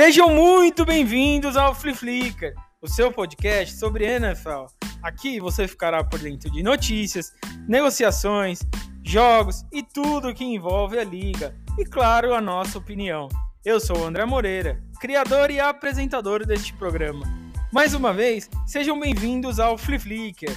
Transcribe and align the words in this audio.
Sejam 0.00 0.32
muito 0.32 0.84
bem-vindos 0.84 1.56
ao 1.56 1.74
Flip 1.74 1.98
Flicker, 1.98 2.54
o 2.80 2.86
seu 2.86 3.10
podcast 3.10 3.74
sobre 3.74 4.04
NFL. 4.04 4.66
Aqui 5.02 5.40
você 5.40 5.66
ficará 5.66 6.04
por 6.04 6.20
dentro 6.20 6.48
de 6.52 6.62
notícias, 6.62 7.32
negociações, 7.66 8.60
jogos 9.04 9.66
e 9.72 9.82
tudo 9.82 10.32
que 10.32 10.44
envolve 10.44 11.00
a 11.00 11.02
liga. 11.02 11.52
E 11.76 11.84
claro, 11.84 12.32
a 12.32 12.40
nossa 12.40 12.78
opinião. 12.78 13.28
Eu 13.64 13.80
sou 13.80 13.98
o 13.98 14.04
André 14.04 14.24
Moreira, 14.24 14.80
criador 15.00 15.50
e 15.50 15.58
apresentador 15.58 16.46
deste 16.46 16.72
programa. 16.74 17.26
Mais 17.72 17.92
uma 17.92 18.12
vez, 18.12 18.48
sejam 18.68 19.00
bem-vindos 19.00 19.58
ao 19.58 19.76
Flip 19.76 20.00
Flicker. 20.00 20.56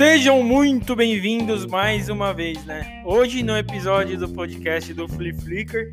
Sejam 0.00 0.42
muito 0.42 0.96
bem-vindos 0.96 1.66
mais 1.66 2.08
uma 2.08 2.32
vez, 2.32 2.64
né? 2.64 3.02
Hoje 3.04 3.42
no 3.42 3.54
episódio 3.54 4.18
do 4.18 4.30
podcast 4.30 4.94
do 4.94 5.06
Flip 5.06 5.38
Flicker, 5.42 5.92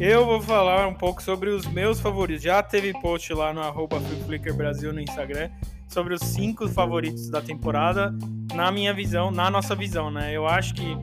eu 0.00 0.26
vou 0.26 0.40
falar 0.40 0.88
um 0.88 0.92
pouco 0.92 1.22
sobre 1.22 1.48
os 1.50 1.64
meus 1.64 2.00
favoritos. 2.00 2.42
Já 2.42 2.60
teve 2.64 2.92
post 2.94 3.32
lá 3.32 3.54
no 3.54 3.60
arroba 3.60 4.00
Flip 4.26 4.52
Brasil 4.54 4.92
no 4.92 5.00
Instagram 5.00 5.50
sobre 5.86 6.14
os 6.14 6.20
cinco 6.20 6.68
favoritos 6.68 7.30
da 7.30 7.40
temporada, 7.40 8.12
na 8.52 8.72
minha 8.72 8.92
visão, 8.92 9.30
na 9.30 9.48
nossa 9.48 9.76
visão, 9.76 10.10
né? 10.10 10.32
Eu 10.36 10.44
acho 10.44 10.74
que, 10.74 10.96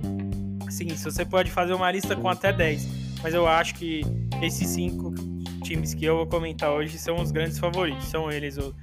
assim, 0.68 0.90
você 0.90 1.24
pode 1.24 1.50
fazer 1.50 1.74
uma 1.74 1.90
lista 1.90 2.18
com 2.18 2.28
até 2.28 2.52
10, 2.52 2.86
mas 3.24 3.34
eu 3.34 3.48
acho 3.48 3.76
que 3.76 4.02
esses 4.42 4.68
cinco 4.68 5.16
times 5.64 5.94
que 5.94 6.04
eu 6.04 6.18
vou 6.18 6.28
comentar 6.28 6.70
hoje 6.70 6.98
são 6.98 7.16
os 7.16 7.32
grandes 7.32 7.58
favoritos. 7.58 8.10
São 8.10 8.30
eles 8.30 8.58
o 8.58 8.76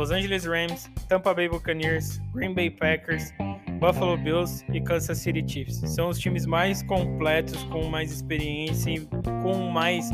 Los 0.00 0.10
Angeles 0.10 0.46
Rams, 0.46 0.90
Tampa 1.10 1.34
Bay 1.34 1.46
Buccaneers, 1.46 2.22
Green 2.32 2.54
Bay 2.54 2.70
Packers, 2.70 3.34
Buffalo 3.78 4.16
Bills 4.16 4.64
e 4.72 4.80
Kansas 4.80 5.18
City 5.18 5.44
Chiefs. 5.46 5.82
São 5.94 6.08
os 6.08 6.18
times 6.18 6.46
mais 6.46 6.82
completos, 6.82 7.62
com 7.64 7.84
mais 7.84 8.10
experiência 8.10 8.92
e 8.92 9.06
com 9.42 9.70
mais 9.70 10.08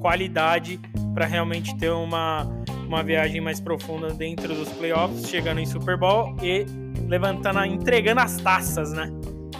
qualidade 0.00 0.78
para 1.12 1.26
realmente 1.26 1.76
ter 1.76 1.90
uma, 1.90 2.44
uma 2.86 3.02
viagem 3.02 3.40
mais 3.40 3.58
profunda 3.58 4.14
dentro 4.14 4.54
dos 4.54 4.68
playoffs, 4.74 5.28
chegando 5.28 5.58
em 5.58 5.66
Super 5.66 5.96
Bowl 5.96 6.36
e 6.40 6.64
levantando, 7.08 7.64
entregando 7.64 8.20
as 8.20 8.36
taças, 8.36 8.92
né? 8.92 9.10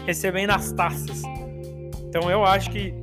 Recebendo 0.07 0.51
as 0.51 0.71
taças. 0.71 1.23
Então 2.05 2.31
eu 2.31 2.45
acho 2.45 2.71
que 2.71 2.95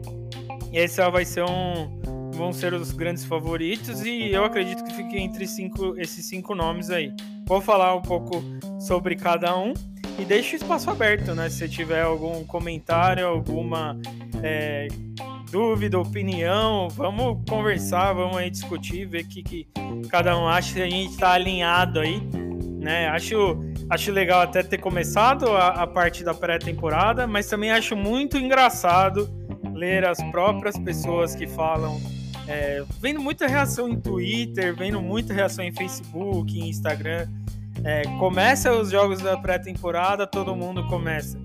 esse 0.72 1.02
vai 1.10 1.26
ser 1.26 1.44
um, 1.44 1.99
vão 2.40 2.54
ser 2.54 2.74
os 2.74 2.92
grandes 2.92 3.26
favoritos 3.26 4.02
e 4.06 4.32
eu 4.32 4.46
acredito 4.46 4.82
que 4.86 4.94
fique 4.94 5.18
entre 5.20 5.46
cinco, 5.46 6.00
esses 6.00 6.26
cinco 6.26 6.56
nomes 6.56 6.90
aí. 6.90 7.14
Vou 7.46 7.60
falar 7.60 7.94
um 7.94 8.02
pouco 8.02 8.42
sobre 8.80 9.18
cada 9.18 9.58
um 9.58 9.74
e 10.18 10.24
deixo 10.24 10.54
o 10.54 10.56
espaço 10.56 10.90
aberto, 10.90 11.36
né? 11.36 11.50
Se 11.50 11.68
tiver 11.68 12.02
algum 12.02 12.46
comentário, 12.46 13.28
alguma 13.28 14.00
é, 14.42 14.88
dúvida, 15.52 16.00
opinião, 16.00 16.88
vamos 16.90 17.44
conversar, 17.48 18.14
vamos 18.14 18.38
aí 18.38 18.50
discutir, 18.50 19.06
ver 19.06 19.24
o 19.24 19.28
que, 19.28 19.44
que 19.44 19.68
cada 20.10 20.38
um 20.38 20.48
acha, 20.48 20.76
se 20.76 20.82
a 20.82 20.90
gente 20.90 21.12
está 21.12 21.32
alinhado 21.32 22.00
aí, 22.00 22.22
né? 22.80 23.10
Acho, 23.10 23.60
acho 23.90 24.14
legal 24.14 24.42
até 24.42 24.64
ter 24.64 24.78
começado 24.78 25.52
a, 25.52 25.84
a 25.84 25.88
parte 25.88 26.24
da 26.24 26.34
pré-temporada, 26.34 27.28
mas 27.28 27.48
também 27.48 27.70
acho 27.70 27.98
muito 27.98 28.38
engraçado 28.38 29.30
ler 29.74 30.06
as 30.06 30.24
próprias 30.32 30.78
pessoas 30.80 31.36
que 31.36 31.46
falam 31.46 32.00
é, 32.50 32.84
vendo 33.00 33.22
muita 33.22 33.48
reação 33.48 33.88
em 33.88 34.00
Twitter, 34.00 34.76
vendo 34.76 35.00
muita 35.00 35.34
reação 35.34 35.64
em 35.64 35.72
Facebook, 35.72 36.60
em 36.60 36.68
Instagram. 36.68 37.28
É, 37.84 38.02
começa 38.18 38.74
os 38.74 38.90
jogos 38.90 39.22
da 39.22 39.38
pré-temporada, 39.38 40.26
todo 40.26 40.56
mundo 40.56 40.86
começa. 40.88 41.40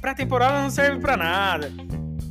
Pré-temporada 0.00 0.62
não 0.62 0.70
serve 0.70 1.00
para 1.00 1.16
nada. 1.16 1.72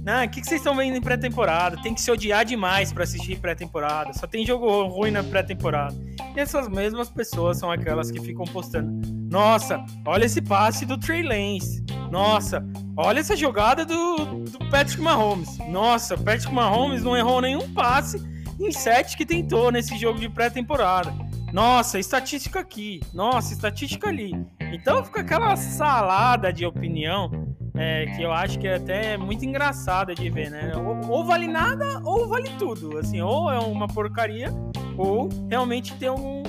Não, 0.06 0.24
o 0.24 0.30
que, 0.30 0.40
que 0.40 0.46
vocês 0.46 0.62
estão 0.62 0.76
vendo 0.76 0.96
em 0.96 1.02
pré-temporada? 1.02 1.82
Tem 1.82 1.92
que 1.92 2.00
se 2.00 2.12
odiar 2.12 2.46
demais 2.46 2.94
para 2.94 3.04
assistir 3.04 3.40
pré-temporada. 3.40 4.14
Só 4.14 4.28
tem 4.28 4.46
jogo 4.46 4.84
ruim 4.84 5.10
na 5.10 5.24
pré-temporada. 5.24 5.96
E 6.36 6.40
essas 6.40 6.70
mesmas 6.70 7.10
pessoas 7.10 7.58
são 7.58 7.72
aquelas 7.72 8.12
que 8.12 8.22
ficam 8.22 8.46
postando. 8.46 9.02
Nossa, 9.32 9.84
olha 10.06 10.26
esse 10.26 10.44
passe 10.44 10.86
do 10.86 10.96
Trey 10.96 11.24
Lance. 11.24 11.84
Nossa, 12.12 12.64
olha 12.96 13.20
essa 13.20 13.36
jogada 13.36 13.84
do, 13.84 14.44
do 14.44 14.60
Patrick 14.70 15.02
Mahomes. 15.02 15.58
Nossa, 15.70 16.16
Patrick 16.16 16.54
Mahomes 16.54 17.02
não 17.02 17.18
errou 17.18 17.42
nenhum 17.42 17.74
passe 17.74 18.22
em 18.60 18.72
sete 18.72 19.18
que 19.18 19.26
tentou 19.26 19.72
nesse 19.72 19.98
jogo 19.98 20.20
de 20.20 20.30
pré-temporada. 20.30 21.12
Nossa, 21.52 21.98
estatística 21.98 22.60
aqui. 22.60 23.00
Nossa, 23.12 23.54
estatística 23.54 24.08
ali. 24.08 24.34
Então 24.60 25.04
fica 25.04 25.22
aquela 25.22 25.56
salada 25.56 26.54
de 26.54 26.64
opinião 26.64 27.55
é, 27.78 28.06
que 28.16 28.24
eu 28.24 28.32
acho 28.32 28.58
que 28.58 28.68
é 28.68 28.76
até 28.76 29.18
muito 29.18 29.44
engraçada 29.46 30.14
de 30.16 30.30
ver, 30.30 30.50
né? 30.50 30.72
Ou, 30.76 31.12
ou, 31.12 31.26
vale 31.26 31.48
nada 31.48 32.02
ou 32.04 32.28
vale 32.28 32.50
tudo. 32.58 32.98
Assim, 32.98 33.22
ou 33.22 33.52
é 33.52 33.60
uma 33.60 33.88
porcaria 33.88 34.54
ou 34.98 35.30
realmente 35.50 35.94
tem 35.96 36.10
um, 36.10 36.44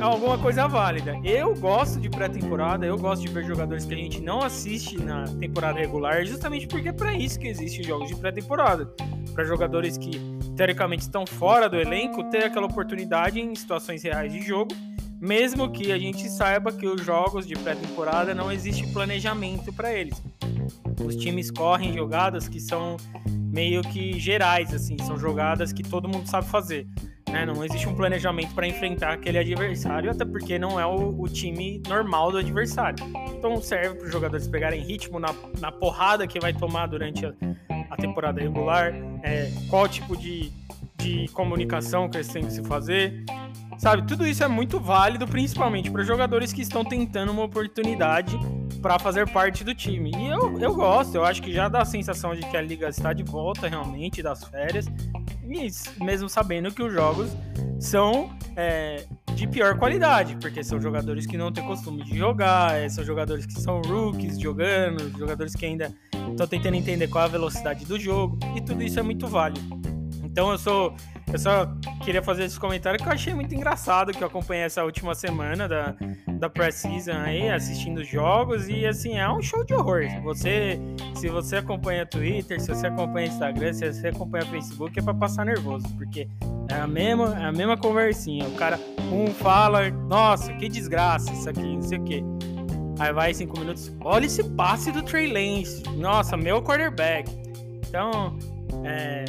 alguma 0.00 0.38
coisa 0.38 0.66
válida. 0.66 1.18
Eu 1.24 1.54
gosto 1.54 2.00
de 2.00 2.08
pré-temporada, 2.08 2.86
eu 2.86 2.96
gosto 2.96 3.22
de 3.22 3.28
ver 3.28 3.44
jogadores 3.44 3.84
que 3.84 3.94
a 3.94 3.96
gente 3.96 4.20
não 4.20 4.40
assiste 4.40 5.00
na 5.00 5.24
temporada 5.24 5.78
regular, 5.78 6.24
justamente 6.24 6.66
porque 6.66 6.88
é 6.88 6.92
para 6.92 7.14
isso 7.14 7.38
que 7.38 7.48
existem 7.48 7.82
jogos 7.82 8.08
de 8.08 8.16
pré-temporada. 8.16 8.90
Para 9.34 9.44
jogadores 9.44 9.98
que 9.98 10.10
teoricamente 10.56 11.02
estão 11.02 11.26
fora 11.26 11.68
do 11.68 11.76
elenco 11.76 12.24
ter 12.30 12.44
aquela 12.44 12.66
oportunidade 12.66 13.38
em 13.38 13.54
situações 13.54 14.02
reais 14.02 14.32
de 14.32 14.40
jogo, 14.40 14.74
mesmo 15.20 15.70
que 15.70 15.92
a 15.92 15.98
gente 15.98 16.28
saiba 16.28 16.72
que 16.72 16.86
os 16.86 17.02
jogos 17.02 17.46
de 17.46 17.54
pré-temporada 17.54 18.34
não 18.34 18.50
existe 18.50 18.86
planejamento 18.92 19.72
para 19.72 19.92
eles. 19.92 20.22
Os 21.04 21.16
times 21.16 21.50
correm 21.50 21.92
jogadas 21.92 22.48
que 22.48 22.60
são 22.60 22.96
meio 23.28 23.82
que 23.82 24.18
gerais, 24.18 24.72
assim, 24.74 24.96
são 24.98 25.18
jogadas 25.18 25.72
que 25.72 25.82
todo 25.82 26.08
mundo 26.08 26.26
sabe 26.28 26.46
fazer. 26.48 26.86
Né? 27.30 27.44
Não 27.44 27.64
existe 27.64 27.88
um 27.88 27.94
planejamento 27.94 28.54
para 28.54 28.66
enfrentar 28.66 29.12
aquele 29.14 29.38
adversário, 29.38 30.10
até 30.10 30.24
porque 30.24 30.58
não 30.58 30.78
é 30.78 30.86
o, 30.86 31.20
o 31.20 31.28
time 31.28 31.82
normal 31.88 32.30
do 32.30 32.38
adversário. 32.38 33.04
Então 33.36 33.60
serve 33.60 33.96
para 33.96 34.06
os 34.06 34.12
jogadores 34.12 34.46
pegarem 34.46 34.82
ritmo 34.82 35.18
na, 35.18 35.34
na 35.58 35.72
porrada 35.72 36.26
que 36.26 36.38
vai 36.38 36.52
tomar 36.52 36.86
durante 36.86 37.26
a, 37.26 37.32
a 37.90 37.96
temporada 37.96 38.40
regular, 38.40 38.94
é, 39.22 39.50
qual 39.68 39.88
tipo 39.88 40.16
de, 40.16 40.52
de 40.98 41.28
comunicação 41.28 42.08
que 42.08 42.16
eles 42.16 42.28
têm 42.28 42.44
que 42.44 42.52
se 42.52 42.62
fazer. 42.62 43.24
Sabe, 43.78 44.06
tudo 44.06 44.26
isso 44.26 44.42
é 44.42 44.48
muito 44.48 44.80
válido, 44.80 45.26
principalmente 45.26 45.90
para 45.90 46.02
jogadores 46.02 46.52
que 46.52 46.62
estão 46.62 46.84
tentando 46.84 47.30
uma 47.30 47.44
oportunidade 47.44 48.38
para 48.80 48.98
fazer 48.98 49.28
parte 49.28 49.62
do 49.62 49.74
time. 49.74 50.10
E 50.16 50.26
eu, 50.28 50.58
eu 50.58 50.74
gosto, 50.74 51.14
eu 51.14 51.24
acho 51.24 51.42
que 51.42 51.52
já 51.52 51.68
dá 51.68 51.82
a 51.82 51.84
sensação 51.84 52.34
de 52.34 52.40
que 52.40 52.56
a 52.56 52.62
liga 52.62 52.88
está 52.88 53.12
de 53.12 53.22
volta 53.22 53.68
realmente 53.68 54.22
das 54.22 54.44
férias 54.44 54.86
mesmo 56.00 56.28
sabendo 56.28 56.72
que 56.72 56.82
os 56.82 56.92
jogos 56.92 57.30
são 57.78 58.30
é, 58.56 59.04
de 59.34 59.46
pior 59.46 59.78
qualidade, 59.78 60.36
porque 60.40 60.62
são 60.64 60.80
jogadores 60.80 61.26
que 61.26 61.36
não 61.36 61.52
têm 61.52 61.64
costume 61.64 62.02
de 62.02 62.16
jogar, 62.16 62.74
é, 62.74 62.88
são 62.88 63.04
jogadores 63.04 63.46
que 63.46 63.60
são 63.60 63.80
rookies 63.80 64.40
jogando, 64.40 65.16
jogadores 65.16 65.54
que 65.54 65.64
ainda 65.64 65.92
estão 66.30 66.46
tentando 66.46 66.74
entender 66.74 67.08
qual 67.08 67.24
é 67.24 67.26
a 67.26 67.30
velocidade 67.30 67.84
do 67.84 67.98
jogo, 67.98 68.38
e 68.56 68.60
tudo 68.60 68.82
isso 68.82 68.98
é 68.98 69.02
muito 69.02 69.26
válido. 69.26 69.60
Então 70.36 70.50
eu 70.50 70.58
sou. 70.58 70.94
Eu 71.32 71.38
só 71.38 71.66
queria 72.04 72.22
fazer 72.22 72.44
esse 72.44 72.60
comentário 72.60 73.00
que 73.00 73.08
eu 73.08 73.12
achei 73.12 73.34
muito 73.34 73.54
engraçado, 73.54 74.12
que 74.12 74.22
eu 74.22 74.28
acompanhei 74.28 74.64
essa 74.64 74.84
última 74.84 75.14
semana 75.14 75.66
da, 75.66 75.96
da 76.38 76.48
Pré-Season 76.48 77.14
aí, 77.14 77.48
assistindo 77.48 78.02
os 78.02 78.06
jogos, 78.06 78.68
e 78.68 78.86
assim, 78.86 79.18
é 79.18 79.28
um 79.28 79.42
show 79.42 79.64
de 79.64 79.74
horror. 79.74 80.02
Você, 80.22 80.78
se 81.14 81.28
você 81.28 81.56
acompanha 81.56 82.06
Twitter, 82.06 82.60
se 82.60 82.68
você 82.68 82.86
acompanha 82.86 83.26
Instagram, 83.26 83.72
se 83.72 83.92
você 83.92 84.08
acompanha 84.08 84.44
Facebook, 84.46 84.96
é 84.96 85.02
pra 85.02 85.14
passar 85.14 85.46
nervoso, 85.46 85.88
porque 85.96 86.28
é 86.70 86.74
a 86.74 86.86
mesma, 86.86 87.36
é 87.40 87.46
a 87.46 87.52
mesma 87.52 87.76
conversinha. 87.76 88.46
O 88.46 88.52
cara, 88.52 88.78
um 89.10 89.26
fala, 89.26 89.90
nossa, 89.90 90.52
que 90.52 90.68
desgraça 90.68 91.32
isso 91.32 91.48
aqui, 91.48 91.74
não 91.74 91.82
sei 91.82 91.98
o 91.98 92.04
quê. 92.04 92.22
Aí 93.00 93.12
vai 93.12 93.34
cinco 93.34 93.58
minutos, 93.58 93.90
olha 94.00 94.26
esse 94.26 94.44
passe 94.50 94.92
do 94.92 95.02
Trey 95.02 95.32
Lance, 95.32 95.82
nossa, 95.96 96.36
meu 96.36 96.62
quarterback. 96.62 97.28
Então, 97.88 98.38
é, 98.84 99.24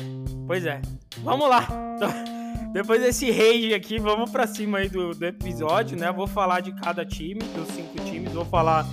pois 0.47 0.65
é, 0.65 0.81
vamos 1.21 1.49
lá. 1.49 1.67
Depois 2.71 3.01
desse 3.01 3.29
rage 3.31 3.73
aqui, 3.73 3.99
vamos 3.99 4.29
para 4.31 4.47
cima 4.47 4.79
aí 4.79 4.89
do, 4.89 5.11
do 5.11 5.25
episódio, 5.25 5.97
né? 5.97 6.11
Vou 6.11 6.27
falar 6.27 6.61
de 6.61 6.71
cada 6.73 7.05
time, 7.05 7.41
dos 7.55 7.67
cinco 7.69 7.99
times, 8.05 8.33
vou 8.33 8.45
falar 8.45 8.85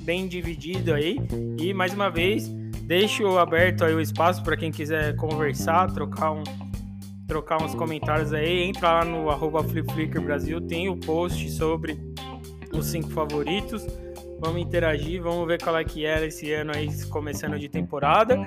bem 0.00 0.28
dividido 0.28 0.94
aí. 0.94 1.18
E 1.58 1.72
mais 1.72 1.94
uma 1.94 2.10
vez, 2.10 2.48
deixo 2.82 3.38
aberto 3.38 3.84
aí 3.84 3.94
o 3.94 4.00
espaço 4.00 4.42
para 4.42 4.56
quem 4.56 4.70
quiser 4.70 5.16
conversar, 5.16 5.92
trocar 5.92 6.32
um 6.32 6.44
trocar 7.26 7.62
uns 7.62 7.74
comentários 7.74 8.34
aí, 8.34 8.64
entra 8.64 8.92
lá 8.92 9.04
no 9.04 9.30
arroba 9.30 9.64
Brasil, 10.22 10.60
tem 10.60 10.90
o 10.90 10.96
post 10.96 11.50
sobre 11.52 11.98
os 12.70 12.86
cinco 12.86 13.08
favoritos. 13.10 13.86
Vamos 14.40 14.60
interagir, 14.60 15.22
vamos 15.22 15.46
ver 15.46 15.62
qual 15.62 15.78
é 15.78 15.84
que 15.84 16.04
era 16.04 16.26
esse 16.26 16.52
ano 16.52 16.72
aí 16.74 16.88
começando 17.08 17.58
de 17.58 17.68
temporada 17.68 18.46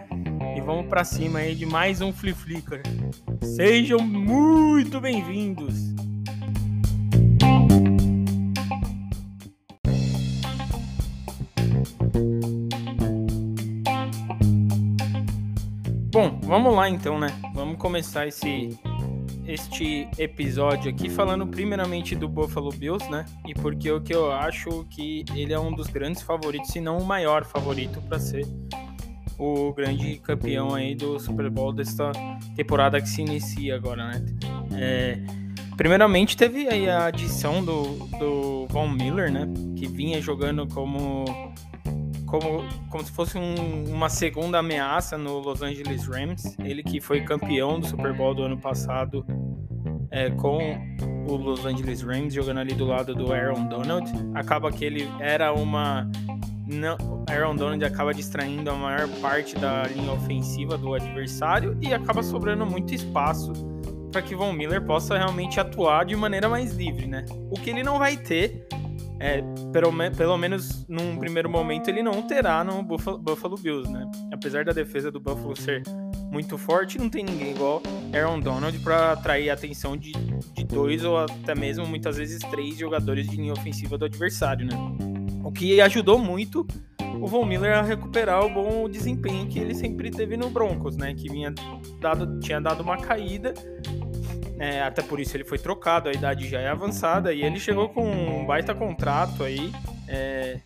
e 0.57 0.61
vamos 0.61 0.87
para 0.87 1.03
cima 1.03 1.37
aí 1.39 1.53
de 1.53 1.67
mais 1.67 2.01
um 2.01 2.11
Flip 2.11 2.35
Flicker. 2.35 2.81
Sejam 3.43 3.99
muito 3.99 4.99
bem-vindos! 4.99 5.75
Bom, 16.11 16.39
vamos 16.41 16.75
lá 16.75 16.89
então, 16.89 17.19
né? 17.19 17.27
Vamos 17.53 17.77
começar 17.77 18.25
esse 18.25 18.75
este 19.45 20.09
episódio 20.17 20.91
aqui 20.91 21.09
falando 21.09 21.47
primeiramente 21.47 22.15
do 22.15 22.27
Buffalo 22.27 22.69
Bills, 22.71 23.09
né? 23.09 23.25
E 23.47 23.53
porque 23.53 23.89
o 23.89 24.01
que 24.01 24.13
eu 24.13 24.31
acho 24.31 24.85
que 24.89 25.23
ele 25.35 25.53
é 25.53 25.59
um 25.59 25.71
dos 25.71 25.87
grandes 25.87 26.23
favoritos, 26.23 26.71
se 26.71 26.81
não 26.81 26.97
o 26.97 27.05
maior 27.05 27.45
favorito 27.45 28.01
para 28.01 28.19
ser 28.19 28.45
o 29.37 29.73
grande 29.73 30.17
campeão 30.17 30.73
aí 30.73 30.95
do 30.95 31.19
Super 31.19 31.49
Bowl 31.49 31.71
desta 31.71 32.11
temporada 32.55 32.99
que 33.01 33.07
se 33.07 33.21
inicia 33.21 33.75
agora, 33.75 34.07
né? 34.07 34.25
É, 34.73 35.19
primeiramente 35.75 36.35
teve 36.35 36.67
aí 36.67 36.89
a 36.89 37.05
adição 37.05 37.63
do, 37.63 37.83
do 38.19 38.67
Von 38.69 38.89
Miller, 38.89 39.31
né? 39.31 39.47
Que 39.75 39.87
vinha 39.87 40.21
jogando 40.21 40.67
como 40.67 41.25
como, 42.25 42.63
como 42.89 43.03
se 43.03 43.11
fosse 43.11 43.37
um, 43.37 43.85
uma 43.89 44.09
segunda 44.09 44.59
ameaça 44.59 45.17
no 45.17 45.39
Los 45.39 45.61
Angeles 45.61 46.05
Rams. 46.05 46.55
Ele 46.59 46.83
que 46.83 46.99
foi 46.99 47.21
campeão 47.21 47.79
do 47.79 47.87
Super 47.87 48.13
Bowl 48.13 48.35
do 48.35 48.43
ano 48.43 48.57
passado 48.57 49.25
é, 50.11 50.29
com 50.29 50.59
o 51.27 51.35
Los 51.35 51.65
Angeles 51.65 52.01
Rams, 52.01 52.33
jogando 52.33 52.59
ali 52.59 52.73
do 52.73 52.85
lado 52.85 53.15
do 53.15 53.33
Aaron 53.33 53.67
Donald. 53.67 54.11
Acaba 54.35 54.71
que 54.71 54.85
ele 54.85 55.07
era 55.19 55.53
uma. 55.53 56.09
Não, 56.67 56.97
Aaron 57.29 57.55
Donald 57.55 57.83
acaba 57.85 58.13
distraindo 58.13 58.69
a 58.69 58.75
maior 58.75 59.07
parte 59.21 59.55
da 59.55 59.83
linha 59.83 60.11
ofensiva 60.11 60.77
do 60.77 60.93
adversário 60.93 61.77
e 61.81 61.93
acaba 61.93 62.21
sobrando 62.21 62.65
muito 62.65 62.93
espaço 62.93 63.53
para 64.11 64.21
que 64.21 64.35
Von 64.35 64.51
Miller 64.51 64.83
possa 64.83 65.17
realmente 65.17 65.59
atuar 65.59 66.05
de 66.05 66.15
maneira 66.15 66.49
mais 66.49 66.73
livre, 66.73 67.07
né? 67.07 67.25
O 67.49 67.53
que 67.53 67.69
ele 67.69 67.83
não 67.83 67.97
vai 67.97 68.17
ter 68.17 68.67
é, 69.19 69.41
pelo, 69.71 69.91
pelo 70.15 70.37
menos 70.37 70.85
num 70.87 71.17
primeiro 71.17 71.49
momento, 71.49 71.89
ele 71.89 72.03
não 72.03 72.21
terá 72.21 72.63
no 72.63 72.83
Buffalo, 72.83 73.17
Buffalo 73.17 73.55
Bills, 73.55 73.91
né? 73.91 74.09
Apesar 74.31 74.63
da 74.65 74.71
defesa 74.71 75.11
do 75.11 75.19
Buffalo 75.19 75.55
ser 75.55 75.83
muito 76.31 76.57
forte, 76.57 76.97
não 76.97 77.09
tem 77.09 77.23
ninguém 77.23 77.51
igual 77.51 77.81
Aaron 78.13 78.39
Donald 78.39 78.77
para 78.79 79.13
atrair 79.13 79.49
a 79.49 79.53
atenção 79.53 79.95
de, 79.95 80.11
de 80.11 80.63
dois 80.63 81.03
ou 81.03 81.17
até 81.17 81.55
mesmo 81.55 81.85
muitas 81.85 82.17
vezes 82.17 82.39
três 82.51 82.77
jogadores 82.77 83.27
de 83.27 83.37
linha 83.37 83.53
ofensiva 83.53 83.97
do 83.97 84.05
adversário, 84.05 84.65
né? 84.65 85.26
O 85.47 85.51
que 85.51 85.79
ajudou 85.81 86.19
muito 86.19 86.67
o 87.19 87.25
Von 87.25 87.45
Miller 87.45 87.77
a 87.77 87.81
recuperar 87.81 88.45
o 88.45 88.49
bom 88.49 88.87
desempenho 88.87 89.47
que 89.47 89.57
ele 89.57 89.73
sempre 89.73 90.11
teve 90.11 90.37
no 90.37 90.49
Broncos, 90.49 90.95
né? 90.97 91.13
Que 91.13 91.29
vinha 91.29 91.53
dado, 91.99 92.39
tinha 92.39 92.61
dado 92.61 92.83
uma 92.83 92.97
caída 92.97 93.53
é, 94.59 94.81
até 94.81 95.01
por 95.03 95.19
isso 95.19 95.37
ele 95.37 95.43
foi 95.43 95.59
trocado, 95.59 96.09
a 96.09 96.11
idade 96.11 96.47
já 96.47 96.59
é 96.59 96.67
avançada 96.67 97.31
e 97.33 97.43
ele 97.43 97.59
chegou 97.59 97.89
com 97.89 98.03
um 98.09 98.45
baita 98.45 98.73
contrato 98.73 99.43
aí 99.43 99.71
é, 100.07 100.59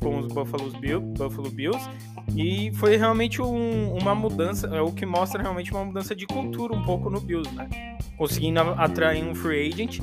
com 0.00 0.18
os 0.18 0.26
Buffalo, 0.26 0.70
Bill, 0.80 1.00
Buffalo 1.00 1.48
Bills 1.50 1.88
e 2.34 2.72
foi 2.74 2.96
realmente 2.96 3.40
um, 3.40 3.94
uma 3.94 4.14
mudança, 4.14 4.66
é 4.68 4.80
o 4.80 4.90
que 4.90 5.06
mostra 5.06 5.40
realmente 5.40 5.70
uma 5.70 5.84
mudança 5.84 6.14
de 6.14 6.26
cultura 6.26 6.74
um 6.74 6.82
pouco 6.82 7.08
no 7.08 7.20
Bills, 7.20 7.48
né? 7.54 7.68
Conseguindo 8.16 8.60
atrair 8.60 9.24
um 9.24 9.34
free 9.34 9.68
agent 9.68 10.00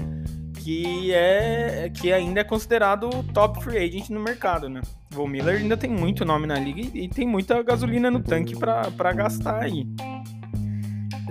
que 0.68 1.14
é 1.14 1.90
que 1.94 2.12
ainda 2.12 2.42
é 2.42 2.44
considerado 2.44 3.10
o 3.10 3.24
top 3.24 3.64
free 3.64 3.78
agent 3.78 4.10
no 4.10 4.20
mercado, 4.20 4.68
né? 4.68 4.82
Von 5.10 5.26
Miller 5.26 5.62
ainda 5.62 5.78
tem 5.78 5.90
muito 5.90 6.26
nome 6.26 6.46
na 6.46 6.56
liga 6.56 6.82
e, 6.94 7.08
tem 7.08 7.26
muita 7.26 7.64
gasolina 7.64 8.12
no 8.12 8.20
tanque 8.20 8.54
para 8.54 9.14
gastar 9.14 9.64
aí. 9.64 9.88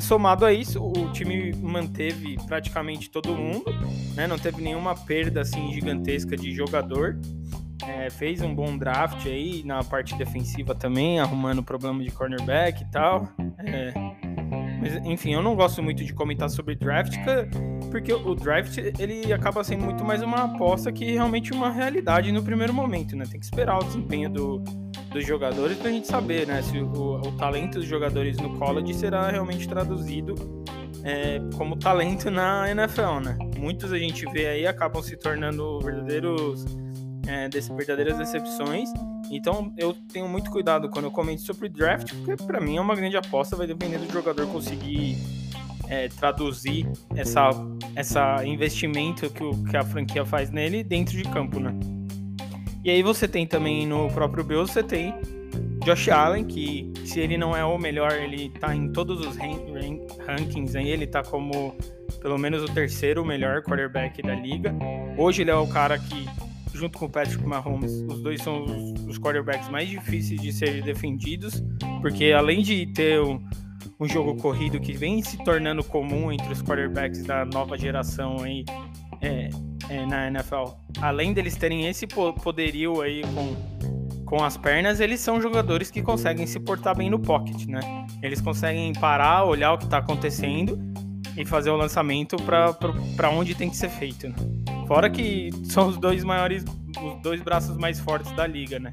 Somado 0.01 0.47
a 0.47 0.55
isso, 0.55 0.83
o 0.83 1.13
time 1.13 1.55
manteve 1.55 2.39
praticamente 2.47 3.11
todo 3.11 3.37
mundo, 3.37 3.67
né? 4.15 4.27
Não 4.27 4.39
teve 4.39 4.63
nenhuma 4.63 4.95
perda 4.95 5.43
assim 5.43 5.71
gigantesca 5.71 6.35
de 6.35 6.55
jogador. 6.55 7.21
É, 7.87 8.09
fez 8.09 8.41
um 8.41 8.55
bom 8.55 8.79
draft 8.79 9.27
aí 9.27 9.63
na 9.67 9.85
parte 9.85 10.17
defensiva 10.17 10.75
também, 10.75 11.21
arrumando 11.21 11.63
problema 11.63 12.03
de 12.03 12.11
cornerback 12.11 12.83
e 12.83 12.91
tal. 12.91 13.29
É, 13.59 13.93
enfim, 15.05 15.35
eu 15.35 15.43
não 15.43 15.55
gosto 15.55 15.83
muito 15.83 16.05
de 16.05 16.13
comentar 16.13 16.51
sobre 16.51 16.75
draft, 16.75 17.17
porque 17.91 18.13
o 18.13 18.35
draft 18.35 18.79
ele 18.99 19.33
acaba 19.33 19.63
sendo 19.65 19.85
muito 19.85 20.05
mais 20.05 20.23
uma 20.23 20.45
aposta 20.45 20.93
que 20.93 21.05
realmente 21.13 21.53
uma 21.53 21.71
realidade 21.71 22.31
no 22.33 22.43
primeiro 22.43 22.73
momento, 22.73 23.17
né? 23.17 23.25
Tem 23.31 23.41
que 23.41 23.47
esperar 23.47 23.79
o 23.79 23.85
desempenho 23.85 24.29
do, 24.31 24.59
dos 25.11 25.27
jogadores 25.27 25.79
para 25.79 25.89
a 25.89 25.93
gente 25.93 26.07
saber, 26.07 26.47
né, 26.47 26.63
se 26.63 26.79
o, 26.79 27.21
o, 27.21 27.33
talento 27.33 27.79
dos 27.79 27.89
jogadores 27.89 28.37
no 28.37 28.59
college 28.59 28.93
será 28.95 29.31
realmente 29.31 29.69
traduzido 29.69 30.35
é, 31.03 31.41
como 31.57 31.77
talento 31.77 32.31
na 32.31 32.71
NFL, 32.71 33.21
né? 33.25 33.39
Muitos 33.57 33.93
a 33.93 33.99
gente 33.99 34.25
vê 34.31 34.47
aí 34.47 34.67
acabam 34.67 35.03
se 35.03 35.17
tornando 35.17 35.81
verdadeiros 35.81 36.65
é, 37.27 37.49
verdadeiras 37.49 38.19
decepções. 38.19 38.89
Então 39.31 39.73
eu 39.77 39.93
tenho 40.13 40.29
muito 40.29 40.51
cuidado 40.51 40.89
quando 40.89 41.07
eu 41.07 41.11
comento 41.11 41.43
sobre 41.43 41.69
draft, 41.69 42.13
porque 42.15 42.43
para 42.45 42.61
mim 42.61 42.77
é 42.77 42.81
uma 42.81 42.95
grande 42.95 43.17
aposta, 43.17 43.57
vai 43.57 43.67
depender 43.67 43.99
do 43.99 44.13
jogador 44.13 44.47
conseguir 44.47 45.17
é, 45.89 46.09
traduzir 46.09 46.87
essa, 47.15 47.51
essa 47.95 48.45
investimento 48.45 49.31
que, 49.31 49.43
o, 49.43 49.65
que 49.65 49.77
a 49.77 49.85
franquia 49.85 50.25
faz 50.25 50.51
nele 50.51 50.83
dentro 50.83 51.17
de 51.17 51.25
campo, 51.25 51.61
né? 51.61 51.73
E 52.85 52.91
aí 52.91 53.03
você 53.03 53.27
tem 53.27 53.47
também 53.47 53.87
no 53.87 54.09
próprio 54.11 54.45
Bills, 54.45 54.73
você 54.73 54.83
tem 54.83 55.13
Josh 55.85 56.09
Allen, 56.09 56.45
que 56.45 56.93
se 57.05 57.21
ele 57.21 57.37
não 57.37 57.57
é 57.57 57.65
o 57.65 57.79
melhor, 57.79 58.13
ele 58.13 58.49
tá 58.49 58.75
em 58.75 58.93
todos 58.93 59.25
os 59.27 59.37
rankings 59.37 60.77
aí, 60.77 60.91
ele 60.91 61.07
tá 61.07 61.23
como 61.23 61.77
pelo 62.21 62.39
menos 62.39 62.63
o 62.63 62.67
terceiro 62.67 63.25
melhor 63.25 63.63
quarterback 63.63 64.21
da 64.23 64.35
liga. 64.35 64.75
Hoje 65.17 65.43
ele 65.43 65.51
é 65.51 65.55
o 65.55 65.67
cara 65.67 65.99
que, 65.99 66.27
junto 66.77 66.99
com 66.99 67.07
o 67.07 67.11
Patrick 67.11 67.45
Mahomes, 67.45 67.93
os 68.09 68.21
dois 68.23 68.43
são 68.43 68.65
os, 68.65 69.01
os 69.07 69.19
quarterbacks 69.19 69.69
mais 69.69 69.89
difíceis 69.89 70.41
de 70.41 70.53
serem 70.53 70.83
defendidos, 70.83 71.63
porque 72.01 72.33
além 72.33 72.63
de 72.63 72.87
ter 72.87 73.21
um, 73.21 73.41
um 73.99 74.09
jogo 74.09 74.37
corrido 74.37 74.79
que 74.79 74.93
vem 74.93 75.23
se 75.23 75.43
tornando 75.45 75.83
comum 75.83 76.31
entre 76.31 76.53
os 76.53 76.63
quarterbacks 76.63 77.25
da 77.25 77.45
nova 77.45 77.77
geração 77.77 78.37
aí, 78.41 78.65
é, 79.21 79.49
é, 79.89 80.07
na 80.07 80.29
NFL, 80.29 80.65
além 81.01 81.33
deles 81.33 81.57
terem 81.57 81.87
esse 81.87 82.07
poderio 82.07 83.01
aí 83.01 83.23
com, 83.23 84.25
com 84.25 84.45
as 84.45 84.57
pernas, 84.57 85.01
eles 85.01 85.21
são 85.21 85.41
jogadores 85.41 85.91
que 85.91 86.03
conseguem 86.03 86.47
se 86.47 86.61
portar 86.61 86.97
bem 86.97 87.09
no 87.09 87.19
pocket, 87.19 87.67
né? 87.67 87.81
Eles 88.23 88.41
conseguem 88.41 88.93
parar, 88.93 89.45
olhar 89.45 89.73
o 89.73 89.79
que 89.79 89.85
está 89.85 89.99
acontecendo 89.99 90.79
e 91.37 91.45
fazer 91.45 91.71
o 91.71 91.77
lançamento 91.77 92.37
para 92.37 93.31
onde 93.31 93.55
tem 93.55 93.71
que 93.71 93.77
ser 93.77 93.91
feito. 93.91 94.29
Né? 94.29 94.35
Fora 94.87 95.11
que 95.11 95.51
são 95.65 95.89
os 95.89 95.99
dois 95.99 96.23
maiores, 96.23 96.65
os 96.65 97.23
dois 97.23 97.43
braços 97.43 97.77
mais 97.77 97.99
fortes 97.99 98.31
da 98.33 98.47
liga, 98.47 98.79
né? 98.79 98.93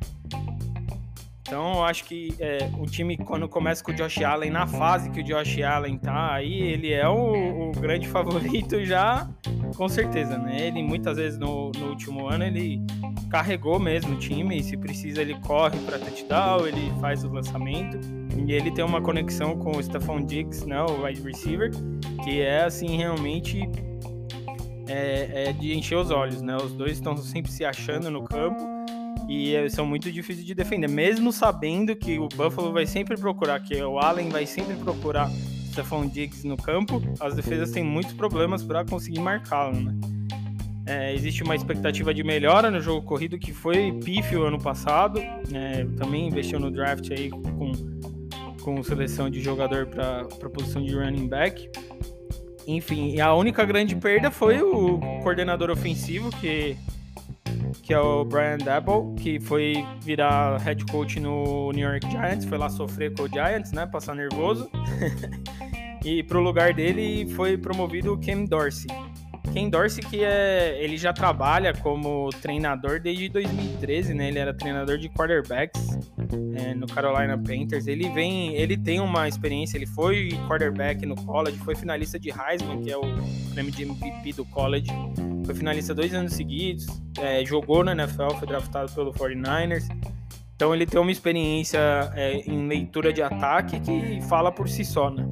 Então 1.54 1.74
eu 1.74 1.84
acho 1.84 2.06
que 2.06 2.34
é, 2.40 2.68
o 2.80 2.86
time, 2.88 3.16
quando 3.16 3.48
começa 3.48 3.84
com 3.84 3.92
o 3.92 3.94
Josh 3.94 4.24
Allen, 4.24 4.50
na 4.50 4.66
fase 4.66 5.12
que 5.12 5.20
o 5.20 5.24
Josh 5.24 5.62
Allen 5.62 6.00
tá, 6.00 6.34
aí 6.34 6.52
ele 6.52 6.92
é 6.92 7.08
o, 7.08 7.70
o 7.70 7.72
grande 7.74 8.08
favorito 8.10 8.84
já, 8.84 9.30
com 9.76 9.88
certeza, 9.88 10.36
né? 10.36 10.68
Ele 10.68 10.82
muitas 10.82 11.18
vezes 11.18 11.38
no, 11.38 11.72
no, 11.78 11.90
último 11.90 12.28
ano 12.28 12.44
ele 12.44 12.82
carregou 13.30 13.80
mesmo 13.80 14.16
o 14.16 14.18
time, 14.18 14.58
e 14.58 14.64
se 14.64 14.76
precisa 14.76 15.22
ele 15.22 15.36
corre 15.42 15.78
para 15.80 16.00
touchdown, 16.00 16.66
ele 16.66 16.92
faz 17.00 17.24
o 17.24 17.30
lançamento, 17.30 18.00
e 18.36 18.52
ele 18.52 18.72
tem 18.72 18.84
uma 18.84 19.02
conexão 19.02 19.56
com 19.56 19.78
o 19.78 19.84
Stephon 19.84 20.22
Diggs, 20.26 20.66
né, 20.66 20.82
o 20.82 21.04
wide 21.04 21.22
receiver, 21.22 21.70
que 22.24 22.42
é 22.42 22.64
assim 22.64 22.98
realmente 22.98 23.70
é, 24.88 25.46
é 25.50 25.54
de 25.54 25.74
encher 25.74 25.98
os 25.98 26.12
olhos, 26.12 26.42
né? 26.42 26.56
Os 26.58 26.74
dois 26.74 26.94
estão 26.94 27.16
sempre 27.18 27.52
se 27.52 27.64
achando 27.64 28.10
no 28.10 28.24
campo 28.24 28.62
e 29.30 29.54
são 29.70 29.86
muito 29.86 30.12
difíceis 30.12 30.46
de 30.46 30.54
defender, 30.54 30.90
mesmo 30.90 31.32
sabendo 31.32 31.96
que 31.96 32.20
o 32.20 32.28
Buffalo 32.28 32.72
vai 32.72 32.86
sempre 32.86 33.18
procurar, 33.18 33.60
que 33.62 33.82
o 33.82 33.98
Allen 33.98 34.30
vai 34.30 34.46
sempre 34.46 34.76
procurar 34.76 35.30
Stephon 35.72 36.08
Diggs 36.08 36.46
no 36.46 36.58
campo, 36.58 37.02
as 37.20 37.36
defesas 37.36 37.72
têm 37.72 37.84
muitos 37.84 38.14
problemas 38.14 38.62
para 38.64 38.86
conseguir 38.86 39.20
marcá-lo, 39.20 39.80
né? 39.80 39.96
É, 40.86 41.14
existe 41.14 41.44
uma 41.44 41.56
expectativa 41.56 42.14
de 42.14 42.24
melhora 42.24 42.70
no 42.70 42.82
jogo 42.82 43.02
corrido 43.08 43.40
que 43.40 43.54
foi 43.54 43.94
pífio 44.04 44.44
ano 44.44 44.60
passado. 44.60 45.20
É, 45.20 45.86
também 45.98 46.28
investiu 46.28 46.60
no 46.60 46.70
draft 46.70 47.10
aí 47.10 47.30
com, 47.30 47.72
com 48.62 48.84
seleção 48.84 49.30
de 49.30 49.40
jogador 49.40 49.88
para 49.88 50.22
a 50.22 50.50
posição 50.50 50.84
de 50.84 50.94
running 50.94 51.28
back. 51.28 51.70
Enfim, 52.68 53.20
a 53.20 53.34
única 53.34 53.66
grande 53.66 53.96
perda 53.96 54.32
foi 54.32 54.62
o 54.62 55.00
coordenador 55.22 55.70
ofensivo 55.70 56.30
que 56.30 56.78
que 57.82 57.94
é 57.94 58.00
o 58.00 58.24
Brian 58.24 58.58
Dabble, 58.58 59.14
que 59.16 59.40
foi 59.40 59.86
virar 60.02 60.58
head 60.60 60.86
coach 60.86 61.20
no 61.20 61.72
New 61.72 61.88
York 61.88 62.10
Giants, 62.10 62.46
foi 62.46 62.58
lá 62.58 62.70
sofrer 62.70 63.14
com 63.14 63.24
o 63.24 63.28
Giants, 63.28 63.72
né, 63.72 63.86
passar 63.86 64.16
nervoso. 64.16 64.70
e 66.06 66.24
pro 66.24 66.40
lugar 66.40 66.74
dele 66.74 67.28
foi 67.34 67.58
promovido 67.58 68.14
o 68.14 68.18
Ken 68.18 68.46
Dorsey. 68.46 68.88
Ken 69.54 69.70
Dorsey 69.70 70.04
que 70.04 70.24
é, 70.24 70.84
ele 70.84 70.98
já 70.98 71.14
trabalha 71.14 71.74
como 71.74 72.30
treinador 72.42 73.00
desde 73.00 73.30
2013, 73.30 74.14
né? 74.14 74.30
Ele 74.30 74.40
era 74.40 74.54
treinador 74.54 74.98
de 74.98 75.08
quarterbacks 75.10 75.98
é, 76.56 76.74
no 76.74 76.88
Carolina 76.88 77.38
Panthers. 77.38 77.88
Ele 77.88 78.10
vem, 78.10 78.56
ele 78.56 78.76
tem 78.76 79.00
uma 79.00 79.28
experiência. 79.28 79.78
Ele 79.78 79.86
foi 79.86 80.30
quarterback 80.48 81.06
no 81.06 81.16
college, 81.16 81.58
foi 81.60 81.76
finalista 81.76 82.20
de 82.20 82.30
Heisman, 82.30 82.82
que 82.82 82.92
é 82.92 82.98
o 82.98 83.04
prêmio 83.54 83.72
de 83.72 83.84
MVP 83.84 84.34
do 84.34 84.46
college 84.46 84.92
foi 85.46 85.56
finalista 85.56 85.94
dois 85.94 86.14
anos 86.14 86.34
seguidos, 86.34 86.86
é, 87.20 87.44
jogou 87.46 87.84
na 87.84 87.92
NFL, 87.92 88.30
foi 88.40 88.48
draftado 88.48 88.92
pelo 88.94 89.12
49ers. 89.12 89.84
Então 90.56 90.74
ele 90.74 90.86
tem 90.86 91.00
uma 91.00 91.12
experiência 91.12 91.80
é, 92.16 92.38
em 92.50 92.68
leitura 92.68 93.12
de 93.12 93.22
ataque 93.22 93.80
que 93.80 94.22
fala 94.30 94.52
por 94.52 94.70
si 94.70 94.86
só, 94.86 95.10
né? 95.10 95.28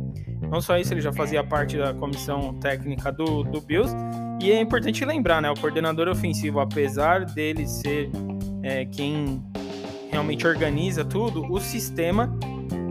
Não 0.51 0.60
só 0.60 0.77
isso, 0.77 0.93
ele 0.93 1.00
já 1.00 1.13
fazia 1.13 1.41
parte 1.41 1.77
da 1.77 1.93
comissão 1.93 2.53
técnica 2.55 3.10
do, 3.10 3.41
do 3.43 3.62
Bills. 3.62 3.96
E 4.41 4.51
é 4.51 4.60
importante 4.60 5.05
lembrar, 5.05 5.41
né? 5.41 5.50
O 5.50 5.58
coordenador 5.58 6.10
ofensivo, 6.10 6.60
apesar 6.60 7.24
dele 7.24 7.65
ser 7.65 8.12
é, 8.62 8.84
quem 8.84 9.41
realmente 10.12 10.46
organiza 10.46 11.05
tudo, 11.05 11.50
o 11.50 11.60
sistema 11.62 12.38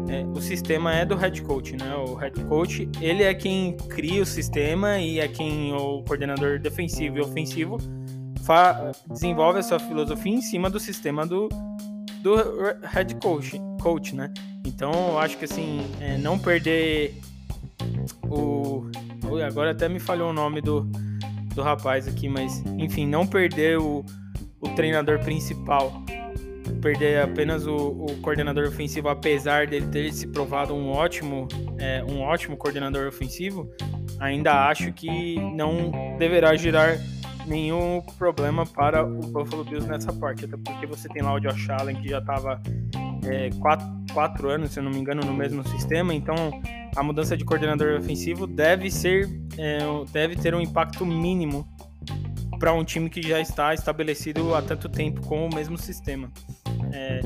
é, 0.09 0.25
o 0.25 0.41
sistema 0.41 0.95
é 0.95 1.05
do 1.05 1.15
head 1.15 1.43
coach, 1.43 1.77
né? 1.77 1.95
O 1.95 2.15
head 2.15 2.43
coach 2.45 2.89
ele 2.99 3.23
é 3.23 3.35
quem 3.35 3.77
cria 3.77 4.23
o 4.23 4.27
sistema 4.27 4.99
e 4.99 5.21
é 5.21 5.29
quem 5.29 5.75
o 5.75 6.03
coordenador 6.03 6.59
defensivo 6.59 7.19
e 7.19 7.21
ofensivo 7.21 7.77
desenvolve 9.09 9.61
a 9.61 9.63
sua 9.63 9.79
filosofia 9.79 10.33
em 10.33 10.41
cima 10.41 10.69
do 10.69 10.81
sistema 10.81 11.25
do, 11.25 11.49
do 12.23 12.35
head 12.83 13.15
coach, 13.17 13.61
coach, 13.81 14.17
né? 14.17 14.33
Então 14.67 14.93
eu 15.11 15.19
acho 15.19 15.37
que 15.37 15.45
assim 15.45 15.87
é, 16.01 16.17
não 16.17 16.39
perder 16.39 17.15
o 18.31 18.91
agora 19.45 19.71
até 19.71 19.89
me 19.89 20.01
falhou 20.01 20.31
o 20.31 20.33
nome 20.33 20.61
do, 20.61 20.83
do 21.55 21.63
rapaz 21.63 22.09
aqui, 22.09 22.29
mas 22.29 22.63
enfim, 22.79 23.07
não 23.07 23.27
perder 23.27 23.79
o, 23.79 24.05
o 24.61 24.69
treinador 24.71 25.19
principal. 25.21 25.93
Perder 26.81 27.23
apenas 27.23 27.67
o, 27.67 27.77
o, 27.77 28.17
coordenador 28.23 28.67
ofensivo, 28.67 29.09
apesar 29.09 29.67
dele 29.67 29.87
ter 29.89 30.13
se 30.13 30.27
provado 30.29 30.73
um 30.73 30.91
ótimo, 30.91 31.47
é, 31.79 32.03
um 32.05 32.23
ótimo 32.23 32.57
coordenador 32.57 33.07
ofensivo, 33.07 33.69
ainda 34.19 34.69
acho 34.69 34.93
que 34.93 35.37
não 35.55 36.17
deverá 36.19 36.57
gerar 36.57 36.97
nenhum 37.47 38.03
problema 38.19 38.65
para 38.67 39.05
o 39.05 39.21
Buffalo 39.21 39.65
Bills 39.65 39.89
nessa 39.89 40.13
parte, 40.13 40.45
até 40.45 40.57
porque 40.57 40.87
você 40.87 41.09
tem 41.09 41.23
lá 41.23 41.35
o 41.35 41.41
Josh 41.41 41.71
Allen 41.71 41.97
que 41.97 42.09
já 42.09 42.19
estava 42.19 42.61
é, 43.25 43.51
quatro, 43.59 43.87
quatro 44.13 44.49
anos, 44.49 44.73
se 44.73 44.81
eu 44.81 44.85
não 44.85 44.91
me 44.91 44.99
engano, 44.99 45.23
no 45.23 45.35
mesmo 45.35 45.67
sistema, 45.69 46.15
então 46.15 46.35
a 46.97 47.03
mudança 47.03 47.37
de 47.37 47.45
coordenador 47.45 47.99
ofensivo 47.99 48.47
deve 48.47 48.91
ser, 48.91 49.29
é, 49.59 49.79
deve 50.13 50.37
ter 50.37 50.55
um 50.55 50.61
impacto 50.61 51.05
mínimo 51.05 51.67
para 52.59 52.73
um 52.73 52.85
time 52.85 53.09
que 53.09 53.23
já 53.23 53.41
está 53.41 53.73
estabelecido 53.73 54.55
há 54.55 54.61
tanto 54.61 54.89
tempo 54.89 55.23
com 55.23 55.47
o 55.47 55.55
mesmo 55.55 55.79
sistema. 55.79 56.31
É, 56.93 57.21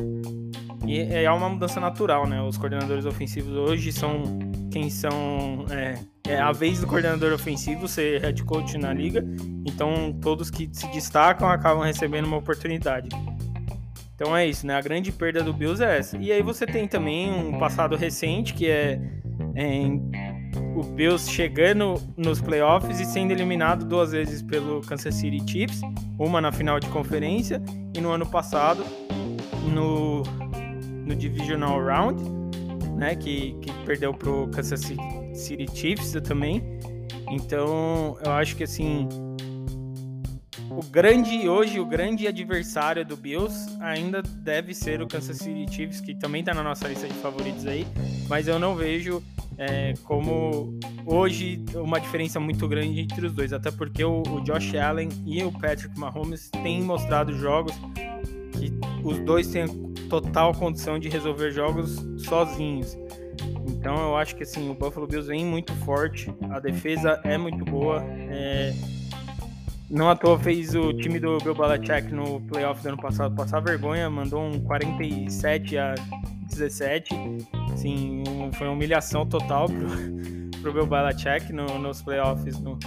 e 0.86 1.00
é 1.00 1.30
uma 1.30 1.48
mudança 1.48 1.80
natural, 1.80 2.26
né? 2.26 2.40
Os 2.42 2.58
coordenadores 2.58 3.06
ofensivos 3.06 3.52
hoje 3.56 3.90
são 3.90 4.38
quem 4.74 4.90
são. 4.90 5.66
É, 5.70 5.94
é, 6.26 6.40
a 6.40 6.50
vez 6.50 6.80
do 6.80 6.86
coordenador 6.88 7.32
ofensivo 7.32 7.86
ser 7.86 8.20
head 8.20 8.42
coach 8.42 8.76
na 8.76 8.92
liga, 8.92 9.24
então 9.64 10.12
todos 10.20 10.50
que 10.50 10.68
se 10.72 10.88
destacam 10.88 11.48
acabam 11.48 11.84
recebendo 11.84 12.24
uma 12.24 12.38
oportunidade. 12.38 13.08
Então 14.16 14.36
é 14.36 14.46
isso, 14.46 14.66
né? 14.66 14.74
A 14.74 14.80
grande 14.80 15.12
perda 15.12 15.44
do 15.44 15.52
Bills 15.52 15.82
é 15.82 15.98
essa. 15.98 16.16
E 16.16 16.32
aí 16.32 16.42
você 16.42 16.66
tem 16.66 16.88
também 16.88 17.30
um 17.30 17.56
passado 17.58 17.94
recente 17.94 18.52
que 18.52 18.68
é, 18.68 19.00
é 19.54 19.86
o 20.74 20.82
Bills 20.82 21.30
chegando 21.30 21.94
nos 22.16 22.40
playoffs 22.40 22.98
e 22.98 23.04
sendo 23.04 23.30
eliminado 23.30 23.84
duas 23.84 24.10
vezes 24.10 24.42
pelo 24.42 24.80
Kansas 24.80 25.14
City 25.14 25.40
Chiefs, 25.48 25.82
uma 26.18 26.40
na 26.40 26.50
final 26.50 26.80
de 26.80 26.88
conferência 26.88 27.62
e 27.94 28.00
no 28.00 28.10
ano 28.10 28.26
passado 28.26 28.84
no, 29.72 30.22
no 31.06 31.14
Divisional 31.14 31.80
Round, 31.80 32.43
né, 33.04 33.14
que, 33.14 33.54
que 33.60 33.70
perdeu 33.84 34.14
pro 34.14 34.48
Kansas 34.48 34.80
City 34.80 35.66
Chiefs 35.74 36.12
também. 36.22 36.62
Então, 37.28 38.16
eu 38.24 38.32
acho 38.32 38.56
que 38.56 38.64
assim, 38.64 39.06
o 40.70 40.82
grande 40.90 41.46
hoje, 41.46 41.78
o 41.78 41.84
grande 41.84 42.26
adversário 42.26 43.04
do 43.04 43.14
Bills 43.14 43.76
ainda 43.80 44.22
deve 44.22 44.72
ser 44.72 45.02
o 45.02 45.06
Kansas 45.06 45.36
City 45.36 45.70
Chiefs, 45.70 46.00
que 46.00 46.14
também 46.14 46.40
está 46.40 46.54
na 46.54 46.62
nossa 46.62 46.88
lista 46.88 47.06
de 47.06 47.14
favoritos 47.14 47.66
aí, 47.66 47.86
mas 48.26 48.48
eu 48.48 48.58
não 48.58 48.74
vejo 48.74 49.22
é, 49.58 49.92
como 50.04 50.78
hoje 51.04 51.62
uma 51.74 52.00
diferença 52.00 52.40
muito 52.40 52.66
grande 52.66 53.00
entre 53.00 53.26
os 53.26 53.34
dois, 53.34 53.52
até 53.52 53.70
porque 53.70 54.02
o, 54.02 54.22
o 54.22 54.40
Josh 54.40 54.74
Allen 54.76 55.10
e 55.26 55.42
o 55.44 55.52
Patrick 55.52 55.98
Mahomes 55.98 56.48
têm 56.50 56.82
mostrado 56.82 57.36
jogos 57.36 57.74
que 58.58 58.72
os 59.04 59.18
dois 59.20 59.46
têm 59.48 59.68
total 60.08 60.54
condição 60.54 60.98
de 60.98 61.08
resolver 61.08 61.50
jogos 61.50 61.96
sozinhos. 62.18 62.96
Então 63.66 63.96
eu 63.96 64.16
acho 64.16 64.34
que 64.34 64.42
assim, 64.42 64.70
o 64.70 64.74
Buffalo 64.74 65.06
Bills 65.06 65.28
vem 65.28 65.44
muito 65.44 65.72
forte, 65.84 66.32
a 66.50 66.58
defesa 66.58 67.20
é 67.24 67.36
muito 67.36 67.64
boa. 67.64 68.02
É... 68.02 68.72
Não 69.90 70.08
à 70.08 70.16
toa 70.16 70.38
fez 70.38 70.74
o 70.74 70.92
time 70.94 71.20
do 71.20 71.38
Bill 71.38 71.54
Belichick 71.54 72.12
no 72.12 72.40
playoff 72.40 72.82
do 72.82 72.88
ano 72.88 72.96
passado 73.00 73.34
passar 73.34 73.60
vergonha, 73.60 74.08
mandou 74.08 74.42
um 74.42 74.58
47 74.60 75.76
a 75.76 75.94
17. 76.48 77.14
Assim, 77.72 78.24
um, 78.26 78.50
foi 78.52 78.66
uma 78.66 78.72
humilhação 78.72 79.26
total 79.26 79.66
pro, 79.66 79.88
pro 80.62 80.72
Bill 80.72 80.86
Belichick 80.86 81.52
no, 81.52 81.78
nos 81.78 82.00
playoffs 82.00 82.58
no, 82.58 82.78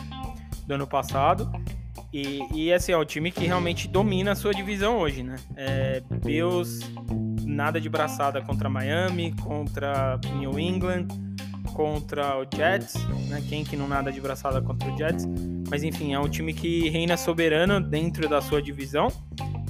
do 0.65 0.73
ano 0.73 0.87
passado. 0.87 1.49
E, 2.17 2.47
e 2.51 2.73
assim, 2.73 2.91
é 2.91 2.97
o 2.97 3.05
time 3.05 3.29
que 3.29 3.45
realmente 3.45 3.87
domina 3.87 4.31
a 4.31 4.35
sua 4.35 4.51
divisão 4.51 4.97
hoje, 4.97 5.21
né? 5.21 5.35
É, 5.55 6.01
Bills, 6.25 6.83
nada 7.45 7.79
de 7.79 7.87
braçada 7.87 8.41
contra 8.41 8.67
Miami, 8.67 9.35
contra 9.43 10.19
New 10.39 10.57
England, 10.57 11.09
contra 11.75 12.39
o 12.39 12.47
Jets, 12.51 12.95
né? 13.29 13.43
Quem 13.47 13.63
que 13.63 13.77
não 13.77 13.87
nada 13.87 14.11
de 14.11 14.19
braçada 14.19 14.59
contra 14.63 14.91
o 14.91 14.97
Jets? 14.97 15.27
Mas 15.69 15.83
enfim, 15.83 16.15
é 16.15 16.19
um 16.19 16.27
time 16.27 16.55
que 16.55 16.89
reina 16.89 17.15
soberano 17.15 17.79
dentro 17.79 18.27
da 18.27 18.41
sua 18.41 18.63
divisão 18.63 19.09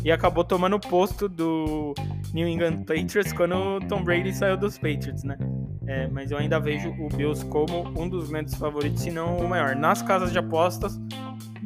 e 0.06 0.10
acabou 0.10 0.46
tomando 0.46 0.78
o 0.78 0.80
posto 0.80 1.28
do 1.28 1.94
New 2.34 2.48
England 2.48 2.86
Patriots 2.86 3.34
quando 3.34 3.56
o 3.56 3.80
Tom 3.90 4.06
Brady 4.06 4.34
saiu 4.34 4.56
dos 4.56 4.78
Patriots, 4.78 5.26
né? 5.26 5.38
É, 5.86 6.08
mas 6.08 6.32
eu 6.32 6.38
ainda 6.38 6.62
vejo 6.62 6.92
o 6.92 7.10
Bills 7.10 7.46
como 7.48 7.84
um 8.02 8.08
dos 8.08 8.30
grandes 8.30 8.56
favoritos, 8.56 9.02
se 9.02 9.12
não 9.12 9.36
o 9.38 9.50
maior. 9.50 9.76
Nas 9.76 10.02
casas 10.02 10.32
de 10.32 10.40
apostas, 10.40 10.98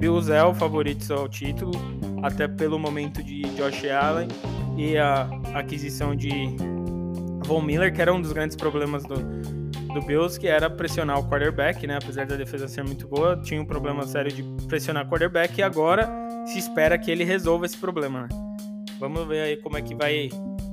Bills 0.02 0.32
é 0.32 0.44
o 0.44 0.52
favorito 0.52 1.14
ao 1.14 1.30
título, 1.30 1.74
até 2.24 2.48
pelo 2.48 2.80
momento 2.80 3.22
de 3.22 3.44
Josh 3.56 3.86
Allen 3.86 4.28
e 4.76 4.98
a 4.98 5.30
aquisição 5.54 6.16
de 6.16 6.32
Von 7.46 7.62
Miller, 7.62 7.94
que 7.94 8.02
era 8.02 8.12
um 8.12 8.20
dos 8.20 8.34
grandes 8.34 8.58
problemas 8.58 9.04
do, 9.04 9.14
do 9.94 10.02
Bills, 10.02 10.40
que 10.40 10.48
era 10.48 10.72
pressionar 10.72 11.20
o 11.20 11.30
quarterback, 11.30 11.86
né? 11.86 12.00
Apesar 12.02 12.26
da 12.26 12.36
defesa 12.36 12.68
ser 12.68 12.84
muito 12.84 13.08
boa, 13.08 13.40
tinha 13.44 13.62
um 13.62 13.66
problema 13.66 14.08
sério 14.08 14.32
de 14.32 14.42
pressionar 14.68 15.06
o 15.06 15.08
quarterback 15.08 15.60
e 15.60 15.62
agora 15.62 16.10
se 16.48 16.58
espera 16.58 16.98
que 16.98 17.12
ele 17.12 17.24
resolva 17.24 17.68
esse 17.68 17.78
problema. 17.78 18.22
Né? 18.24 18.30
Vamos 19.00 19.28
ver 19.28 19.42
aí 19.42 19.58
como 19.58 19.78
é 19.78 19.84
que 19.84 19.94
vai, 19.94 20.30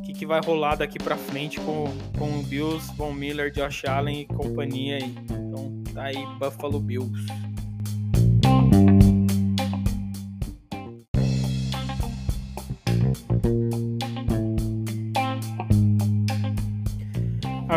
que, 0.06 0.14
que 0.14 0.24
vai 0.24 0.40
rolar 0.40 0.76
daqui 0.76 0.98
para 0.98 1.18
frente 1.18 1.60
com, 1.60 1.84
com 2.18 2.30
o 2.30 2.42
Bills, 2.44 2.90
Von 2.96 3.12
Miller, 3.12 3.52
Josh 3.52 3.84
Allen 3.84 4.22
e 4.22 4.24
companhia 4.24 4.96
aí. 4.96 5.14
Então, 5.24 5.84
tá 5.92 6.04
aí 6.04 6.16
Buffalo 6.40 6.80
Bills. 6.80 7.12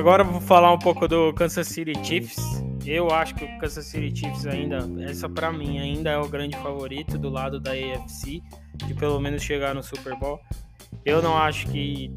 Agora 0.02 0.24
vou 0.24 0.42
falar 0.42 0.74
um 0.74 0.80
pouco 0.80 1.08
do 1.08 1.32
Kansas 1.32 1.68
City 1.68 1.94
Chiefs. 2.04 2.40
Eu 2.84 3.12
acho 3.12 3.36
que 3.36 3.46
o 3.46 3.60
Kansas 3.60 3.86
City 3.86 4.22
Chiefs 4.22 4.48
ainda, 4.48 4.80
essa 5.04 5.30
para 5.30 5.54
mim 5.54 5.78
ainda 5.78 6.10
é 6.10 6.18
o 6.18 6.28
grande 6.28 6.58
favorito 6.58 7.20
do 7.20 7.30
lado 7.30 7.60
da 7.60 7.74
AFC, 7.74 8.42
de 8.88 8.96
pelo 8.96 9.20
menos 9.20 9.44
chegar 9.44 9.76
no 9.76 9.84
Super 9.84 10.18
Bowl. 10.18 10.40
Eu 11.06 11.22
não 11.22 11.38
acho 11.38 11.68
que, 11.68 12.12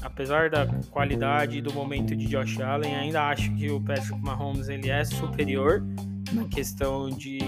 apesar 0.00 0.48
da 0.48 0.68
qualidade 0.92 1.60
do 1.60 1.74
momento 1.74 2.14
de 2.14 2.24
Josh 2.26 2.60
Allen, 2.60 2.94
ainda 2.94 3.24
acho 3.24 3.52
que 3.56 3.68
o 3.68 3.80
Patrick 3.80 4.22
Mahomes 4.22 4.68
ele 4.68 4.88
é 4.88 5.04
superior 5.04 5.82
na 6.32 6.44
questão 6.44 7.10
de 7.10 7.40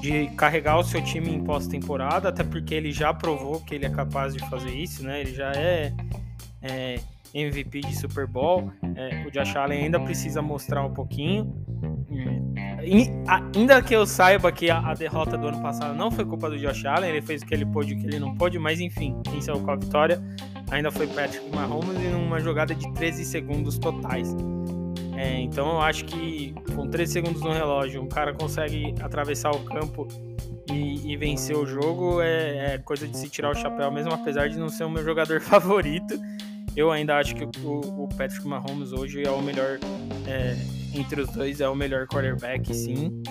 de 0.00 0.28
carregar 0.36 0.78
o 0.78 0.84
seu 0.84 1.02
time 1.02 1.30
em 1.30 1.42
pós-temporada, 1.42 2.28
até 2.28 2.44
porque 2.44 2.74
ele 2.74 2.92
já 2.92 3.12
provou 3.12 3.60
que 3.62 3.74
ele 3.74 3.86
é 3.86 3.90
capaz 3.90 4.34
de 4.34 4.48
fazer 4.48 4.70
isso, 4.70 5.02
né? 5.02 5.22
Ele 5.22 5.34
já 5.34 5.50
é, 5.50 5.92
é 6.62 7.00
MVP 7.40 7.80
de 7.80 7.96
Super 7.96 8.26
Bowl. 8.26 8.72
É, 8.94 9.24
o 9.26 9.30
Josh 9.30 9.56
Allen 9.56 9.84
ainda 9.84 10.00
precisa 10.00 10.40
mostrar 10.40 10.84
um 10.84 10.92
pouquinho. 10.92 11.54
E, 12.82 13.10
ainda 13.26 13.82
que 13.82 13.94
eu 13.94 14.06
saiba 14.06 14.50
que 14.52 14.70
a, 14.70 14.78
a, 14.78 14.94
derrota 14.94 15.36
do 15.36 15.48
ano 15.48 15.60
passado 15.60 15.94
não 15.94 16.10
foi 16.10 16.24
culpa 16.24 16.48
do 16.48 16.56
Josh 16.56 16.84
Allen, 16.84 17.10
ele 17.10 17.22
fez 17.22 17.42
o 17.42 17.46
que 17.46 17.54
ele 17.54 17.66
pôde 17.66 17.92
e 17.92 17.96
o 17.96 18.00
que 18.00 18.06
ele 18.06 18.18
não 18.18 18.34
pôde, 18.34 18.58
mas 18.58 18.80
enfim, 18.80 19.20
quem 19.24 19.40
saiu 19.40 19.60
com 19.60 19.70
a 19.70 19.76
vitória 19.76 20.22
ainda 20.70 20.90
foi 20.90 21.06
Patrick 21.06 21.48
Mahomes 21.54 22.00
em 22.00 22.14
uma 22.14 22.40
jogada 22.40 22.74
de 22.74 22.90
13 22.94 23.24
segundos 23.24 23.78
totais. 23.78 24.34
É, 25.16 25.40
então 25.40 25.68
eu 25.70 25.80
acho 25.80 26.04
que 26.04 26.54
com 26.74 26.88
13 26.88 27.12
segundos 27.12 27.42
no 27.42 27.50
relógio, 27.50 28.02
um 28.02 28.08
cara 28.08 28.34
consegue 28.34 28.94
atravessar 29.00 29.50
o 29.50 29.60
campo 29.60 30.06
e, 30.70 31.12
e 31.12 31.16
vencer 31.16 31.56
o 31.56 31.64
jogo 31.64 32.20
é, 32.20 32.74
é, 32.74 32.78
coisa 32.78 33.06
de 33.08 33.16
se 33.16 33.28
tirar 33.28 33.50
o 33.50 33.54
chapéu, 33.54 33.90
mesmo 33.90 34.12
apesar 34.12 34.48
de 34.48 34.58
não 34.58 34.68
ser 34.68 34.84
o 34.84 34.90
meu 34.90 35.02
jogador 35.02 35.40
favorito. 35.42 36.14
Eu 36.74 36.90
ainda 36.90 37.16
acho 37.16 37.34
que 37.34 37.44
o, 37.64 38.04
o 38.04 38.08
Patrick 38.08 38.46
Mahomes 38.46 38.92
hoje 38.92 39.22
é 39.22 39.30
o 39.30 39.40
melhor 39.40 39.78
é, 40.26 40.56
entre 40.94 41.20
os 41.20 41.28
dois, 41.30 41.60
é 41.60 41.68
o 41.68 41.74
melhor 41.74 42.06
quarterback, 42.06 42.74
sim. 42.74 43.22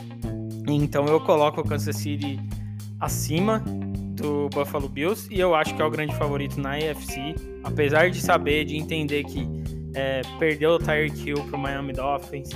Então 0.68 1.06
eu 1.06 1.20
coloco 1.20 1.62
o 1.62 1.64
Kansas 1.64 1.96
City 1.96 2.40
acima 3.00 3.64
do 4.16 4.50
Buffalo 4.50 4.90
Bills 4.90 5.28
e 5.32 5.40
eu 5.40 5.54
acho 5.54 5.76
que 5.76 5.82
é 5.82 5.86
o 5.86 5.92
grande 5.92 6.16
favorito 6.16 6.60
na 6.60 6.76
AFC, 6.76 7.36
apesar 7.64 8.10
de 8.10 8.22
saber, 8.22 8.66
de 8.66 8.78
entender 8.78 9.24
que 9.26 9.48
é, 9.94 10.22
perdeu 10.40 10.72
o 10.72 10.80
Tyreek 10.80 11.30
Hill 11.30 11.44
para 11.46 11.56
o 11.56 11.60
Miami 11.60 11.94
Dolphins, 11.94 12.50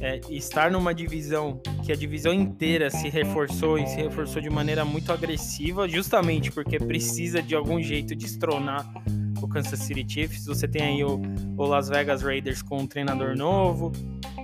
é, 0.00 0.20
estar 0.30 0.70
numa 0.70 0.94
divisão 0.94 1.60
que 1.84 1.92
a 1.92 1.96
divisão 1.96 2.32
inteira 2.32 2.90
se 2.90 3.08
reforçou 3.08 3.78
e 3.78 3.86
se 3.86 3.96
reforçou 3.96 4.40
de 4.40 4.48
maneira 4.48 4.84
muito 4.84 5.12
agressiva, 5.12 5.88
justamente 5.88 6.50
porque 6.50 6.78
precisa 6.78 7.42
de 7.42 7.54
algum 7.54 7.80
jeito 7.82 8.14
destronar 8.14 8.90
o 9.46 9.48
Kansas 9.48 9.78
City 9.80 10.04
Chiefs. 10.06 10.46
Você 10.46 10.66
tem 10.68 10.82
aí 10.82 11.04
o, 11.04 11.20
o 11.56 11.64
Las 11.64 11.88
Vegas 11.88 12.22
Raiders 12.22 12.62
com 12.62 12.78
um 12.78 12.86
treinador 12.86 13.36
novo, 13.36 13.92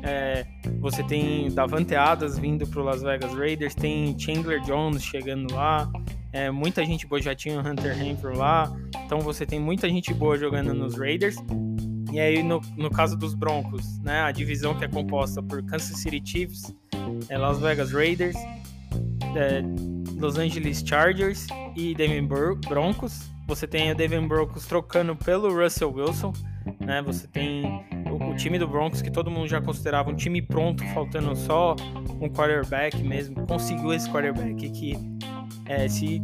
é, 0.02 0.46
você 0.80 1.02
tem 1.02 1.50
Davante 1.50 1.94
Adams 1.94 2.38
vindo 2.38 2.66
para 2.66 2.80
o 2.80 2.84
Las 2.84 3.02
Vegas 3.02 3.32
Raiders, 3.34 3.74
tem 3.74 4.16
Chandler 4.18 4.60
Jones 4.62 5.02
chegando 5.02 5.52
lá, 5.52 5.90
é, 6.32 6.50
muita 6.50 6.84
gente 6.84 7.06
boa 7.06 7.20
já 7.20 7.34
tinha 7.34 7.60
o 7.60 7.66
Hunter 7.66 7.96
Renfrew 7.96 8.36
lá, 8.36 8.70
então 9.04 9.20
você 9.20 9.46
tem 9.46 9.58
muita 9.58 9.88
gente 9.88 10.12
boa 10.12 10.36
jogando 10.36 10.74
nos 10.74 10.96
Raiders. 10.96 11.36
E 12.12 12.20
aí, 12.20 12.42
no, 12.42 12.60
no 12.76 12.90
caso 12.90 13.16
dos 13.16 13.34
Broncos, 13.34 13.98
né, 13.98 14.20
a 14.20 14.30
divisão 14.30 14.74
que 14.74 14.84
é 14.84 14.88
composta 14.88 15.42
por 15.42 15.62
Kansas 15.64 15.98
City 15.98 16.22
Chiefs, 16.24 16.74
é, 17.28 17.36
Las 17.36 17.58
Vegas 17.58 17.92
Raiders, 17.92 18.36
é, 19.34 19.62
Los 20.18 20.38
Angeles 20.38 20.82
Chargers 20.86 21.46
e 21.76 21.94
Denver 21.94 22.54
Broncos. 22.54 23.30
Você 23.46 23.66
tem 23.66 23.92
o 23.92 23.94
Denver 23.94 24.20
Broncos 24.26 24.66
trocando 24.66 25.14
pelo 25.14 25.54
Russell 25.54 25.92
Wilson, 25.92 26.32
né? 26.80 27.00
Você 27.02 27.28
tem 27.28 27.64
o, 28.10 28.30
o, 28.30 28.36
time 28.36 28.58
do 28.58 28.66
Broncos 28.66 29.00
que 29.00 29.10
todo 29.10 29.30
mundo 29.30 29.46
já 29.46 29.60
considerava 29.60 30.10
um 30.10 30.16
time 30.16 30.42
pronto, 30.42 30.84
faltando 30.92 31.34
só 31.36 31.76
um 32.20 32.28
quarterback 32.28 33.00
mesmo. 33.02 33.46
Conseguiu 33.46 33.92
esse 33.94 34.10
quarterback 34.10 34.68
que 34.70 34.94
é, 35.66 35.88
se 35.88 36.20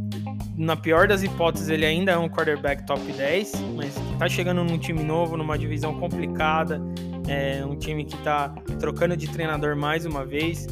na 0.56 0.76
pior 0.76 1.06
das 1.06 1.22
hipóteses 1.22 1.68
ele 1.68 1.86
ainda 1.86 2.12
é 2.12 2.18
um 2.18 2.28
quarterback 2.28 2.84
top 2.86 3.00
10, 3.00 3.52
mas 3.76 3.94
que 3.94 4.18
tá 4.18 4.28
chegando 4.28 4.64
num 4.64 4.78
time 4.78 5.02
novo, 5.02 5.36
numa 5.36 5.56
divisão 5.56 5.98
complicada, 5.98 6.80
é 7.28 7.64
um 7.64 7.76
time 7.76 8.04
que 8.04 8.16
tá 8.18 8.48
trocando 8.80 9.16
de 9.16 9.28
treinador 9.28 9.76
mais 9.76 10.04
uma 10.04 10.24
vez. 10.24 10.66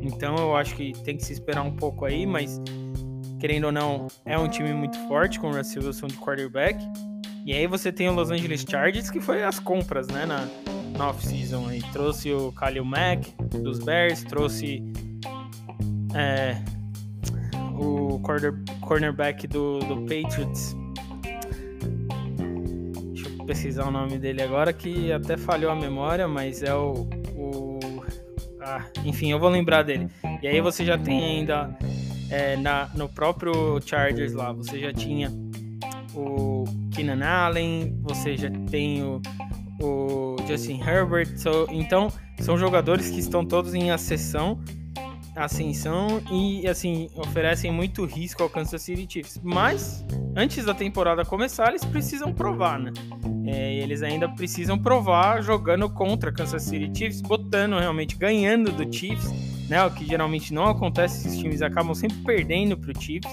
Então 0.00 0.36
eu 0.36 0.56
acho 0.56 0.76
que 0.76 0.92
tem 1.02 1.16
que 1.16 1.24
se 1.24 1.32
esperar 1.32 1.62
um 1.62 1.74
pouco 1.74 2.04
aí, 2.04 2.26
mas 2.26 2.60
querendo 3.38 3.64
ou 3.64 3.72
não, 3.72 4.08
é 4.24 4.38
um 4.38 4.48
time 4.48 4.72
muito 4.72 4.98
forte 5.08 5.38
com 5.38 5.48
o 5.48 5.56
Russell 5.56 5.84
Wilson 5.84 6.06
de 6.06 6.16
quarterback. 6.16 6.78
E 7.44 7.52
aí 7.52 7.66
você 7.66 7.92
tem 7.92 8.08
o 8.08 8.12
Los 8.12 8.30
Angeles 8.30 8.64
Chargers, 8.68 9.10
que 9.10 9.20
foi 9.20 9.44
as 9.44 9.58
compras, 9.58 10.08
né, 10.08 10.26
na, 10.26 10.48
na 10.98 11.10
off-season. 11.10 11.66
Trouxe 11.92 12.32
o 12.32 12.50
Khalil 12.50 12.84
Mack 12.84 13.32
dos 13.62 13.78
Bears, 13.78 14.24
trouxe 14.24 14.82
é, 16.14 16.56
o 17.78 18.18
corner, 18.20 18.54
cornerback 18.80 19.46
do, 19.46 19.78
do 19.80 20.00
Patriots. 20.02 20.74
Deixa 23.12 23.28
eu 23.28 23.44
pesquisar 23.46 23.86
o 23.86 23.90
nome 23.90 24.18
dele 24.18 24.42
agora, 24.42 24.72
que 24.72 25.12
até 25.12 25.36
falhou 25.36 25.70
a 25.70 25.76
memória, 25.76 26.26
mas 26.26 26.62
é 26.62 26.74
o, 26.74 27.08
o 27.36 27.78
ah, 28.60 28.84
enfim, 29.04 29.30
eu 29.30 29.38
vou 29.38 29.48
lembrar 29.48 29.84
dele. 29.84 30.08
E 30.42 30.48
aí 30.48 30.60
você 30.60 30.84
já 30.84 30.98
tem 30.98 31.22
ainda 31.22 31.78
é, 32.30 32.56
na, 32.56 32.88
no 32.94 33.08
próprio 33.08 33.80
Chargers 33.84 34.32
lá, 34.32 34.52
você 34.52 34.80
já 34.80 34.92
tinha 34.92 35.30
o 36.14 36.64
Keenan 36.92 37.24
Allen, 37.24 37.98
você 38.02 38.36
já 38.36 38.50
tem 38.70 39.02
o, 39.02 39.20
o 39.80 40.36
Justin 40.46 40.80
Herbert. 40.80 41.36
So, 41.36 41.66
então, 41.70 42.08
são 42.40 42.56
jogadores 42.56 43.10
que 43.10 43.20
estão 43.20 43.44
todos 43.44 43.74
em 43.74 43.90
ascensão, 43.90 44.58
ascensão 45.34 46.22
e 46.30 46.66
assim 46.66 47.10
oferecem 47.14 47.70
muito 47.70 48.04
risco 48.06 48.42
ao 48.42 48.48
Kansas 48.48 48.80
City 48.82 49.06
Chiefs. 49.10 49.40
Mas 49.42 50.04
antes 50.34 50.64
da 50.64 50.74
temporada 50.74 51.24
começar, 51.24 51.68
eles 51.68 51.84
precisam 51.84 52.32
provar, 52.32 52.78
né? 52.78 52.92
É, 53.46 53.76
eles 53.76 54.02
ainda 54.02 54.28
precisam 54.28 54.78
provar 54.78 55.42
jogando 55.42 55.88
contra 55.88 56.32
Kansas 56.32 56.62
City 56.62 56.90
Chiefs, 56.96 57.20
botando 57.20 57.78
realmente, 57.78 58.16
ganhando 58.16 58.72
do 58.72 58.92
Chiefs, 58.92 59.30
né? 59.68 59.84
O 59.84 59.90
que 59.90 60.04
geralmente 60.06 60.52
não 60.52 60.66
acontece, 60.66 61.26
esses 61.26 61.38
times 61.38 61.62
acabam 61.62 61.94
sempre 61.94 62.18
perdendo 62.18 62.76
para 62.76 62.90
o 62.90 63.00
Chiefs. 63.00 63.30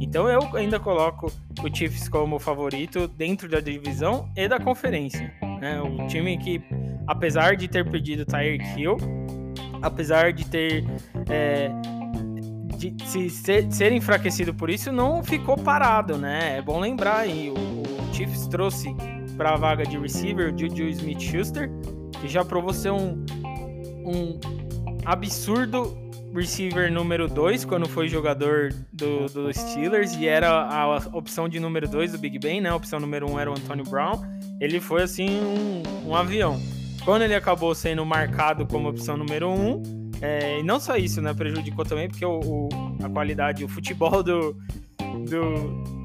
Então 0.00 0.28
eu 0.28 0.56
ainda 0.56 0.80
coloco 0.80 1.32
o 1.62 1.74
Chiefs 1.74 2.08
como 2.08 2.38
favorito 2.38 3.06
dentro 3.08 3.48
da 3.48 3.60
divisão 3.60 4.30
e 4.36 4.48
da 4.48 4.58
conferência. 4.58 5.32
Né? 5.60 5.80
O 5.80 6.06
time 6.06 6.38
que, 6.38 6.60
apesar 7.06 7.56
de 7.56 7.68
ter 7.68 7.88
perdido 7.88 8.22
o 8.22 8.26
Tyreek 8.26 8.80
Hill, 8.80 8.96
apesar 9.82 10.32
de 10.32 10.46
ter 10.46 10.84
é, 11.28 11.70
de 12.76 12.94
se 13.04 13.28
ser, 13.28 13.70
ser, 13.70 13.92
enfraquecido 13.92 14.54
por 14.54 14.70
isso, 14.70 14.90
não 14.90 15.22
ficou 15.22 15.56
parado, 15.56 16.16
né? 16.16 16.56
É 16.56 16.62
bom 16.62 16.80
lembrar 16.80 17.18
aí, 17.18 17.50
o, 17.50 17.54
o 17.54 18.14
Chiefs 18.14 18.46
trouxe 18.46 18.94
para 19.36 19.52
a 19.52 19.56
vaga 19.56 19.84
de 19.84 19.98
receiver, 19.98 20.54
Juju 20.56 20.84
Smith-Schuster, 20.88 21.70
que 22.20 22.28
já 22.28 22.42
provou 22.42 22.72
ser 22.72 22.90
um, 22.90 23.24
um 24.04 24.38
absurdo 25.04 25.96
receiver 26.34 26.92
número 26.92 27.28
2 27.28 27.64
quando 27.64 27.88
foi 27.88 28.08
jogador 28.08 28.72
do, 28.92 29.26
do, 29.26 29.52
Steelers 29.52 30.14
e 30.14 30.26
era 30.26 30.48
a 30.48 30.96
opção 31.12 31.48
de 31.48 31.58
número 31.58 31.88
2 31.88 32.12
do 32.12 32.18
Big 32.18 32.38
Ben, 32.38 32.60
né? 32.60 32.68
A 32.68 32.76
opção 32.76 33.00
número 33.00 33.28
1 33.28 33.32
um 33.32 33.38
era 33.38 33.50
o 33.50 33.54
Antonio 33.54 33.84
Brown. 33.84 34.20
Ele 34.60 34.80
foi 34.80 35.02
assim 35.02 35.28
um, 35.28 36.10
um 36.10 36.14
avião. 36.14 36.60
Quando 37.04 37.22
ele 37.22 37.34
acabou 37.34 37.74
sendo 37.74 38.04
marcado 38.04 38.66
como 38.66 38.88
opção 38.88 39.16
número 39.16 39.48
1, 39.48 39.52
um, 39.52 40.10
é, 40.20 40.60
e 40.60 40.62
não 40.62 40.78
só 40.78 40.96
isso, 40.96 41.20
né? 41.20 41.32
Prejudicou 41.34 41.84
também 41.84 42.08
porque 42.08 42.24
o, 42.24 42.40
o 42.40 42.68
a 43.02 43.08
qualidade, 43.08 43.64
o 43.64 43.68
futebol 43.68 44.22
do, 44.22 44.56
do 45.28 45.99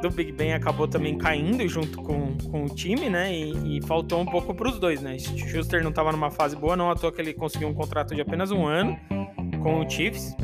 do 0.00 0.10
Big 0.10 0.32
Ben 0.32 0.54
acabou 0.54 0.88
também 0.88 1.16
caindo 1.16 1.66
junto 1.68 2.02
com, 2.02 2.36
com 2.50 2.64
o 2.64 2.68
time, 2.68 3.08
né? 3.08 3.32
E, 3.32 3.78
e 3.78 3.82
faltou 3.86 4.20
um 4.20 4.26
pouco 4.26 4.54
para 4.54 4.68
os 4.68 4.78
dois, 4.78 5.00
né? 5.00 5.18
Schuster 5.18 5.82
não 5.82 5.90
estava 5.90 6.12
numa 6.12 6.30
fase 6.30 6.56
boa, 6.56 6.76
não 6.76 6.90
à 6.90 6.94
toa 6.94 7.12
que 7.12 7.20
ele 7.20 7.32
conseguiu 7.32 7.68
um 7.68 7.74
contrato 7.74 8.14
de 8.14 8.20
apenas 8.20 8.50
um 8.50 8.66
ano 8.66 8.98
com 9.62 9.80
o 9.80 9.88
Chiefs 9.88 10.34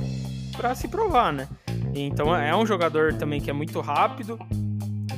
para 0.57 0.75
se 0.75 0.89
provar, 0.89 1.33
né? 1.33 1.49
Então 1.95 2.35
é 2.35 2.55
um 2.55 2.67
jogador 2.67 3.15
também 3.15 3.41
que 3.41 3.51
é 3.51 3.53
muito 3.53 3.81
rápido, 3.81 4.39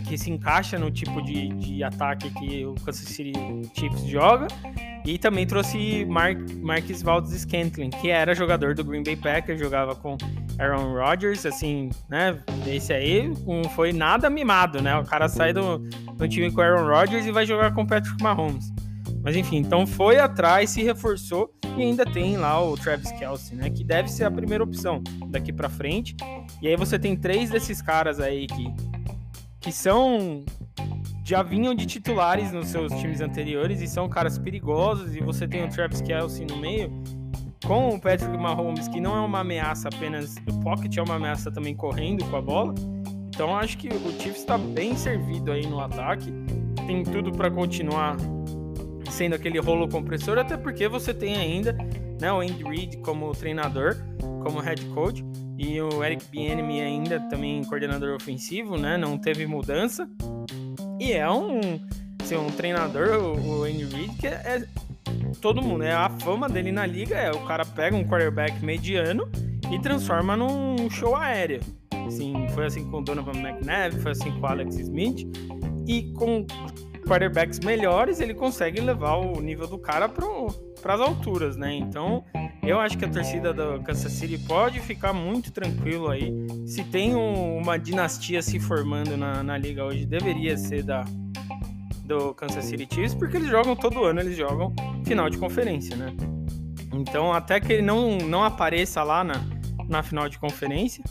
que 0.08 0.16
se 0.16 0.30
encaixa 0.30 0.78
no 0.78 0.90
tipo 0.90 1.20
de, 1.22 1.48
de 1.48 1.82
ataque 1.82 2.30
que 2.30 2.64
o 2.64 2.74
Kansas 2.74 3.08
City 3.08 3.32
Chiefs 3.74 4.04
joga. 4.04 4.46
E 5.04 5.16
também 5.16 5.46
trouxe 5.46 6.04
Mark, 6.04 6.38
Marcus 6.60 7.02
Valdes 7.02 7.32
Scantling, 7.40 7.90
que 7.90 8.10
era 8.10 8.34
jogador 8.34 8.74
do 8.74 8.84
Green 8.84 9.02
Bay 9.02 9.16
Packers, 9.16 9.58
jogava 9.58 9.94
com 9.94 10.18
Aaron 10.58 10.92
Rodgers, 10.92 11.46
assim, 11.46 11.90
né? 12.08 12.38
Esse 12.66 12.92
aí 12.92 13.32
não 13.46 13.64
foi 13.70 13.92
nada 13.92 14.28
mimado, 14.28 14.82
né? 14.82 14.96
O 14.96 15.04
cara 15.04 15.28
sai 15.28 15.52
do, 15.52 15.78
do 15.78 16.28
time 16.28 16.50
com 16.50 16.60
Aaron 16.60 16.86
Rodgers 16.86 17.26
e 17.26 17.30
vai 17.30 17.46
jogar 17.46 17.72
com 17.72 17.86
Patrick 17.86 18.22
Mahomes. 18.22 18.72
Mas 19.22 19.36
enfim, 19.36 19.58
então 19.58 19.86
foi 19.86 20.18
atrás, 20.18 20.70
se 20.70 20.82
reforçou 20.82 21.52
e 21.76 21.82
ainda 21.82 22.04
tem 22.04 22.36
lá 22.36 22.62
o 22.62 22.76
Travis 22.76 23.12
Kelsey, 23.12 23.56
né? 23.56 23.70
Que 23.70 23.84
deve 23.84 24.08
ser 24.08 24.24
a 24.24 24.30
primeira 24.30 24.64
opção 24.64 25.02
daqui 25.28 25.52
para 25.52 25.68
frente. 25.68 26.16
E 26.60 26.68
aí 26.68 26.76
você 26.76 26.98
tem 26.98 27.16
três 27.16 27.50
desses 27.50 27.80
caras 27.80 28.20
aí 28.20 28.46
que, 28.46 28.74
que 29.60 29.72
são 29.72 30.44
já 31.24 31.42
vinham 31.42 31.74
de 31.74 31.84
titulares 31.84 32.52
nos 32.52 32.68
seus 32.68 32.90
times 32.94 33.20
anteriores 33.20 33.82
e 33.82 33.86
são 33.86 34.08
caras 34.08 34.38
perigosos. 34.38 35.14
E 35.14 35.20
você 35.20 35.46
tem 35.46 35.62
o 35.62 35.68
Travis 35.68 36.00
Kelsey 36.00 36.46
no 36.46 36.56
meio, 36.56 36.90
com 37.66 37.90
o 37.90 38.00
Patrick 38.00 38.36
Mahomes, 38.36 38.88
que 38.88 39.00
não 39.00 39.16
é 39.16 39.20
uma 39.20 39.40
ameaça 39.40 39.88
apenas 39.88 40.34
do 40.36 40.54
pocket, 40.60 40.96
é 40.96 41.02
uma 41.02 41.16
ameaça 41.16 41.50
também 41.50 41.74
correndo 41.74 42.24
com 42.26 42.36
a 42.36 42.42
bola. 42.42 42.74
Então 43.28 43.56
acho 43.56 43.78
que 43.78 43.88
o 43.88 44.10
Chiefs 44.20 44.38
está 44.38 44.58
bem 44.58 44.96
servido 44.96 45.52
aí 45.52 45.66
no 45.66 45.80
ataque. 45.80 46.32
Tem 46.86 47.04
tudo 47.04 47.30
para 47.32 47.50
continuar 47.50 48.16
sendo 49.10 49.34
aquele 49.34 49.58
rolo 49.58 49.88
compressor, 49.88 50.38
até 50.38 50.56
porque 50.56 50.88
você 50.88 51.12
tem 51.14 51.36
ainda 51.36 51.76
né, 52.20 52.32
o 52.32 52.40
Andy 52.40 52.64
Reid 52.64 52.96
como 52.98 53.30
treinador, 53.32 53.96
como 54.42 54.60
head 54.60 54.84
coach, 54.86 55.24
e 55.56 55.80
o 55.80 56.04
Eric 56.04 56.24
Bieniemy 56.30 56.80
ainda 56.80 57.20
também 57.28 57.64
coordenador 57.64 58.14
ofensivo, 58.14 58.76
né? 58.76 58.96
Não 58.96 59.18
teve 59.18 59.46
mudança. 59.46 60.08
E 61.00 61.12
é 61.12 61.28
um, 61.30 61.80
assim, 62.22 62.36
um 62.36 62.50
treinador, 62.50 63.18
o, 63.18 63.60
o 63.60 63.64
Andy 63.64 63.84
Reid, 63.84 64.14
que 64.16 64.26
é, 64.26 64.30
é, 64.30 64.66
todo 65.40 65.62
mundo, 65.62 65.84
é 65.84 65.92
a 65.92 66.08
fama 66.08 66.48
dele 66.48 66.72
na 66.72 66.86
liga 66.86 67.16
é 67.16 67.30
o 67.30 67.40
cara 67.44 67.64
pega 67.64 67.96
um 67.96 68.04
quarterback 68.04 68.64
mediano 68.64 69.28
e 69.70 69.78
transforma 69.78 70.36
num 70.36 70.88
show 70.90 71.14
aéreo. 71.14 71.60
Assim, 72.06 72.48
foi 72.54 72.66
assim 72.66 72.90
com 72.90 72.98
o 72.98 73.02
Donovan 73.02 73.38
McNabb, 73.38 74.00
foi 74.00 74.12
assim 74.12 74.30
com 74.32 74.40
o 74.40 74.46
Alex 74.46 74.76
Smith 74.76 75.26
e 75.86 76.12
com 76.12 76.46
quarterbacks 77.06 77.58
melhores 77.60 78.20
ele 78.20 78.34
consegue 78.34 78.80
levar 78.80 79.16
o 79.16 79.40
nível 79.40 79.66
do 79.66 79.78
cara 79.78 80.08
para 80.08 80.94
as 80.94 81.00
alturas, 81.00 81.56
né? 81.56 81.74
Então 81.74 82.24
eu 82.62 82.78
acho 82.78 82.98
que 82.98 83.04
a 83.04 83.08
torcida 83.08 83.52
do 83.52 83.82
Kansas 83.82 84.12
City 84.12 84.38
pode 84.38 84.80
ficar 84.80 85.12
muito 85.12 85.50
tranquilo 85.50 86.08
aí. 86.08 86.32
Se 86.66 86.84
tem 86.84 87.14
um, 87.16 87.58
uma 87.58 87.78
dinastia 87.78 88.42
se 88.42 88.60
formando 88.60 89.16
na, 89.16 89.42
na 89.42 89.56
liga 89.56 89.84
hoje, 89.84 90.04
deveria 90.04 90.56
ser 90.56 90.82
da 90.82 91.04
do 92.08 92.34
Kansas 92.34 92.64
City 92.64 92.88
Chiefs, 92.92 93.14
porque 93.14 93.36
eles 93.36 93.48
jogam 93.48 93.76
todo 93.76 94.02
ano, 94.02 94.18
eles 94.18 94.36
jogam 94.36 94.74
final 95.04 95.30
de 95.30 95.38
conferência, 95.38 95.94
né? 95.94 96.12
Então, 96.92 97.32
até 97.32 97.60
que 97.60 97.74
ele 97.74 97.82
não, 97.82 98.18
não 98.18 98.42
apareça 98.42 99.02
lá 99.02 99.22
na, 99.22 99.34
na 99.88 100.02
final 100.02 100.28
de 100.28 100.38
conferência, 100.38 101.04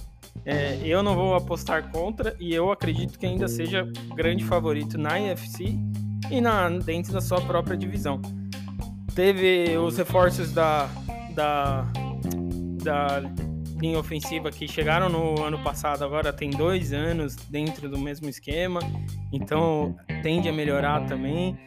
É, 0.50 0.80
eu 0.86 1.04
não 1.04 1.14
vou 1.14 1.36
apostar 1.36 1.92
contra 1.92 2.34
e 2.40 2.54
eu 2.54 2.72
acredito 2.72 3.20
que 3.20 3.26
ainda 3.26 3.50
seja 3.50 3.86
grande 4.16 4.46
favorito 4.46 4.98
na 4.98 5.20
NFC 5.20 5.78
e 6.32 6.40
na, 6.40 6.70
dentro 6.70 7.12
da 7.12 7.20
sua 7.20 7.42
própria 7.42 7.76
divisão. 7.76 8.22
Teve 9.14 9.78
os 9.78 9.98
reforços 9.98 10.54
da, 10.54 10.88
da, 11.36 11.86
da 12.82 13.22
linha 13.80 14.00
ofensiva 14.00 14.50
que 14.52 14.68
chegaram 14.68 15.10
no 15.10 15.44
ano 15.44 15.60
passado, 15.60 16.04
agora 16.04 16.34
tem 16.34 16.50
dois 16.50 16.94
anos 16.94 17.36
dentro 17.36 17.90
do 17.90 17.98
mesmo 17.98 18.28
esquema, 18.28 18.80
então 19.32 19.96
tende 20.24 20.50
a 20.50 20.54
melhorar 20.54 21.06
também. 21.06 21.58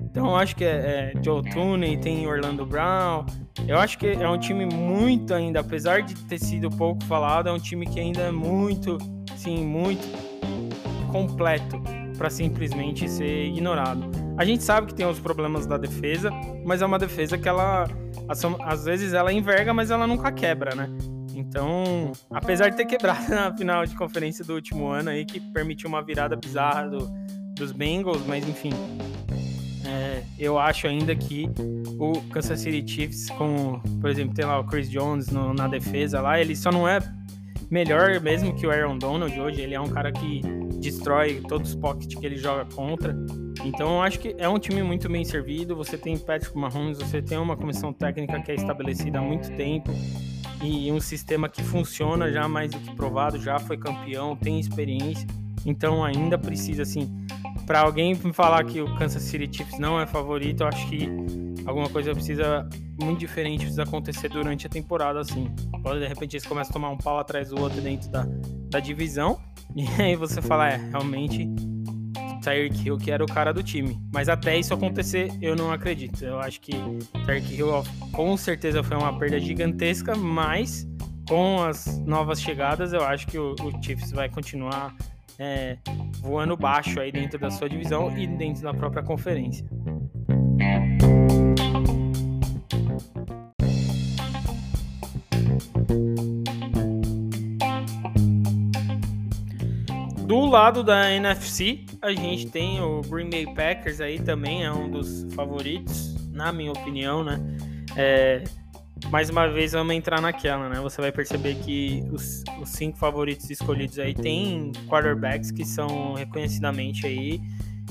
Então 0.00 0.34
acho 0.36 0.56
que 0.56 0.64
é, 0.64 1.12
é 1.14 1.22
Joe 1.22 1.42
Tooney, 1.50 1.98
tem 1.98 2.26
Orlando 2.26 2.64
Brown. 2.64 3.26
Eu 3.66 3.78
acho 3.78 3.98
que 3.98 4.06
é 4.06 4.28
um 4.28 4.38
time 4.38 4.64
muito 4.64 5.34
ainda, 5.34 5.60
apesar 5.60 6.02
de 6.02 6.14
ter 6.26 6.38
sido 6.38 6.70
pouco 6.70 7.04
falado, 7.04 7.48
é 7.48 7.52
um 7.52 7.58
time 7.58 7.86
que 7.86 8.00
ainda 8.00 8.22
é 8.22 8.30
muito, 8.30 8.96
sim, 9.36 9.64
muito 9.64 10.08
completo 11.12 11.80
para 12.16 12.30
simplesmente 12.30 13.08
ser 13.08 13.46
ignorado. 13.46 14.10
A 14.36 14.44
gente 14.44 14.62
sabe 14.62 14.88
que 14.88 14.94
tem 14.94 15.06
os 15.06 15.20
problemas 15.20 15.66
da 15.66 15.76
defesa, 15.76 16.30
mas 16.64 16.80
é 16.80 16.86
uma 16.86 16.98
defesa 16.98 17.36
que 17.36 17.48
ela 17.48 17.86
às 18.64 18.84
vezes 18.84 19.12
ela 19.12 19.32
enverga, 19.32 19.72
mas 19.72 19.90
ela 19.90 20.06
nunca 20.06 20.30
quebra, 20.30 20.74
né? 20.74 20.88
Então, 21.38 22.10
apesar 22.30 22.68
de 22.68 22.76
ter 22.76 22.84
quebrado 22.84 23.30
na 23.30 23.56
final 23.56 23.86
de 23.86 23.94
conferência 23.94 24.44
do 24.44 24.54
último 24.54 24.88
ano 24.88 25.10
aí, 25.10 25.24
que 25.24 25.38
permitiu 25.38 25.88
uma 25.88 26.02
virada 26.02 26.34
bizarra 26.34 26.88
do, 26.88 27.08
dos 27.54 27.70
Bengals, 27.70 28.26
mas 28.26 28.46
enfim, 28.46 28.72
é, 29.86 30.24
eu 30.36 30.58
acho 30.58 30.88
ainda 30.88 31.14
que 31.14 31.48
o 31.96 32.20
Kansas 32.32 32.58
City 32.58 32.84
Chiefs, 32.92 33.30
com, 33.30 33.80
por 34.00 34.10
exemplo, 34.10 34.34
tem 34.34 34.44
lá 34.44 34.58
o 34.58 34.64
Chris 34.64 34.90
Jones 34.90 35.28
no, 35.28 35.54
na 35.54 35.68
defesa 35.68 36.20
lá, 36.20 36.40
ele 36.40 36.56
só 36.56 36.72
não 36.72 36.88
é 36.88 36.98
melhor 37.70 38.20
mesmo 38.20 38.52
que 38.56 38.66
o 38.66 38.70
Aaron 38.72 38.98
Donald 38.98 39.38
hoje. 39.38 39.60
Ele 39.60 39.76
é 39.76 39.80
um 39.80 39.88
cara 39.88 40.10
que 40.10 40.40
destrói 40.80 41.40
todos 41.46 41.70
os 41.70 41.76
pockets 41.76 42.18
que 42.18 42.26
ele 42.26 42.36
joga 42.36 42.64
contra. 42.74 43.16
Então 43.64 43.94
eu 43.94 44.02
acho 44.02 44.18
que 44.18 44.34
é 44.38 44.48
um 44.48 44.58
time 44.58 44.82
muito 44.82 45.08
bem 45.08 45.24
servido. 45.24 45.76
Você 45.76 45.96
tem 45.96 46.18
Patrick 46.18 46.56
Mahomes, 46.58 46.98
você 46.98 47.22
tem 47.22 47.38
uma 47.38 47.56
comissão 47.56 47.92
técnica 47.92 48.40
que 48.40 48.50
é 48.50 48.54
estabelecida 48.56 49.20
há 49.20 49.22
muito 49.22 49.54
tempo 49.54 49.92
e 50.62 50.90
um 50.90 51.00
sistema 51.00 51.48
que 51.48 51.62
funciona 51.62 52.30
já 52.32 52.48
mais 52.48 52.70
do 52.70 52.78
que 52.78 52.94
provado, 52.94 53.38
já 53.40 53.58
foi 53.58 53.76
campeão, 53.76 54.36
tem 54.36 54.58
experiência. 54.58 55.26
Então 55.66 56.04
ainda 56.04 56.38
precisa 56.38 56.82
assim 56.82 57.26
para 57.68 57.80
alguém 57.80 58.14
falar 58.32 58.64
que 58.64 58.80
o 58.80 58.96
Kansas 58.96 59.22
City 59.22 59.58
Chiefs 59.58 59.78
não 59.78 60.00
é 60.00 60.06
favorito, 60.06 60.62
eu 60.62 60.68
acho 60.68 60.88
que 60.88 61.06
alguma 61.66 61.86
coisa 61.90 62.14
precisa 62.14 62.66
muito 62.98 63.18
diferente 63.18 63.60
precisa 63.60 63.82
acontecer 63.82 64.30
durante 64.30 64.66
a 64.66 64.70
temporada, 64.70 65.20
assim. 65.20 65.54
Pode 65.82 66.00
de 66.00 66.06
repente 66.06 66.34
eles 66.34 66.46
começam 66.46 66.70
a 66.70 66.72
tomar 66.72 66.90
um 66.90 66.96
pau 66.96 67.18
atrás 67.18 67.50
do 67.50 67.60
outro 67.60 67.78
dentro 67.82 68.08
da, 68.08 68.26
da 68.70 68.80
divisão, 68.80 69.38
e 69.76 69.86
aí 70.00 70.16
você 70.16 70.40
fala, 70.40 70.70
é, 70.70 70.76
realmente 70.76 71.46
Tyreek 72.48 72.86
Hill 72.86 72.98
que 72.98 73.10
era 73.10 73.22
o 73.22 73.26
cara 73.26 73.52
do 73.52 73.62
time. 73.62 74.00
Mas 74.12 74.28
até 74.28 74.58
isso 74.58 74.72
acontecer, 74.72 75.30
eu 75.40 75.54
não 75.54 75.70
acredito. 75.70 76.24
Eu 76.24 76.38
acho 76.40 76.60
que 76.60 76.72
Tyreek 77.26 77.54
Hill 77.54 77.68
com 78.12 78.36
certeza 78.36 78.82
foi 78.82 78.96
uma 78.96 79.16
perda 79.18 79.38
gigantesca, 79.38 80.16
mas 80.16 80.88
com 81.28 81.62
as 81.62 81.98
novas 82.06 82.40
chegadas, 82.40 82.92
eu 82.92 83.04
acho 83.04 83.26
que 83.26 83.38
o, 83.38 83.54
o 83.62 83.82
Chiefs 83.82 84.12
vai 84.12 84.30
continuar 84.30 84.94
é, 85.38 85.76
voando 86.20 86.56
baixo 86.56 86.98
aí 86.98 87.12
dentro 87.12 87.38
da 87.38 87.50
sua 87.50 87.68
divisão 87.68 88.16
e 88.16 88.26
dentro 88.26 88.62
da 88.62 88.72
própria 88.72 89.02
conferência. 89.02 89.66
Do 100.28 100.44
lado 100.44 100.84
da 100.84 101.10
NFC, 101.10 101.86
a 102.02 102.10
gente 102.10 102.50
tem 102.50 102.82
o 102.82 103.00
Green 103.00 103.30
Bay 103.30 103.46
Packers 103.46 103.98
aí 103.98 104.18
também, 104.20 104.62
é 104.62 104.70
um 104.70 104.90
dos 104.90 105.26
favoritos, 105.32 106.14
na 106.34 106.52
minha 106.52 106.70
opinião, 106.70 107.24
né? 107.24 107.40
É, 107.96 108.44
mais 109.10 109.30
uma 109.30 109.48
vez 109.48 109.72
vamos 109.72 109.94
entrar 109.94 110.20
naquela, 110.20 110.68
né? 110.68 110.78
Você 110.82 111.00
vai 111.00 111.10
perceber 111.10 111.54
que 111.54 112.04
os, 112.12 112.44
os 112.60 112.68
cinco 112.68 112.98
favoritos 112.98 113.48
escolhidos 113.48 113.98
aí 113.98 114.12
tem 114.12 114.70
quarterbacks 114.86 115.50
que 115.50 115.64
são 115.64 116.12
reconhecidamente 116.12 117.06
aí, 117.06 117.40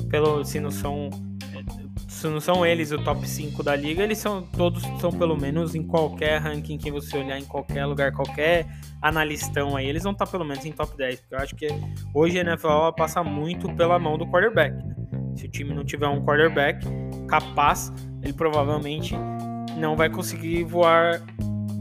pelo 0.08 0.46
se 0.46 0.60
não 0.60 0.70
são 0.70 1.10
se 2.18 2.28
não 2.28 2.42
são 2.42 2.66
eles 2.66 2.92
o 2.92 2.98
top 3.04 3.28
5 3.28 3.62
da 3.62 3.76
liga, 3.76 4.02
eles 4.02 4.18
são 4.18 4.42
todos 4.42 4.82
são 5.00 5.12
pelo 5.12 5.38
menos 5.38 5.76
em 5.76 5.84
qualquer 5.84 6.40
ranking 6.42 6.76
que 6.76 6.90
você 6.90 7.16
olhar 7.16 7.38
em 7.38 7.46
qualquer 7.46 7.86
lugar, 7.86 8.12
qualquer 8.12 8.66
analistão 9.00 9.76
aí, 9.76 9.88
eles 9.88 10.02
vão 10.02 10.14
estar 10.14 10.26
pelo 10.26 10.44
menos 10.44 10.66
em 10.66 10.72
top 10.72 10.98
10, 10.98 11.22
porque 11.22 11.36
eu 11.36 11.40
acho 11.40 11.56
que 11.56 11.68
hoje 12.16 12.40
a 12.40 12.42
NFL 12.42 12.92
passa 12.98 13.24
muito 13.24 13.72
pela 13.76 14.00
mão 14.00 14.18
do 14.18 14.26
quarterback. 14.26 14.74
Né? 14.76 14.96
Se 15.36 15.46
o 15.46 15.50
time 15.50 15.76
não 15.76 15.86
tiver 15.86 16.08
um 16.08 16.26
quarterback 16.26 16.84
capaz, 17.28 17.94
ele 18.24 18.34
provavelmente 18.34 19.16
não 19.78 19.96
vai 19.96 20.10
conseguir 20.10 20.64
voar 20.64 21.22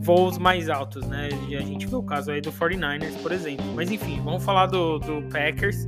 voos 0.03 0.37
mais 0.37 0.69
altos, 0.69 1.07
né? 1.07 1.31
A 1.59 1.63
gente 1.63 1.87
vê 1.87 1.97
o 1.97 2.03
caso 2.03 2.31
aí 2.31 2.41
do 2.43 2.53
49ers, 2.53 3.21
por 3.23 3.33
exemplo. 3.33 3.65
Mas 3.75 3.91
enfim, 3.91 4.21
vamos 4.23 4.45
falar 4.45 4.67
do, 4.67 4.99
do 4.99 5.23
Packers, 5.31 5.85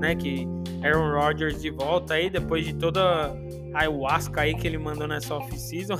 né? 0.00 0.16
Que 0.16 0.48
Aaron 0.82 1.12
Rodgers 1.12 1.60
de 1.60 1.70
volta 1.70 2.14
aí, 2.14 2.30
depois 2.30 2.64
de 2.64 2.72
toda 2.72 3.30
ayahuasca 3.74 4.42
aí 4.42 4.54
que 4.54 4.66
ele 4.66 4.78
mandou 4.78 5.06
nessa 5.06 5.34
off-season, 5.34 5.96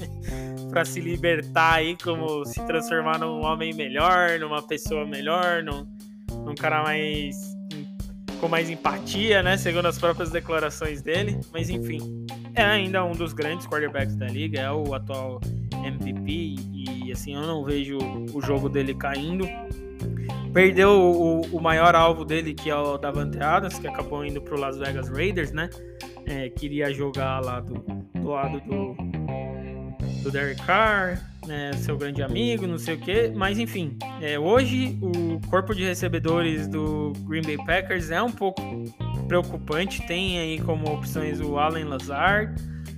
para 0.70 0.84
se 0.84 1.00
libertar 1.00 1.74
aí, 1.74 1.96
como 2.02 2.44
se 2.44 2.64
transformar 2.66 3.18
num 3.18 3.44
homem 3.44 3.72
melhor, 3.74 4.38
numa 4.38 4.62
pessoa 4.62 5.06
melhor, 5.06 5.62
num, 5.62 5.86
num 6.44 6.54
cara 6.54 6.82
mais 6.82 7.54
com 8.40 8.48
mais 8.48 8.68
empatia, 8.68 9.42
né? 9.42 9.56
Segundo 9.56 9.86
as 9.86 9.98
próprias 9.98 10.30
declarações 10.30 11.00
dele. 11.00 11.38
Mas 11.52 11.70
enfim, 11.70 12.26
é 12.54 12.62
ainda 12.62 13.04
um 13.04 13.12
dos 13.12 13.32
grandes 13.32 13.66
quarterbacks 13.66 14.16
da 14.16 14.26
liga, 14.26 14.60
é 14.60 14.70
o 14.70 14.94
atual 14.94 15.40
MVP 15.84 16.56
e 16.72 17.12
assim 17.12 17.34
eu 17.34 17.42
não 17.42 17.64
vejo 17.64 17.98
o 18.32 18.42
jogo 18.42 18.68
dele 18.68 18.94
caindo. 18.94 19.48
Perdeu 20.52 20.90
o, 20.90 21.40
o 21.40 21.60
maior 21.60 21.96
alvo 21.96 22.24
dele, 22.24 22.54
que 22.54 22.70
é 22.70 22.76
o 22.76 22.96
Davante 22.96 23.38
Adams, 23.40 23.78
que 23.78 23.88
acabou 23.88 24.24
indo 24.24 24.40
para 24.40 24.54
o 24.54 24.60
Las 24.60 24.76
Vegas 24.78 25.08
Raiders, 25.08 25.50
né? 25.50 25.68
É, 26.26 26.48
queria 26.48 26.92
jogar 26.92 27.40
lá 27.40 27.60
do, 27.60 27.74
do 28.14 28.28
lado 28.28 28.60
do, 28.60 28.96
do 30.22 30.30
Derek 30.30 30.62
Carr, 30.62 31.20
né, 31.46 31.72
seu 31.74 31.96
grande 31.96 32.22
amigo, 32.22 32.66
não 32.66 32.78
sei 32.78 32.94
o 32.94 32.98
que, 32.98 33.28
mas 33.28 33.58
enfim, 33.58 33.96
é, 34.20 34.38
hoje 34.38 34.98
o 35.02 35.40
corpo 35.48 35.74
de 35.74 35.84
recebedores 35.84 36.66
do 36.66 37.12
Green 37.26 37.42
Bay 37.42 37.58
Packers 37.58 38.10
é 38.10 38.22
um 38.22 38.30
pouco 38.32 38.62
preocupante, 39.28 40.06
tem 40.06 40.38
aí 40.38 40.60
como 40.60 40.90
opções 40.90 41.40
o 41.40 41.58
Allen 41.58 41.84
Lazard, 41.84 42.54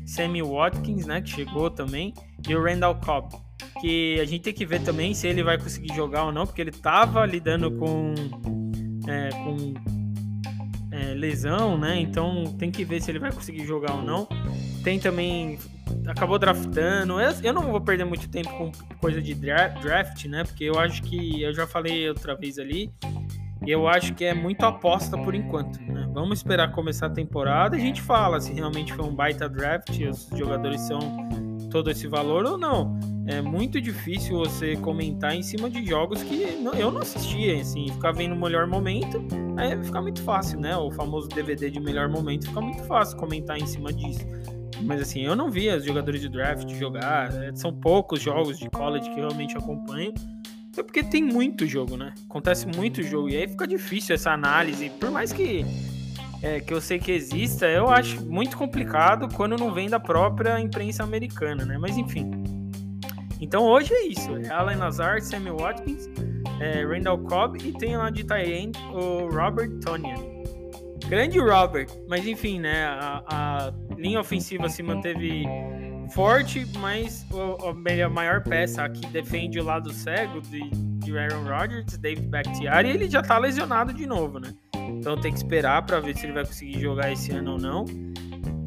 Sammy 0.07 0.43
Watkins, 0.43 1.07
né, 1.07 1.21
que 1.21 1.31
chegou 1.31 1.71
também, 1.71 2.15
e 2.49 2.55
o 2.55 2.63
Randall 2.63 2.95
Cobb, 2.97 3.35
que 3.81 4.21
a 4.21 4.25
gente 4.25 4.43
tem 4.43 4.55
que 4.55 4.65
ver 4.65 4.83
também 4.83 5.13
se 5.13 5.27
ele 5.27 5.43
vai 5.43 5.59
conseguir 5.59 5.95
jogar 5.95 6.25
ou 6.25 6.33
não, 6.33 6.47
porque 6.47 6.61
ele 6.61 6.71
tava 6.71 7.27
lidando 7.27 7.73
com, 7.73 8.15
é, 9.09 9.31
com 9.31 9.75
é, 10.97 11.15
lesão, 11.15 11.77
né, 11.77 12.01
então 12.01 12.45
tem 12.59 12.71
que 12.71 12.85
ver 12.85 13.01
se 13.01 13.11
ele 13.11 13.19
vai 13.19 13.33
conseguir 13.33 13.65
jogar 13.67 13.95
ou 13.95 14.03
não. 14.03 14.27
Tem 14.83 14.99
também 14.99 15.59
acabou 16.07 16.39
draftando. 16.39 17.21
Eu, 17.43 17.53
não 17.53 17.63
vou 17.71 17.81
perder 17.81 18.05
muito 18.05 18.29
tempo 18.29 18.51
com 18.51 18.73
coisa 19.01 19.21
de 19.21 19.35
draft, 19.35 20.25
né? 20.27 20.45
Porque 20.45 20.65
eu 20.65 20.79
acho 20.79 21.03
que 21.03 21.43
eu 21.43 21.53
já 21.53 21.67
falei 21.67 22.09
outra 22.09 22.35
vez 22.35 22.59
ali. 22.59 22.91
Eu 23.67 23.89
acho 23.89 24.15
que 24.15 24.25
é 24.25 24.33
muito 24.33 24.65
aposta 24.65 25.19
por 25.19 25.35
enquanto. 25.35 25.81
Né? 25.81 26.09
Vamos 26.13 26.39
esperar 26.39 26.71
começar 26.73 27.07
a 27.07 27.11
temporada 27.11 27.77
a 27.77 27.81
gente 27.81 28.01
fala 28.01 28.41
se 28.41 28.53
realmente 28.53 28.93
foi 28.93 29.05
um 29.05 29.15
baita 29.15 29.49
draft, 29.49 29.91
os 29.91 30.29
jogadores 30.39 30.81
são 30.83 31.01
todo 31.71 31.91
esse 31.91 32.07
valor 32.07 32.45
ou 32.45 32.57
não. 32.57 33.16
É 33.27 33.43
muito 33.43 33.81
difícil 33.81 34.39
você 34.39 34.77
comentar 34.77 35.35
em 35.35 35.43
cima 35.43 35.69
de 35.69 35.85
jogos 35.85 36.23
que 36.23 36.43
eu 36.79 36.93
não 36.93 37.01
assistia, 37.01 37.61
assim, 37.61 37.89
ficar 37.89 38.13
vendo 38.13 38.37
o 38.37 38.41
melhor 38.41 38.69
momento, 38.69 39.21
aí 39.57 39.83
fica 39.83 40.01
muito 40.01 40.23
fácil, 40.23 40.61
né? 40.61 40.77
O 40.77 40.93
famoso 40.93 41.29
DVD 41.29 41.69
de 41.69 41.81
melhor 41.81 42.09
momento 42.09 42.47
fica 42.47 42.61
muito 42.61 42.85
fácil 42.85 43.17
comentar 43.17 43.59
em 43.59 43.67
cima 43.67 43.93
disso. 43.93 44.25
Mas 44.83 45.01
assim, 45.01 45.23
eu 45.23 45.35
não 45.35 45.51
via 45.51 45.77
os 45.77 45.85
jogadores 45.85 46.21
de 46.21 46.29
draft 46.29 46.71
jogar. 46.75 47.33
Né? 47.33 47.51
São 47.55 47.73
poucos 47.73 48.21
jogos 48.21 48.59
de 48.59 48.69
college 48.71 49.09
que 49.11 49.17
realmente 49.17 49.57
acompanho. 49.57 50.13
Até 50.73 50.83
porque 50.83 51.03
tem 51.03 51.25
muito 51.25 51.67
jogo, 51.67 51.97
né? 51.97 52.13
Acontece 52.29 52.67
muito 52.67 53.03
jogo. 53.03 53.31
E 53.31 53.37
aí 53.37 53.49
fica 53.49 53.67
difícil 53.67 54.15
essa 54.15 54.31
análise. 54.31 54.91
Por 54.91 55.11
mais 55.11 55.33
que, 55.33 55.65
é, 56.43 56.61
que 56.61 56.73
eu 56.73 56.81
sei 56.81 56.99
que 56.99 57.11
exista, 57.11 57.67
eu 57.67 57.89
acho 57.89 58.25
muito 58.27 58.57
complicado 58.57 59.27
quando 59.35 59.57
não 59.57 59.73
vem 59.73 59.89
da 59.89 59.99
própria 59.99 60.61
imprensa 60.61 61.03
americana, 61.03 61.65
né? 61.65 61.79
Mas 61.79 61.97
enfim. 61.97 62.31
Então 63.41 63.65
hoje 63.65 63.93
é 63.93 64.07
isso. 64.07 64.37
É 64.37 64.49
Alan 64.49 64.77
Lazar, 64.77 65.21
Samuel 65.21 65.57
Watkins, 65.59 66.09
é, 66.61 66.85
Randall 66.85 67.19
Cobb 67.19 67.59
e 67.63 67.73
tem 67.73 67.97
lá 67.97 68.11
de 68.11 68.25
tie 68.25 68.73
o 68.93 69.29
Robert 69.29 69.71
Tonyan. 69.81 70.37
Grande 71.09 71.39
Robert, 71.39 71.89
mas 72.09 72.27
enfim, 72.27 72.59
né? 72.59 72.85
A, 72.85 73.23
a 73.29 73.73
linha 73.97 74.21
ofensiva 74.21 74.69
se 74.69 74.83
manteve 74.83 75.45
forte, 76.13 76.67
mas 76.81 77.27
a 78.05 78.09
maior 78.09 78.43
peça 78.43 78.89
que 78.89 79.07
defende 79.09 79.61
o 79.61 79.65
lado 79.65 79.93
cego 79.93 80.41
de 80.41 80.69
de 81.07 81.17
Aaron 81.17 81.45
Rodgers, 81.45 81.97
David 81.99 82.27
Bakhtiari, 82.27 82.91
ele 82.91 83.09
já 83.09 83.23
tá 83.23 83.39
lesionado 83.39 83.93
de 83.93 84.07
novo, 84.07 84.41
né? 84.41 84.53
Então 84.75 85.19
tem 85.19 85.33
que 85.33 85.39
esperar 85.39 85.87
para 85.87 86.01
ver 86.01 86.17
se 86.17 86.27
ele 86.27 86.33
vai 86.33 86.45
conseguir 86.45 86.81
jogar 86.81 87.13
esse 87.13 87.31
ano 87.33 87.53
ou 87.53 87.59
não. 87.59 87.85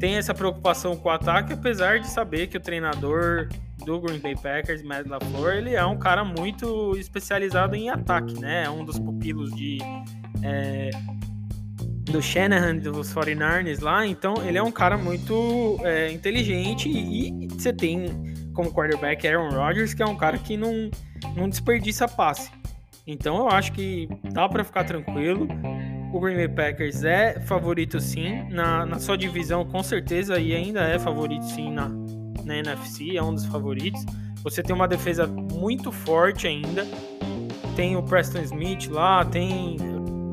Tem 0.00 0.16
essa 0.16 0.32
preocupação 0.32 0.96
com 0.96 1.10
o 1.10 1.12
ataque, 1.12 1.52
apesar 1.52 2.00
de 2.00 2.08
saber 2.08 2.46
que 2.46 2.56
o 2.56 2.60
treinador 2.60 3.48
do 3.84 4.00
Green 4.00 4.18
Bay 4.18 4.34
Packers, 4.34 4.82
Matt 4.82 5.06
LaFleur, 5.06 5.56
ele 5.56 5.74
é 5.74 5.84
um 5.84 5.98
cara 5.98 6.24
muito 6.24 6.96
especializado 6.96 7.76
em 7.76 7.90
ataque, 7.90 8.40
né? 8.40 8.64
É 8.64 8.70
um 8.70 8.82
dos 8.82 8.98
pupilos 8.98 9.54
de 9.54 9.78
é, 10.42 10.90
do 12.10 12.22
Shanahan 12.22 12.76
dos 12.78 13.12
49ers 13.14 13.82
lá, 13.82 14.06
então 14.06 14.34
ele 14.44 14.56
é 14.56 14.62
um 14.62 14.72
cara 14.72 14.96
muito 14.96 15.78
é, 15.84 16.10
inteligente 16.10 16.88
e 16.88 17.46
você 17.48 17.72
tem 17.72 18.06
como 18.54 18.72
quarterback 18.72 19.26
Aaron 19.28 19.50
Rodgers, 19.50 19.92
que 19.92 20.02
é 20.02 20.06
um 20.06 20.16
cara 20.16 20.38
que 20.38 20.56
não, 20.56 20.90
não 21.36 21.46
desperdiça 21.46 22.08
passe. 22.08 22.50
Então 23.06 23.36
eu 23.36 23.48
acho 23.48 23.72
que 23.72 24.08
dá 24.32 24.48
para 24.48 24.64
ficar 24.64 24.84
tranquilo. 24.84 25.46
O 26.12 26.18
Green 26.18 26.36
Bay 26.36 26.48
Packers 26.48 27.04
é 27.04 27.38
favorito 27.40 28.00
sim 28.00 28.42
na, 28.50 28.84
na 28.84 28.98
sua 28.98 29.16
divisão, 29.16 29.64
com 29.64 29.82
certeza, 29.82 30.40
e 30.40 30.54
ainda 30.54 30.80
é 30.80 30.98
favorito 30.98 31.44
sim 31.44 31.70
na, 31.70 31.88
na 32.44 32.56
NFC, 32.56 33.16
é 33.16 33.22
um 33.22 33.32
dos 33.32 33.46
favoritos. 33.46 34.04
Você 34.42 34.62
tem 34.62 34.74
uma 34.74 34.88
defesa 34.88 35.26
muito 35.26 35.92
forte 35.92 36.46
ainda. 36.46 36.84
Tem 37.76 37.96
o 37.96 38.02
Preston 38.02 38.40
Smith 38.40 38.88
lá, 38.88 39.24
tem 39.24 39.76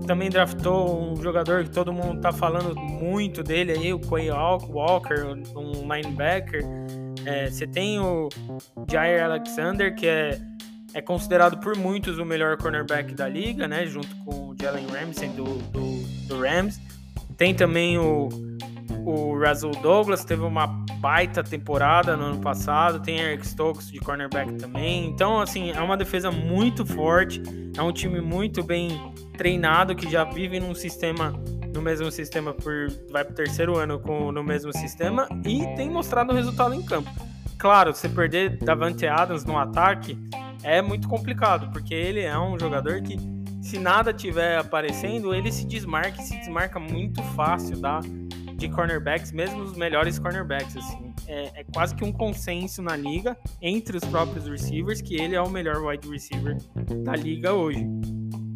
também 0.08 0.30
draftou 0.30 1.12
um 1.12 1.22
jogador 1.22 1.66
que 1.66 1.70
todo 1.70 1.92
mundo 1.92 2.22
tá 2.22 2.32
falando 2.32 2.74
muito 2.76 3.44
dele 3.44 3.74
aí, 3.74 3.94
o 3.94 4.00
Quay 4.00 4.32
Walker, 4.32 5.26
um 5.56 5.94
linebacker. 5.94 6.64
É, 7.26 7.50
você 7.50 7.68
tem 7.68 8.00
o 8.00 8.30
Jair 8.90 9.24
Alexander, 9.24 9.94
que 9.94 10.08
é, 10.08 10.40
é 10.98 11.02
considerado 11.02 11.60
por 11.60 11.78
muitos 11.78 12.18
o 12.18 12.26
melhor 12.26 12.58
cornerback 12.58 13.14
da 13.14 13.30
liga, 13.30 13.68
né? 13.68 13.86
Junto 13.86 14.16
com 14.26 14.50
o 14.50 14.56
Jalen 14.60 14.88
Ramsey 14.88 15.30
do, 15.30 15.44
do, 15.44 16.28
do 16.28 16.40
Rams. 16.42 16.82
Tem 17.38 17.54
também 17.54 18.00
o, 18.00 18.30
o 19.06 19.38
Russell 19.38 19.70
Douglas, 19.80 20.26
teve 20.26 20.42
uma 20.42 20.66
baita 21.00 21.44
temporada 21.44 22.18
no 22.18 22.24
ano 22.24 22.42
passado. 22.42 23.00
Tem 23.00 23.20
Eric 23.20 23.46
Stokes 23.46 23.92
de 23.92 24.00
cornerback 24.00 24.54
também. 24.54 25.06
Então, 25.06 25.40
assim, 25.40 25.70
é 25.70 25.80
uma 25.80 25.96
defesa 25.96 26.32
muito 26.32 26.84
forte. 26.84 27.44
É 27.78 27.82
um 27.84 27.94
time 27.94 28.20
muito 28.20 28.64
bem 28.64 29.00
treinado 29.38 29.96
que 29.96 30.10
já 30.10 30.24
vive 30.24 30.60
num 30.60 30.74
sistema 30.74 31.32
no 31.76 31.80
mesmo 31.80 32.10
sistema 32.10 32.56
por 32.56 32.88
vai 33.12 33.24
para 33.24 33.34
o 33.34 33.36
terceiro 33.36 33.78
ano 33.78 34.00
com 34.00 34.32
no 34.32 34.44
mesmo 34.44 34.76
sistema 34.76 35.30
e 35.46 35.64
tem 35.76 35.92
mostrado 35.92 36.34
resultado 36.34 36.74
em 36.74 36.82
campo. 36.82 37.08
Claro, 37.60 37.94
se 37.94 38.10
perder 38.10 38.58
Davante 38.58 39.06
Adams 39.06 39.46
no 39.46 39.60
ataque 39.60 40.18
é 40.68 40.82
muito 40.82 41.08
complicado, 41.08 41.72
porque 41.72 41.94
ele 41.94 42.22
é 42.22 42.38
um 42.38 42.60
jogador 42.60 43.02
que 43.02 43.18
se 43.62 43.80
nada 43.80 44.14
tiver 44.14 44.58
aparecendo, 44.58 45.34
ele 45.34 45.50
se 45.50 45.66
desmarca 45.66 46.22
e 46.22 46.26
se 46.26 46.38
desmarca 46.38 46.78
muito 46.78 47.24
fácil 47.24 47.80
da 47.80 48.02
de 48.58 48.68
cornerbacks, 48.70 49.32
mesmo 49.32 49.62
os 49.62 49.78
melhores 49.78 50.18
cornerbacks 50.18 50.76
assim. 50.76 51.14
É, 51.28 51.62
é 51.62 51.64
quase 51.74 51.94
que 51.94 52.04
um 52.04 52.12
consenso 52.12 52.82
na 52.82 52.96
liga 52.96 53.38
entre 53.62 53.96
os 53.96 54.04
próprios 54.06 54.48
receivers 54.48 55.00
que 55.00 55.16
ele 55.16 55.36
é 55.36 55.42
o 55.42 55.50
melhor 55.50 55.84
wide 55.84 56.10
receiver 56.10 56.58
da 57.04 57.16
liga 57.16 57.54
hoje. 57.54 57.88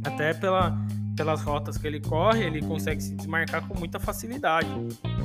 Até 0.04 0.34
pela 0.34 0.76
pelas 1.16 1.44
rotas 1.44 1.78
que 1.78 1.86
ele 1.86 2.00
corre, 2.00 2.44
ele 2.44 2.62
consegue 2.62 3.02
se 3.02 3.14
desmarcar 3.14 3.68
com 3.68 3.78
muita 3.78 4.00
facilidade. 4.00 4.68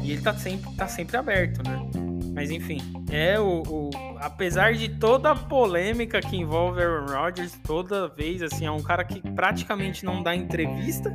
E 0.03 0.13
ele 0.13 0.21
tá 0.21 0.35
sempre, 0.35 0.71
tá 0.75 0.87
sempre 0.87 1.17
aberto, 1.17 1.63
né? 1.63 2.06
Mas 2.37 2.51
enfim, 2.51 2.77
é 3.11 3.41
o, 3.41 3.63
o, 3.67 3.91
apesar 4.21 4.75
de 4.75 4.91
toda 4.91 5.31
a 5.31 5.35
polêmica 5.35 6.21
que 6.21 6.37
envolve 6.37 6.83
Aaron 6.83 7.07
Rodgers, 7.07 7.59
toda 7.65 8.09
vez 8.09 8.43
assim, 8.43 8.67
é 8.67 8.71
um 8.71 8.83
cara 8.83 9.03
que 9.05 9.23
praticamente 9.33 10.05
não 10.05 10.23
dá 10.23 10.37
entrevista 10.37 11.11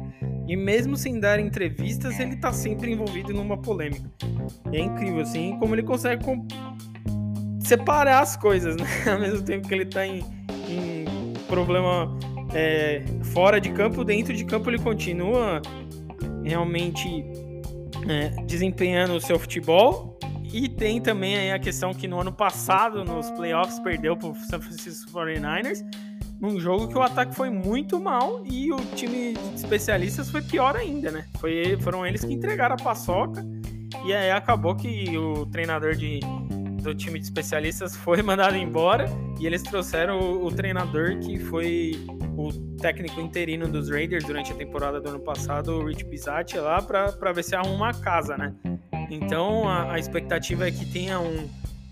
e 0.47 0.55
mesmo 0.57 0.97
sem 0.97 1.19
dar 1.19 1.39
entrevistas, 1.39 2.19
ele 2.19 2.37
tá 2.37 2.51
sempre 2.51 2.91
envolvido 2.91 3.31
numa 3.35 3.55
polêmica. 3.55 4.09
E 4.71 4.77
é 4.77 4.79
incrível 4.79 5.21
assim 5.21 5.59
como 5.59 5.75
ele 5.75 5.83
consegue 5.83 6.25
separar 7.59 8.21
as 8.21 8.35
coisas, 8.35 8.75
né? 8.81 8.87
Ao 9.05 9.19
mesmo 9.19 9.43
tempo 9.43 9.67
que 9.67 9.75
ele 9.75 9.85
tá 9.85 10.03
em, 10.03 10.25
em 10.67 11.05
problema 11.47 12.17
é, 12.51 13.03
fora 13.25 13.61
de 13.61 13.71
campo, 13.71 14.03
dentro 14.03 14.33
de 14.35 14.43
campo 14.43 14.71
ele 14.71 14.79
continua 14.79 15.61
realmente 16.43 17.23
é, 18.09 18.29
desempenhando 18.43 19.13
o 19.13 19.21
seu 19.21 19.37
futebol. 19.37 20.17
E 20.53 20.67
tem 20.67 20.99
também 20.99 21.37
aí 21.37 21.51
a 21.51 21.59
questão 21.59 21.93
que 21.93 22.07
no 22.07 22.19
ano 22.19 22.33
passado, 22.33 23.05
nos 23.05 23.31
playoffs, 23.31 23.79
perdeu 23.79 24.17
para 24.17 24.29
o 24.29 24.35
San 24.35 24.59
Francisco 24.59 25.11
49ers, 25.11 25.81
num 26.41 26.59
jogo 26.59 26.87
que 26.87 26.97
o 26.97 27.01
ataque 27.01 27.35
foi 27.35 27.49
muito 27.49 27.99
mal 27.99 28.43
e 28.45 28.71
o 28.73 28.77
time 28.95 29.33
de 29.33 29.55
especialistas 29.55 30.29
foi 30.29 30.41
pior 30.41 30.75
ainda, 30.75 31.11
né? 31.11 31.25
Foi, 31.39 31.77
foram 31.81 32.05
eles 32.05 32.25
que 32.25 32.33
entregaram 32.33 32.75
a 32.75 32.83
paçoca 32.83 33.45
e 34.05 34.13
aí 34.13 34.31
acabou 34.31 34.75
que 34.75 35.15
o 35.15 35.45
treinador 35.45 35.93
de, 35.93 36.19
do 36.81 36.95
time 36.95 37.19
de 37.19 37.25
especialistas 37.25 37.95
foi 37.95 38.21
mandado 38.23 38.55
embora 38.57 39.05
e 39.39 39.45
eles 39.45 39.61
trouxeram 39.61 40.19
o, 40.19 40.47
o 40.47 40.51
treinador 40.51 41.19
que 41.19 41.37
foi 41.39 41.91
o 42.35 42.51
técnico 42.77 43.21
interino 43.21 43.67
dos 43.67 43.89
Raiders 43.89 44.23
durante 44.23 44.51
a 44.51 44.55
temporada 44.55 44.99
do 44.99 45.09
ano 45.09 45.19
passado, 45.19 45.77
o 45.77 45.85
Rich 45.85 46.05
Bisatti, 46.05 46.57
lá 46.57 46.81
para 46.81 47.31
ver 47.31 47.43
se 47.43 47.55
arruma 47.55 47.75
uma 47.75 47.93
casa, 47.93 48.35
né? 48.35 48.55
Então 49.11 49.67
a, 49.67 49.91
a, 49.93 49.99
expectativa 49.99 50.65
é 50.65 50.71
que 50.71 50.85
tenha 50.85 51.19
um 51.19 51.49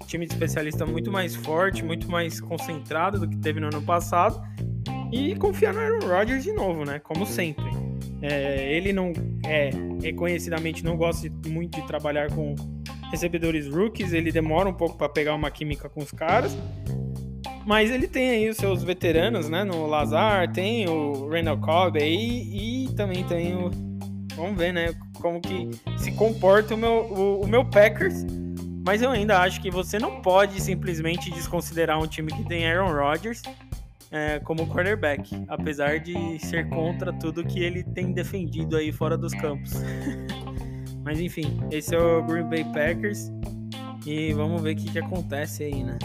time 0.08 0.26
de 0.26 0.32
especialista 0.32 0.86
muito 0.86 1.12
mais 1.12 1.36
forte, 1.36 1.84
muito 1.84 2.10
mais 2.10 2.40
concentrado 2.40 3.20
do 3.20 3.28
que 3.28 3.36
teve 3.38 3.60
no 3.60 3.68
ano 3.68 3.82
passado 3.82 4.42
e 5.12 5.36
confiar 5.36 5.74
no 5.74 5.82
Aaron 5.82 6.08
Rodgers 6.08 6.46
de 6.46 6.54
novo, 6.54 6.86
né? 6.86 6.98
Como 7.00 7.26
sempre. 7.26 7.66
É, 8.22 8.74
ele 8.74 8.94
não 8.94 9.12
é 9.46 9.70
reconhecidamente 10.02 10.84
não 10.84 10.96
gosta 10.96 11.30
muito 11.48 11.80
de 11.80 11.86
trabalhar 11.88 12.32
com 12.32 12.56
recebedores 13.12 13.68
rookies, 13.68 14.14
ele 14.14 14.32
demora 14.32 14.70
um 14.70 14.74
pouco 14.74 14.98
para 14.98 15.10
pegar 15.10 15.36
uma 15.36 15.52
química 15.52 15.90
com 15.90 16.00
os 16.00 16.12
caras. 16.12 16.58
Mas 17.66 17.92
ele 17.92 18.08
tem 18.08 18.30
aí 18.30 18.50
os 18.50 18.58
seus 18.58 18.82
veteranos, 18.82 19.50
né? 19.50 19.64
No 19.66 19.86
Lazar, 19.86 20.52
tem 20.52 20.88
o 20.88 21.28
Randall 21.28 21.60
Cobb 21.60 22.02
aí 22.02 22.86
e 22.86 22.94
também 22.96 23.24
tem 23.26 23.56
o. 23.56 23.70
Vamos 24.36 24.58
ver, 24.58 24.74
né? 24.74 24.94
Como 25.22 25.42
que 25.42 25.70
se 25.98 26.12
comporta 26.14 26.74
o 26.74 26.78
meu, 26.78 27.06
o, 27.06 27.42
o 27.42 27.48
meu 27.48 27.66
Packers. 27.66 28.26
Mas 28.86 29.02
eu 29.02 29.12
ainda 29.12 29.40
acho 29.40 29.62
que 29.62 29.70
você 29.70 30.00
não 30.00 30.22
pode 30.22 30.60
simplesmente 30.62 31.30
desconsiderar 31.30 32.00
um 32.02 32.08
time 32.08 32.32
que 32.32 32.44
tem 32.46 32.66
Aaron 32.66 32.92
Rodgers 32.92 33.42
é, 34.12 34.40
como 34.40 34.68
quarterback, 34.68 35.30
apesar 35.48 36.00
de 36.00 36.40
ser 36.40 36.68
contra 36.70 37.14
tudo 37.14 37.44
que 37.44 37.60
ele 37.60 37.84
tem 37.84 38.12
defendido 38.12 38.78
aí 38.78 38.92
fora 38.92 39.18
dos 39.18 39.34
campos. 39.34 39.74
Mas 41.04 41.20
enfim, 41.20 41.60
esse 41.72 41.96
é 41.96 42.00
o 42.00 42.24
Green 42.24 42.50
Bay 42.50 42.64
Packers 42.66 43.32
e 44.06 44.34
vamos 44.34 44.62
ver 44.62 44.74
o 44.74 44.76
que, 44.76 44.92
que 44.92 45.00
acontece 45.00 45.64
aí, 45.64 45.84
né? 45.84 45.98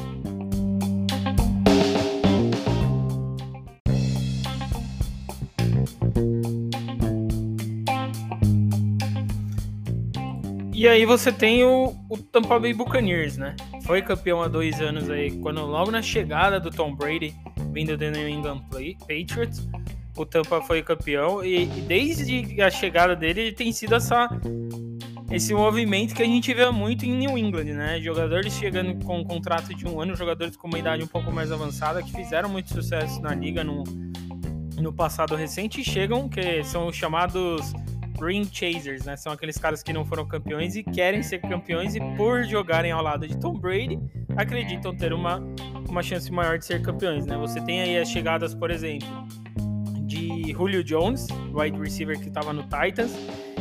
E 10.85 10.87
aí 10.87 11.07
você 11.07 11.33
tem 11.33 11.64
o, 11.64 11.97
o, 12.11 12.18
Tampa 12.18 12.61
Bay 12.61 12.75
Buccaneers, 12.75 13.38
né? 13.38 13.57
Foi 13.87 14.03
campeão 14.03 14.42
há 14.42 14.49
dois 14.49 14.83
anos 14.83 15.09
aí, 15.09 15.31
quando 15.38 15.64
logo 15.64 15.90
na 15.90 16.03
chegada 16.03 16.61
do 16.61 16.70
Tom 16.70 16.94
Brady, 16.94 17.35
vindo 17.73 17.97
do 17.97 18.11
New 18.11 18.29
England 18.29 18.59
Play, 18.70 18.94
Patriots, 19.01 19.66
o 20.14 20.27
Tampa 20.27 20.61
foi 20.61 20.83
campeão 20.83 21.42
e, 21.42 21.62
e 21.62 21.81
desde 21.88 22.61
a 22.61 22.70
chegada 22.70 23.16
dele 23.16 23.51
tem 23.51 23.73
sido 23.73 23.94
essa 23.94 24.29
esse 25.31 25.55
movimento 25.55 26.14
que 26.14 26.23
a 26.23 26.27
gente 26.27 26.53
vê 26.53 26.70
muito 26.70 27.07
em 27.07 27.16
New 27.16 27.38
England, 27.38 27.73
né? 27.73 27.99
Jogadores 28.03 28.53
chegando 28.53 29.03
com 29.07 29.20
um 29.20 29.25
contrato 29.25 29.75
de 29.75 29.88
um 29.88 29.99
ano, 30.03 30.14
jogadores 30.14 30.55
com 30.55 30.68
uma 30.68 30.79
idade 30.79 31.03
um 31.03 31.07
pouco 31.07 31.33
mais 31.33 31.51
avançada 31.51 32.03
que 32.03 32.12
fizeram 32.12 32.51
muito 32.51 32.68
sucesso 32.68 33.23
na 33.23 33.35
liga 33.35 33.64
no, 33.64 33.85
no 34.79 34.92
passado 34.92 35.35
recente 35.35 35.83
chegam 35.83 36.29
que 36.29 36.62
são 36.62 36.88
os 36.88 36.94
chamados 36.94 37.73
Ring 38.25 38.49
Chasers, 38.51 39.05
né? 39.05 39.17
São 39.17 39.33
aqueles 39.33 39.59
caras 39.59 39.83
que 39.83 39.93
não 39.93 40.05
foram 40.05 40.27
campeões 40.27 40.77
e 40.77 40.83
querem 40.83 41.23
ser 41.23 41.39
campeões 41.41 41.95
e 41.95 42.01
por 42.17 42.45
jogarem 42.45 42.93
ao 42.93 43.03
lado 43.03 43.27
de 43.27 43.37
Tom 43.39 43.55
Brady, 43.55 43.99
acreditam 44.37 44.97
ter 44.97 45.13
uma, 45.13 45.43
uma 45.89 46.03
chance 46.03 46.31
maior 46.33 46.59
de 46.59 46.65
ser 46.65 46.83
campeões, 46.83 47.27
né? 47.27 47.37
Você 47.39 47.61
tem 47.61 47.81
aí 47.81 47.99
as 47.99 48.09
chegadas, 48.09 48.55
por 48.55 48.71
exemplo, 48.71 49.09
de 50.07 50.53
Julio 50.53 50.83
Jones, 50.83 51.27
wide 51.53 51.79
receiver 51.79 52.19
que 52.19 52.29
estava 52.29 52.53
no 52.53 52.63
Titans. 52.65 53.13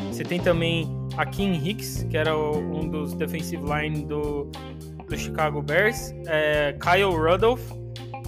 Você 0.07 0.23
tem 0.23 0.39
também 0.39 0.87
a 1.17 1.25
Kim 1.25 1.53
Hicks, 1.53 2.05
que 2.09 2.17
era 2.17 2.37
um 2.37 2.87
dos 2.87 3.13
defensive 3.13 3.63
line 3.63 4.05
do, 4.05 4.51
do 5.07 5.17
Chicago 5.17 5.61
Bears. 5.61 6.13
É, 6.27 6.77
Kyle 6.79 7.15
Rudolph, 7.15 7.61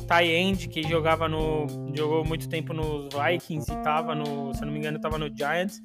tie 0.08 0.32
end, 0.32 0.68
que 0.68 0.84
jogava 0.84 1.28
no. 1.28 1.68
jogou 1.96 2.24
muito 2.24 2.48
tempo 2.48 2.74
nos 2.74 3.10
Vikings 3.14 3.72
e 3.72 3.76
estava 3.76 4.16
no. 4.16 4.54
Se 4.54 4.64
não 4.64 4.72
me 4.72 4.80
engano, 4.80 4.98
estava 4.98 5.18
no 5.18 5.30
Giants. 5.36 5.82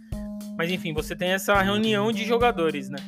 Mas 0.60 0.70
enfim, 0.70 0.92
você 0.92 1.16
tem 1.16 1.30
essa 1.30 1.58
reunião 1.62 2.12
de 2.12 2.22
jogadores, 2.22 2.90
né? 2.90 2.98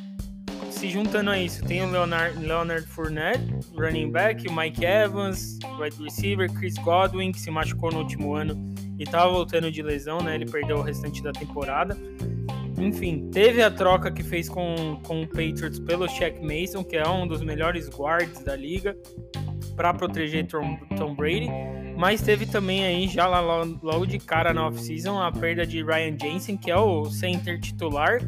se 0.71 0.89
juntando 0.89 1.29
a 1.29 1.37
isso, 1.37 1.63
tem 1.63 1.83
o 1.83 1.91
Leonard, 1.91 2.35
Leonard 2.43 2.87
Fournette, 2.87 3.43
running 3.77 4.09
back, 4.09 4.47
o 4.47 4.51
Mike 4.51 4.83
Evans, 4.83 5.59
wide 5.79 6.03
receiver, 6.03 6.51
Chris 6.51 6.73
Godwin, 6.79 7.31
que 7.31 7.39
se 7.39 7.51
machucou 7.51 7.91
no 7.91 7.99
último 7.99 8.33
ano 8.33 8.73
e 8.97 9.03
estava 9.03 9.31
voltando 9.31 9.71
de 9.71 9.83
lesão, 9.83 10.17
né? 10.17 10.33
Ele 10.33 10.47
perdeu 10.47 10.77
o 10.77 10.81
restante 10.81 11.21
da 11.21 11.31
temporada. 11.31 11.95
Enfim, 12.75 13.29
teve 13.31 13.61
a 13.61 13.69
troca 13.69 14.11
que 14.11 14.23
fez 14.23 14.49
com, 14.49 14.99
com 15.03 15.21
o 15.21 15.27
Patriots 15.27 15.77
pelo 15.77 16.09
Shaq 16.09 16.41
Mason, 16.41 16.83
que 16.83 16.97
é 16.97 17.07
um 17.07 17.27
dos 17.27 17.43
melhores 17.43 17.87
guards 17.87 18.43
da 18.43 18.55
liga, 18.55 18.97
para 19.75 19.93
proteger 19.93 20.47
Tom, 20.47 20.75
Tom, 20.97 21.13
Brady. 21.13 21.51
Mas 21.97 22.21
teve 22.21 22.45
também 22.45 22.85
aí, 22.85 23.07
já 23.07 23.27
lá, 23.27 23.39
logo 23.81 24.05
de 24.05 24.17
cara 24.19 24.53
na 24.53 24.67
off-season, 24.67 25.21
a 25.21 25.31
perda 25.31 25.65
de 25.65 25.83
Ryan 25.83 26.17
Jensen, 26.19 26.57
que 26.57 26.71
é 26.71 26.77
o 26.77 27.05
center 27.05 27.59
titular 27.59 28.19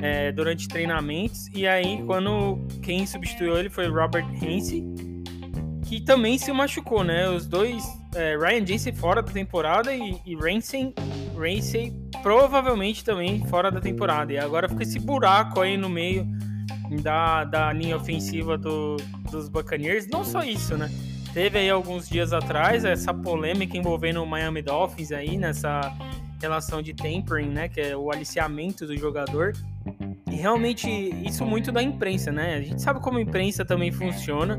é, 0.00 0.30
durante 0.32 0.68
treinamentos. 0.68 1.48
E 1.54 1.66
aí, 1.66 2.02
quando 2.06 2.58
quem 2.82 3.06
substituiu 3.06 3.58
ele 3.58 3.70
foi 3.70 3.88
Robert 3.88 4.26
Hensey, 4.42 4.84
que 5.84 6.00
também 6.00 6.38
se 6.38 6.52
machucou, 6.52 7.02
né? 7.02 7.28
Os 7.28 7.46
dois, 7.46 7.84
é, 8.14 8.36
Ryan 8.36 8.66
Jensen 8.66 8.94
fora 8.94 9.22
da 9.22 9.32
temporada 9.32 9.92
e, 9.92 10.20
e 10.24 10.36
Ramsey, 10.36 10.94
Ramsey 11.36 11.92
provavelmente 12.22 13.04
também 13.04 13.44
fora 13.46 13.70
da 13.70 13.80
temporada. 13.80 14.32
E 14.32 14.38
agora 14.38 14.68
fica 14.68 14.82
esse 14.82 15.00
buraco 15.00 15.60
aí 15.60 15.76
no 15.76 15.88
meio 15.88 16.26
da, 17.02 17.44
da 17.44 17.72
linha 17.72 17.96
ofensiva 17.96 18.56
do, 18.56 18.96
dos 19.30 19.48
Buccaneers. 19.48 20.06
Não 20.06 20.24
só 20.24 20.42
isso, 20.42 20.76
né? 20.76 20.88
Teve 21.32 21.58
aí 21.58 21.70
alguns 21.70 22.08
dias 22.08 22.32
atrás 22.32 22.84
essa 22.84 23.14
polêmica 23.14 23.76
envolvendo 23.76 24.22
o 24.22 24.26
Miami 24.26 24.62
Dolphins 24.62 25.12
aí 25.12 25.38
nessa 25.38 25.96
relação 26.40 26.82
de 26.82 26.92
tempering, 26.92 27.48
né, 27.48 27.68
que 27.68 27.80
é 27.80 27.96
o 27.96 28.10
aliciamento 28.10 28.86
do 28.86 28.96
jogador. 28.96 29.52
E 30.28 30.34
realmente 30.34 30.88
isso 30.88 31.44
muito 31.44 31.70
da 31.70 31.82
imprensa, 31.82 32.32
né? 32.32 32.56
A 32.56 32.62
gente 32.62 32.80
sabe 32.82 33.00
como 33.00 33.18
a 33.18 33.20
imprensa 33.20 33.64
também 33.64 33.92
funciona, 33.92 34.56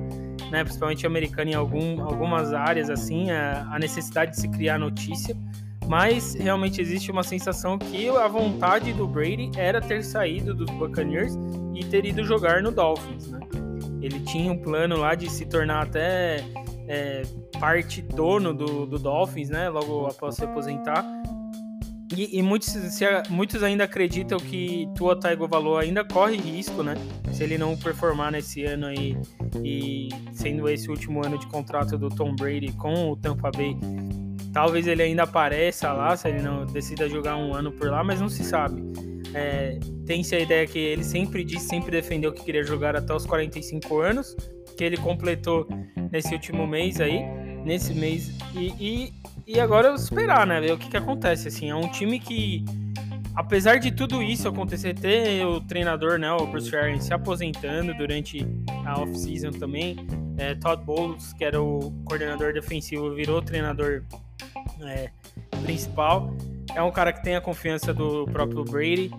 né, 0.49 0.63
principalmente 0.63 1.05
americana 1.05 1.51
em 1.51 1.55
algum, 1.55 2.01
algumas 2.03 2.53
áreas 2.53 2.89
assim, 2.89 3.31
a, 3.31 3.67
a 3.71 3.79
necessidade 3.79 4.31
de 4.31 4.41
se 4.41 4.47
criar 4.47 4.77
notícia. 4.77 5.36
Mas 5.88 6.36
realmente 6.36 6.79
existe 6.79 7.12
uma 7.12 7.23
sensação 7.23 7.77
que 7.77 8.07
a 8.07 8.27
vontade 8.27 8.93
do 8.93 9.05
Brady 9.05 9.51
era 9.57 9.81
ter 9.81 10.03
saído 10.03 10.53
dos 10.53 10.69
Buccaneers 10.71 11.38
e 11.75 11.84
ter 11.84 12.05
ido 12.05 12.23
jogar 12.23 12.62
no 12.62 12.71
Dolphins, 12.71 13.27
né? 13.27 13.39
Ele 14.01 14.19
tinha 14.21 14.51
um 14.51 14.57
plano 14.57 14.97
lá 14.97 15.15
de 15.15 15.29
se 15.29 15.45
tornar 15.45 15.83
até 15.83 16.43
é, 16.87 17.23
parte 17.59 18.01
dono 18.01 18.53
do, 18.53 18.85
do 18.85 18.97
Dolphins, 18.97 19.49
né? 19.49 19.69
Logo 19.69 20.07
após 20.07 20.35
se 20.35 20.43
aposentar. 20.43 21.05
E, 22.15 22.37
e 22.37 22.41
muitos, 22.41 22.67
se, 22.67 23.05
muitos 23.29 23.63
ainda 23.63 23.85
acreditam 23.85 24.37
que 24.37 24.89
Tua 24.95 25.17
Tagovailoa 25.17 25.81
ainda 25.81 26.03
corre 26.03 26.35
risco, 26.35 26.83
né? 26.83 26.95
Se 27.31 27.43
ele 27.43 27.57
não 27.57 27.77
performar 27.77 28.31
nesse 28.31 28.65
ano 28.65 28.87
aí 28.87 29.17
e 29.63 30.09
sendo 30.33 30.67
esse 30.67 30.89
último 30.89 31.25
ano 31.25 31.37
de 31.37 31.47
contrato 31.47 31.97
do 31.97 32.09
Tom 32.09 32.35
Brady 32.35 32.73
com 32.73 33.11
o 33.11 33.15
Tampa 33.15 33.49
Bay, 33.51 33.77
talvez 34.53 34.87
ele 34.87 35.01
ainda 35.01 35.23
apareça 35.23 35.91
lá, 35.91 36.15
se 36.15 36.27
ele 36.27 36.41
não 36.41 36.65
decida 36.65 37.07
jogar 37.09 37.35
um 37.37 37.53
ano 37.53 37.71
por 37.71 37.89
lá, 37.89 38.03
mas 38.03 38.19
não 38.19 38.29
se 38.29 38.43
sabe. 38.43 38.81
É, 39.33 39.79
Tem-se 40.05 40.35
a 40.35 40.39
ideia 40.39 40.67
que 40.67 40.77
ele 40.77 41.03
sempre 41.03 41.43
disse, 41.43 41.67
sempre 41.67 41.91
defendeu 41.91 42.33
que 42.33 42.43
queria 42.43 42.63
jogar 42.63 42.95
até 42.95 43.13
os 43.13 43.25
45 43.25 43.99
anos, 43.99 44.35
que 44.77 44.83
ele 44.83 44.97
completou 44.97 45.67
nesse 46.11 46.33
último 46.33 46.67
mês 46.67 46.99
aí, 46.99 47.23
nesse 47.63 47.93
mês, 47.93 48.31
e, 48.53 48.73
e, 48.79 49.13
e 49.47 49.59
agora 49.59 49.93
esperar, 49.93 50.45
né, 50.45 50.59
ver 50.59 50.73
o 50.73 50.77
que, 50.77 50.89
que 50.89 50.97
acontece, 50.97 51.47
assim, 51.47 51.69
é 51.69 51.75
um 51.75 51.89
time 51.89 52.19
que, 52.19 52.65
apesar 53.35 53.77
de 53.77 53.91
tudo 53.91 54.21
isso 54.21 54.47
acontecer, 54.47 54.93
ter 54.95 55.45
o 55.45 55.61
treinador, 55.61 56.17
né, 56.19 56.31
o 56.31 56.45
Bruce 56.47 56.75
Arians 56.75 57.05
se 57.05 57.13
aposentando 57.13 57.93
durante 57.93 58.45
a 58.85 58.99
off-season 58.99 59.51
também, 59.51 59.95
é, 60.37 60.55
Todd 60.55 60.83
Bowles, 60.83 61.31
que 61.33 61.45
era 61.45 61.61
o 61.61 61.91
coordenador 62.03 62.51
defensivo, 62.51 63.13
virou 63.13 63.41
treinador 63.41 64.03
é, 64.87 65.11
principal, 65.63 66.35
é 66.75 66.81
um 66.81 66.91
cara 66.91 67.11
que 67.11 67.23
tem 67.23 67.35
a 67.35 67.41
confiança 67.41 67.93
do 67.93 68.25
próprio 68.25 68.63
Brady. 68.63 69.11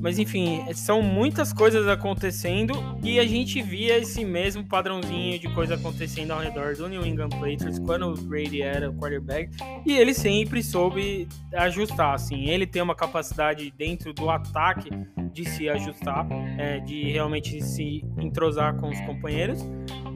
Mas 0.00 0.18
enfim, 0.18 0.64
são 0.74 1.02
muitas 1.02 1.52
coisas 1.52 1.88
acontecendo 1.88 2.74
e 3.02 3.18
a 3.18 3.26
gente 3.26 3.62
via 3.62 3.98
esse 3.98 4.24
mesmo 4.24 4.64
padrãozinho 4.64 5.38
de 5.38 5.52
coisa 5.54 5.74
acontecendo 5.74 6.32
ao 6.32 6.40
redor 6.40 6.76
do 6.76 6.88
New 6.88 7.04
England 7.04 7.30
Patriots 7.30 7.78
quando 7.78 8.08
o 8.08 8.14
Brady 8.14 8.62
era 8.62 8.90
o 8.90 8.94
quarterback 8.94 9.50
e 9.84 9.96
ele 9.96 10.12
sempre 10.12 10.62
soube 10.62 11.26
ajustar. 11.54 12.14
Assim, 12.14 12.48
ele 12.48 12.66
tem 12.66 12.82
uma 12.82 12.94
capacidade 12.94 13.72
dentro 13.76 14.12
do 14.12 14.30
ataque 14.30 14.90
de 15.32 15.44
se 15.48 15.68
ajustar, 15.68 16.26
é, 16.58 16.78
de 16.78 17.10
realmente 17.10 17.60
se 17.62 18.04
entrosar 18.18 18.76
com 18.76 18.90
os 18.90 19.00
companheiros. 19.00 19.64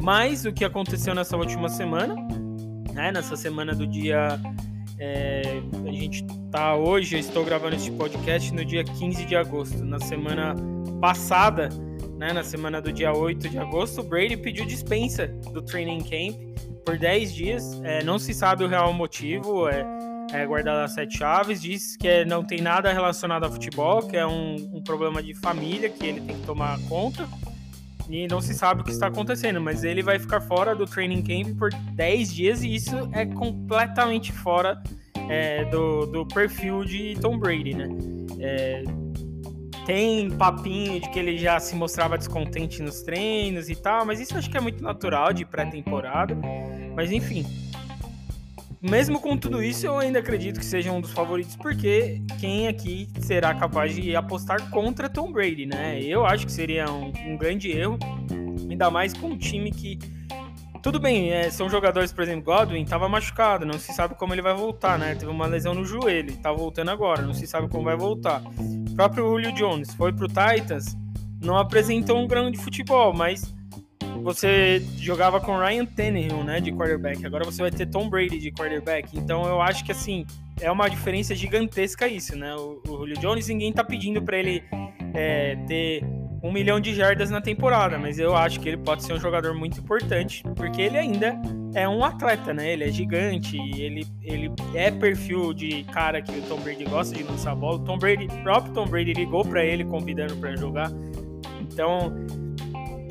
Mas 0.00 0.44
o 0.44 0.52
que 0.52 0.64
aconteceu 0.64 1.14
nessa 1.14 1.36
última 1.36 1.68
semana, 1.68 2.14
né, 2.92 3.10
nessa 3.10 3.36
semana 3.36 3.74
do 3.74 3.86
dia 3.86 4.38
é, 5.00 5.42
a 5.88 5.92
gente 5.92 6.24
tá 6.52 6.76
hoje, 6.76 7.16
eu 7.16 7.20
estou 7.20 7.42
gravando 7.42 7.74
este 7.74 7.90
podcast 7.90 8.52
no 8.52 8.62
dia 8.62 8.84
15 8.84 9.24
de 9.24 9.34
agosto. 9.34 9.82
Na 9.82 9.98
semana 9.98 10.54
passada, 11.00 11.70
né, 12.18 12.34
na 12.34 12.44
semana 12.44 12.82
do 12.82 12.92
dia 12.92 13.10
8 13.10 13.48
de 13.48 13.58
agosto, 13.58 14.02
o 14.02 14.04
Brady 14.04 14.36
pediu 14.36 14.66
dispensa 14.66 15.26
do 15.26 15.62
training 15.62 16.00
camp 16.00 16.38
por 16.84 16.98
10 16.98 17.32
dias. 17.32 17.80
É, 17.82 18.04
não 18.04 18.18
se 18.18 18.34
sabe 18.34 18.62
o 18.62 18.68
real 18.68 18.92
motivo, 18.92 19.66
é, 19.68 19.86
é 20.34 20.46
guardado 20.46 20.84
as 20.84 20.92
sete 20.92 21.16
chaves. 21.16 21.62
Diz 21.62 21.96
que 21.96 22.06
é, 22.06 22.24
não 22.26 22.44
tem 22.44 22.60
nada 22.60 22.92
relacionado 22.92 23.44
a 23.44 23.50
futebol, 23.50 24.02
que 24.02 24.18
é 24.18 24.26
um, 24.26 24.56
um 24.74 24.82
problema 24.82 25.22
de 25.22 25.34
família 25.34 25.88
que 25.88 26.06
ele 26.06 26.20
tem 26.20 26.36
que 26.36 26.46
tomar 26.46 26.78
conta 26.90 27.26
e 28.10 28.26
não 28.26 28.40
se 28.40 28.52
sabe 28.54 28.80
o 28.80 28.84
que 28.84 28.90
está 28.90 29.06
acontecendo, 29.06 29.60
mas 29.60 29.84
ele 29.84 30.02
vai 30.02 30.18
ficar 30.18 30.40
fora 30.40 30.74
do 30.74 30.84
training 30.84 31.22
camp 31.22 31.56
por 31.56 31.72
10 31.72 32.34
dias 32.34 32.62
e 32.62 32.74
isso 32.74 32.96
é 33.12 33.24
completamente 33.24 34.32
fora 34.32 34.82
é, 35.28 35.64
do, 35.66 36.06
do 36.06 36.26
perfil 36.26 36.84
de 36.84 37.16
Tom 37.20 37.38
Brady, 37.38 37.74
né? 37.74 37.88
É, 38.40 38.82
tem 39.86 40.28
papinho 40.30 41.00
de 41.00 41.08
que 41.10 41.18
ele 41.18 41.38
já 41.38 41.58
se 41.60 41.74
mostrava 41.76 42.18
descontente 42.18 42.82
nos 42.82 43.02
treinos 43.02 43.70
e 43.70 43.76
tal, 43.76 44.04
mas 44.04 44.20
isso 44.20 44.36
acho 44.36 44.50
que 44.50 44.56
é 44.56 44.60
muito 44.60 44.82
natural 44.82 45.32
de 45.32 45.44
pré-temporada. 45.44 46.36
Mas 46.94 47.12
enfim, 47.12 47.46
mesmo 48.82 49.20
com 49.20 49.36
tudo 49.36 49.62
isso, 49.62 49.86
eu 49.86 49.98
ainda 49.98 50.20
acredito 50.20 50.58
que 50.58 50.64
seja 50.64 50.90
um 50.90 51.00
dos 51.00 51.12
favoritos, 51.12 51.54
porque 51.54 52.22
quem 52.38 52.66
aqui 52.66 53.08
será 53.20 53.54
capaz 53.54 53.94
de 53.94 54.16
apostar 54.16 54.70
contra 54.70 55.08
Tom 55.08 55.30
Brady, 55.30 55.66
né? 55.66 56.00
Eu 56.00 56.24
acho 56.24 56.46
que 56.46 56.52
seria 56.52 56.90
um, 56.90 57.12
um 57.26 57.36
grande 57.36 57.70
erro, 57.70 57.98
ainda 58.68 58.90
mais 58.90 59.12
com 59.12 59.28
um 59.28 59.38
time 59.38 59.70
que. 59.70 59.98
Tudo 60.82 60.98
bem, 60.98 61.30
é, 61.30 61.50
são 61.50 61.68
jogadores, 61.68 62.10
por 62.10 62.22
exemplo, 62.22 62.44
Godwin 62.44 62.82
estava 62.82 63.06
machucado, 63.06 63.66
não 63.66 63.78
se 63.78 63.92
sabe 63.92 64.14
como 64.14 64.32
ele 64.32 64.40
vai 64.40 64.54
voltar, 64.54 64.98
né? 64.98 65.14
Teve 65.14 65.30
uma 65.30 65.46
lesão 65.46 65.74
no 65.74 65.84
joelho, 65.84 66.30
está 66.30 66.50
voltando 66.50 66.90
agora, 66.90 67.20
não 67.20 67.34
se 67.34 67.46
sabe 67.46 67.68
como 67.68 67.84
vai 67.84 67.96
voltar. 67.98 68.40
O 68.40 68.94
próprio 68.94 69.24
Julio 69.24 69.52
Jones 69.52 69.92
foi 69.92 70.10
pro 70.10 70.26
Titans, 70.26 70.96
não 71.38 71.58
apresentou 71.58 72.16
um 72.16 72.26
grande 72.26 72.56
futebol, 72.56 73.12
mas 73.12 73.54
você 74.20 74.82
jogava 74.98 75.40
com 75.40 75.58
Ryan 75.58 75.84
Tannehill, 75.84 76.44
né, 76.44 76.60
de 76.60 76.72
quarterback. 76.72 77.24
Agora 77.24 77.44
você 77.44 77.62
vai 77.62 77.70
ter 77.70 77.86
Tom 77.86 78.08
Brady 78.08 78.38
de 78.38 78.50
quarterback. 78.50 79.16
Então 79.16 79.44
eu 79.46 79.60
acho 79.60 79.84
que 79.84 79.92
assim 79.92 80.26
é 80.60 80.70
uma 80.70 80.88
diferença 80.88 81.34
gigantesca 81.34 82.06
isso, 82.06 82.36
né? 82.36 82.54
O, 82.54 82.80
o 82.86 82.98
Julio 82.98 83.18
Jones 83.18 83.48
ninguém 83.48 83.72
tá 83.72 83.82
pedindo 83.82 84.22
para 84.22 84.38
ele 84.38 84.62
é, 85.14 85.56
ter 85.66 86.04
um 86.42 86.50
milhão 86.50 86.80
de 86.80 86.94
jardas 86.94 87.30
na 87.30 87.40
temporada, 87.40 87.98
mas 87.98 88.18
eu 88.18 88.34
acho 88.34 88.60
que 88.60 88.68
ele 88.68 88.78
pode 88.78 89.04
ser 89.04 89.12
um 89.12 89.20
jogador 89.20 89.54
muito 89.54 89.78
importante 89.78 90.42
porque 90.56 90.80
ele 90.80 90.96
ainda 90.96 91.38
é 91.74 91.88
um 91.88 92.02
atleta, 92.02 92.52
né? 92.54 92.72
Ele 92.72 92.84
é 92.84 92.90
gigante, 92.90 93.56
ele, 93.76 94.06
ele 94.22 94.50
é 94.74 94.90
perfil 94.90 95.52
de 95.52 95.84
cara 95.84 96.22
que 96.22 96.32
o 96.32 96.42
Tom 96.42 96.58
Brady 96.60 96.84
gosta 96.84 97.14
de 97.14 97.22
lançar 97.22 97.52
a 97.52 97.54
bola. 97.54 97.76
O 97.76 97.84
Tom 97.84 97.98
Brady, 97.98 98.26
o 98.26 98.42
próprio 98.42 98.72
Tom 98.72 98.86
Brady 98.86 99.12
ligou 99.12 99.44
para 99.44 99.64
ele 99.64 99.84
convidando 99.84 100.34
para 100.36 100.56
jogar. 100.56 100.90
Então 101.60 102.12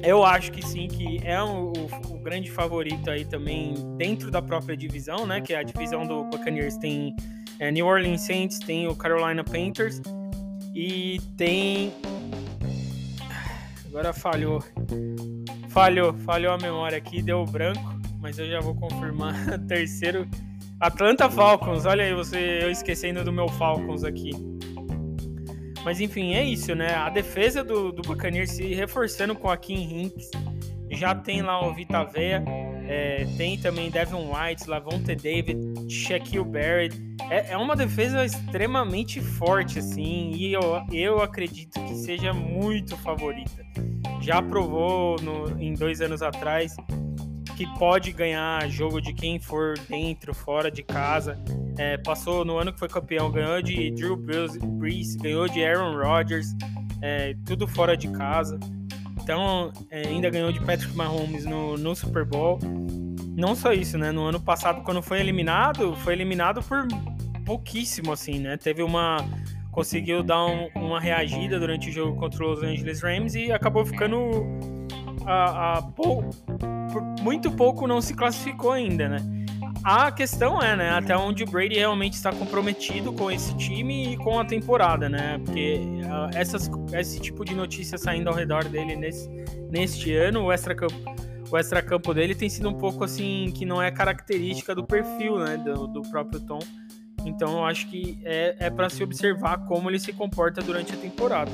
eu 0.03 0.23
acho 0.23 0.51
que 0.51 0.65
sim, 0.65 0.87
que 0.87 1.19
é 1.23 1.41
o, 1.41 1.73
o, 1.73 2.15
o, 2.15 2.19
grande 2.19 2.49
favorito 2.49 3.09
aí 3.09 3.25
também 3.25 3.73
dentro 3.97 4.31
da 4.31 4.41
própria 4.41 4.75
divisão, 4.75 5.25
né? 5.25 5.41
Que 5.41 5.53
é 5.53 5.57
a 5.57 5.63
divisão 5.63 6.05
do 6.05 6.23
Buccaneers 6.25 6.77
tem 6.77 7.15
é, 7.59 7.71
New 7.71 7.85
Orleans 7.85 8.21
Saints, 8.21 8.59
tem 8.59 8.87
o 8.87 8.95
Carolina 8.95 9.43
Panthers 9.43 10.01
e 10.73 11.19
tem. 11.35 11.93
Agora 13.87 14.13
falhou. 14.13 14.63
Falhou, 15.69 16.13
falhou 16.13 16.53
a 16.53 16.57
memória 16.57 16.97
aqui, 16.97 17.21
deu 17.21 17.45
branco, 17.45 17.99
mas 18.19 18.39
eu 18.39 18.47
já 18.49 18.59
vou 18.59 18.75
confirmar. 18.75 19.33
Terceiro, 19.67 20.27
Atlanta 20.79 21.29
Falcons. 21.29 21.85
Olha 21.85 22.05
aí, 22.05 22.13
você 22.13 22.59
eu 22.63 22.71
esquecendo 22.71 23.23
do 23.23 23.31
meu 23.31 23.47
Falcons 23.47 24.03
aqui. 24.03 24.31
Mas 25.83 25.99
enfim, 26.01 26.33
é 26.33 26.43
isso, 26.43 26.75
né? 26.75 26.93
A 26.93 27.09
defesa 27.09 27.63
do, 27.63 27.91
do 27.91 28.01
Buccaneers 28.01 28.51
se 28.51 28.73
reforçando 28.73 29.35
com 29.35 29.49
a 29.49 29.57
Kim 29.57 30.03
Hinks. 30.03 30.29
Já 30.91 31.13
tem 31.13 31.41
lá 31.41 31.65
o 31.67 31.73
Vita 31.73 32.03
Vea, 32.03 32.43
é, 32.87 33.27
tem 33.37 33.57
também 33.59 33.91
Devin 33.91 34.15
White, 34.15 34.67
Lavonte 34.67 35.15
David, 35.15 35.59
Shaquille 35.87 36.43
Barrett. 36.43 36.99
É, 37.29 37.51
é, 37.51 37.57
uma 37.57 37.75
defesa 37.75 38.25
extremamente 38.25 39.21
forte, 39.21 39.77
assim, 39.77 40.31
e 40.31 40.51
eu, 40.51 40.61
eu 40.91 41.21
acredito 41.21 41.79
que 41.85 41.95
seja 41.95 42.33
muito 42.33 42.97
favorita. 42.97 43.63
já 44.19 44.41
provou 44.41 45.17
no, 45.21 45.61
em 45.61 45.75
dois 45.75 46.01
anos 46.01 46.23
atrás 46.23 46.75
que 47.59 47.67
pode 47.77 48.13
ganhar 48.13 48.69
jogo 48.69 49.01
de 49.01 49.13
quem 49.13 49.37
for 49.37 49.77
dentro, 49.89 50.33
fora 50.33 50.71
de 50.71 50.81
casa. 50.81 51.37
É, 51.77 51.97
passou 51.97 52.45
no 52.45 52.57
ano 52.57 52.71
que 52.71 52.79
foi 52.79 52.87
campeão, 52.87 53.29
ganhou 53.29 53.61
de 53.61 53.91
Drew 53.91 54.15
Brees, 54.15 55.17
ganhou 55.17 55.45
de 55.45 55.61
Aaron 55.61 55.97
Rodgers, 55.97 56.55
é, 57.01 57.35
tudo 57.45 57.67
fora 57.67 57.97
de 57.97 58.07
casa. 58.11 58.57
Então, 59.21 59.73
é, 59.91 60.07
ainda 60.07 60.29
ganhou 60.29 60.53
de 60.53 60.61
Patrick 60.61 60.95
Mahomes 60.95 61.43
no, 61.43 61.77
no 61.77 61.93
Super 61.93 62.23
Bowl. 62.23 62.59
Não 63.35 63.53
só 63.55 63.73
isso, 63.73 63.97
né? 63.97 64.09
No 64.09 64.23
ano 64.23 64.39
passado, 64.39 64.81
quando 64.83 65.01
foi 65.01 65.19
eliminado, 65.19 65.93
foi 65.97 66.13
eliminado 66.13 66.63
por 66.63 66.87
pouquíssimo, 67.45 68.13
assim, 68.13 68.39
né? 68.39 68.55
Teve 68.55 68.81
uma. 68.81 69.17
Conseguiu 69.69 70.23
dar 70.23 70.45
um, 70.45 70.69
uma 70.75 70.99
reagida 70.99 71.59
durante 71.59 71.89
o 71.89 71.91
jogo 71.91 72.17
contra 72.17 72.41
os 72.45 72.61
Los 72.61 72.63
Angeles 72.63 73.01
Rams 73.01 73.35
e 73.35 73.51
acabou 73.51 73.85
ficando 73.85 74.45
a, 75.25 75.77
a 75.77 75.81
por 76.91 77.01
muito 77.21 77.51
pouco 77.51 77.87
não 77.87 78.01
se 78.01 78.13
classificou 78.13 78.71
ainda, 78.71 79.07
né? 79.07 79.19
A 79.83 80.11
questão 80.11 80.61
é, 80.61 80.75
né, 80.75 80.89
até 80.89 81.15
onde 81.15 81.43
o 81.43 81.45
Brady 81.45 81.75
realmente 81.75 82.13
está 82.13 82.33
comprometido 82.33 83.13
com 83.13 83.31
esse 83.31 83.55
time 83.55 84.13
e 84.13 84.17
com 84.17 84.37
a 84.37 84.43
temporada, 84.43 85.07
né? 85.07 85.39
Porque 85.45 85.79
uh, 86.03 86.37
essas, 86.37 86.69
esse 86.93 87.19
tipo 87.19 87.45
de 87.45 87.55
notícia 87.55 87.97
saindo 87.97 88.29
ao 88.29 88.35
redor 88.35 88.65
dele 88.65 88.97
nesse, 88.97 89.29
neste 89.71 90.13
ano, 90.13 90.43
o 90.43 90.51
extra-campo 90.51 90.95
o 91.51 91.57
extra-campo 91.57 92.13
dele 92.13 92.35
tem 92.35 92.47
sido 92.47 92.69
um 92.69 92.73
pouco 92.73 93.03
assim, 93.03 93.51
que 93.55 93.65
não 93.65 93.81
é 93.81 93.89
característica 93.89 94.75
do 94.75 94.83
perfil, 94.83 95.39
né, 95.39 95.57
do, 95.57 95.87
do 95.87 96.01
próprio 96.03 96.39
Tom. 96.39 96.59
Então 97.25 97.53
eu 97.53 97.65
acho 97.65 97.87
que 97.87 98.19
é, 98.23 98.55
é 98.59 98.69
para 98.69 98.89
se 98.89 99.03
observar 99.03 99.65
como 99.65 99.89
ele 99.89 99.99
se 99.99 100.13
comporta 100.13 100.61
durante 100.61 100.93
a 100.93 100.97
temporada. 100.97 101.51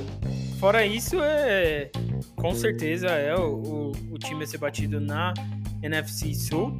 Fora 0.58 0.84
isso, 0.84 1.16
é 1.22 1.90
com 2.36 2.54
certeza 2.54 3.08
é 3.08 3.34
o, 3.34 3.54
o, 3.54 3.92
o 4.12 4.18
time 4.18 4.44
a 4.44 4.46
ser 4.46 4.58
batido 4.58 5.00
na 5.00 5.34
NFC 5.82 6.34
Sul 6.34 6.76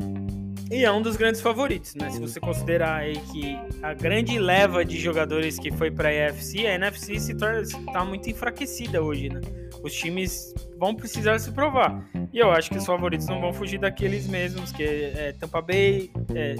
e 0.70 0.84
é 0.84 0.90
um 0.90 1.00
dos 1.00 1.16
grandes 1.16 1.40
favoritos, 1.40 1.94
né? 1.94 2.10
Se 2.10 2.18
você 2.18 2.40
considerar 2.40 2.96
aí 2.96 3.16
que 3.32 3.56
a 3.82 3.94
grande 3.94 4.36
leva 4.38 4.84
de 4.84 4.98
jogadores 4.98 5.58
que 5.58 5.70
foi 5.70 5.90
para 5.90 6.08
a 6.08 6.12
NFC, 6.12 6.66
a 6.66 6.74
NFC 6.74 7.20
se 7.20 7.32
está 7.32 8.04
muito 8.04 8.28
enfraquecida 8.28 9.00
hoje, 9.00 9.28
né? 9.28 9.40
Os 9.82 9.92
times 9.92 10.52
vão 10.76 10.94
precisar 10.94 11.38
se 11.38 11.52
provar. 11.52 12.04
E 12.32 12.38
eu 12.38 12.50
acho 12.50 12.68
que 12.68 12.78
os 12.78 12.84
favoritos 12.84 13.28
não 13.28 13.40
vão 13.40 13.52
fugir 13.52 13.78
daqueles 13.78 14.26
mesmos, 14.26 14.72
que 14.72 14.82
é, 14.82 15.28
é 15.28 15.32
Tampa 15.32 15.62
Bay, 15.62 16.10
é 16.34 16.56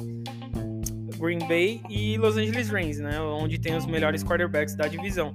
Green 1.18 1.40
Bay 1.48 1.82
e 1.90 2.16
Los 2.16 2.36
Angeles 2.36 2.68
Rams, 2.68 2.98
né? 2.98 3.20
Onde 3.20 3.58
tem 3.58 3.74
os 3.74 3.86
melhores 3.86 4.22
quarterbacks 4.22 4.76
da 4.76 4.86
divisão. 4.86 5.34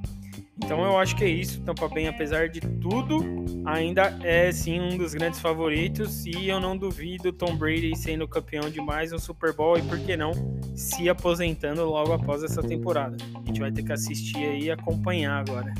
Então 0.63 0.83
eu 0.85 0.97
acho 0.97 1.15
que 1.15 1.23
é 1.23 1.27
isso. 1.27 1.61
Tampa 1.61 1.87
Bay, 1.87 2.07
apesar 2.07 2.47
de 2.47 2.61
tudo, 2.61 3.19
ainda 3.65 4.17
é 4.23 4.51
sim 4.51 4.79
um 4.79 4.97
dos 4.97 5.13
grandes 5.13 5.39
favoritos. 5.39 6.25
E 6.25 6.47
eu 6.47 6.59
não 6.59 6.77
duvido 6.77 7.33
Tom 7.33 7.55
Brady 7.55 7.95
sendo 7.95 8.27
campeão 8.27 8.69
de 8.69 8.79
mais 8.79 9.11
um 9.11 9.19
Super 9.19 9.53
Bowl 9.53 9.77
e 9.77 9.81
por 9.81 9.99
que 9.99 10.15
não 10.15 10.31
se 10.75 11.09
aposentando 11.09 11.83
logo 11.85 12.13
após 12.13 12.43
essa 12.43 12.61
temporada. 12.61 13.17
A 13.35 13.45
gente 13.45 13.59
vai 13.59 13.71
ter 13.71 13.83
que 13.83 13.91
assistir 13.91 14.37
aí 14.37 14.63
e 14.63 14.71
acompanhar 14.71 15.39
agora. 15.39 15.73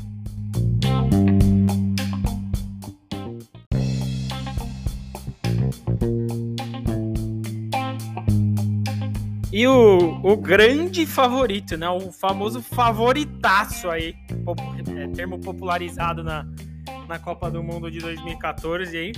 E 9.52 9.66
o, 9.66 10.18
o 10.22 10.34
grande 10.34 11.04
favorito, 11.04 11.76
né? 11.76 11.86
O 11.90 12.10
famoso 12.10 12.62
favoritaço 12.62 13.90
aí, 13.90 14.14
é, 14.96 15.08
termo 15.08 15.38
popularizado 15.38 16.22
na, 16.22 16.46
na 17.08 17.18
Copa 17.18 17.50
do 17.50 17.62
Mundo 17.62 17.90
de 17.90 17.98
2014 17.98 18.96
aí. 18.96 19.12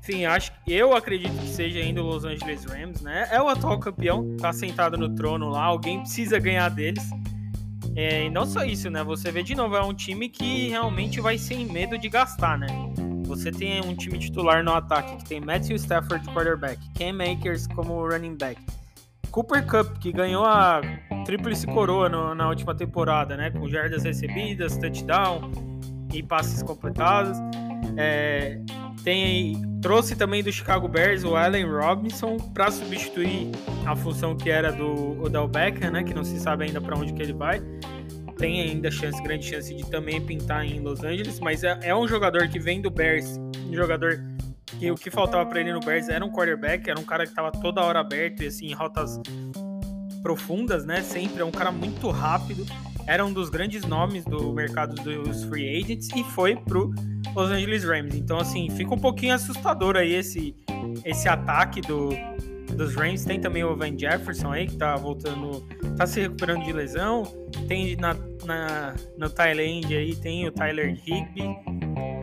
Enfim, 0.00 0.26
acho 0.26 0.52
eu 0.66 0.94
acredito 0.94 1.32
que 1.38 1.48
seja 1.48 1.78
ainda 1.78 2.02
o 2.02 2.06
Los 2.06 2.24
Angeles 2.24 2.64
Rams, 2.64 3.00
né? 3.00 3.26
É 3.30 3.40
o 3.40 3.48
atual 3.48 3.78
campeão, 3.78 4.36
tá 4.36 4.52
sentado 4.52 4.98
no 4.98 5.14
trono 5.14 5.48
lá, 5.48 5.64
alguém 5.64 6.00
precisa 6.00 6.38
ganhar 6.38 6.68
deles. 6.68 7.08
É, 7.96 8.26
e 8.26 8.30
não 8.30 8.44
só 8.44 8.64
isso, 8.64 8.90
né? 8.90 9.02
Você 9.04 9.30
vê 9.30 9.42
de 9.42 9.54
novo, 9.54 9.76
é 9.76 9.82
um 9.82 9.94
time 9.94 10.28
que 10.28 10.68
realmente 10.68 11.20
vai 11.20 11.38
sem 11.38 11.64
medo 11.64 11.96
de 11.96 12.08
gastar, 12.08 12.58
né? 12.58 12.66
Você 13.24 13.50
tem 13.50 13.80
um 13.80 13.94
time 13.94 14.18
titular 14.18 14.62
no 14.62 14.74
ataque 14.74 15.16
que 15.16 15.24
tem 15.24 15.40
Matthew 15.40 15.76
Stafford 15.76 16.26
quarterback, 16.28 16.78
Cam 16.98 17.18
Akers 17.22 17.66
como 17.66 18.06
running 18.06 18.36
back, 18.36 18.60
Cooper 19.34 19.66
Cup, 19.66 19.98
que 19.98 20.12
ganhou 20.12 20.44
a 20.44 20.80
tríplice 21.26 21.66
coroa 21.66 22.08
no, 22.08 22.36
na 22.36 22.48
última 22.48 22.72
temporada, 22.72 23.36
né? 23.36 23.50
Com 23.50 23.68
jardas 23.68 24.04
recebidas, 24.04 24.76
touchdown 24.76 25.50
e 26.12 26.22
passes 26.22 26.62
completados. 26.62 27.36
É, 27.96 28.60
tem 29.02 29.60
trouxe 29.82 30.14
também 30.14 30.40
do 30.40 30.52
Chicago 30.52 30.86
Bears 30.86 31.24
o 31.24 31.34
Allen 31.34 31.68
Robinson 31.68 32.36
para 32.54 32.70
substituir 32.70 33.50
a 33.84 33.96
função 33.96 34.36
que 34.36 34.48
era 34.50 34.70
do 34.70 35.20
Odell 35.20 35.48
Beckham, 35.48 35.90
né? 35.90 36.04
Que 36.04 36.14
não 36.14 36.22
se 36.22 36.38
sabe 36.38 36.66
ainda 36.66 36.80
para 36.80 36.96
onde 36.96 37.12
que 37.12 37.20
ele 37.20 37.32
vai. 37.32 37.60
Tem 38.38 38.60
ainda 38.60 38.88
chance, 38.88 39.20
grande 39.20 39.46
chance 39.46 39.74
de 39.74 39.84
também 39.90 40.20
pintar 40.20 40.64
em 40.64 40.78
Los 40.78 41.02
Angeles, 41.02 41.40
mas 41.40 41.64
é, 41.64 41.76
é 41.82 41.96
um 41.96 42.06
jogador 42.06 42.46
que 42.46 42.60
vem 42.60 42.80
do 42.80 42.88
Bears, 42.88 43.36
um 43.68 43.74
jogador 43.74 44.33
que 44.78 44.90
o 44.90 44.94
que 44.94 45.10
faltava 45.10 45.46
para 45.46 45.60
ele 45.60 45.72
no 45.72 45.80
Bears 45.80 46.08
era 46.08 46.24
um 46.24 46.30
quarterback, 46.30 46.88
era 46.88 46.98
um 46.98 47.04
cara 47.04 47.24
que 47.24 47.30
estava 47.30 47.50
toda 47.50 47.82
hora 47.82 48.00
aberto 48.00 48.42
e 48.42 48.46
assim, 48.46 48.66
em 48.66 48.74
rotas 48.74 49.20
profundas, 50.22 50.84
né? 50.84 51.02
Sempre 51.02 51.42
é 51.42 51.44
um 51.44 51.50
cara 51.50 51.70
muito 51.70 52.10
rápido. 52.10 52.64
Era 53.06 53.24
um 53.24 53.32
dos 53.32 53.50
grandes 53.50 53.84
nomes 53.84 54.24
do 54.24 54.52
mercado 54.52 54.94
dos 54.94 55.44
free 55.44 55.78
agents 55.78 56.08
e 56.16 56.24
foi 56.24 56.56
pro 56.56 56.92
Los 57.34 57.50
Angeles 57.50 57.84
Rams. 57.84 58.14
Então, 58.14 58.38
assim, 58.38 58.70
fica 58.70 58.94
um 58.94 58.98
pouquinho 58.98 59.34
assustador 59.34 59.96
aí 59.96 60.14
esse, 60.14 60.56
esse 61.04 61.28
ataque 61.28 61.82
do, 61.82 62.08
dos 62.74 62.94
Rams. 62.94 63.26
Tem 63.26 63.38
também 63.38 63.62
o 63.62 63.76
Van 63.76 63.96
Jefferson 63.96 64.50
aí, 64.52 64.66
que 64.66 64.76
tá 64.76 64.96
voltando, 64.96 65.60
tá 65.98 66.06
se 66.06 66.20
recuperando 66.20 66.64
de 66.64 66.72
lesão. 66.72 67.24
Tem 67.68 67.94
na, 67.96 68.14
na, 68.46 68.94
no 69.18 69.28
Thailand 69.28 69.94
aí, 69.94 70.16
tem 70.16 70.48
o 70.48 70.52
Tyler 70.52 70.98
Higby 71.06 71.54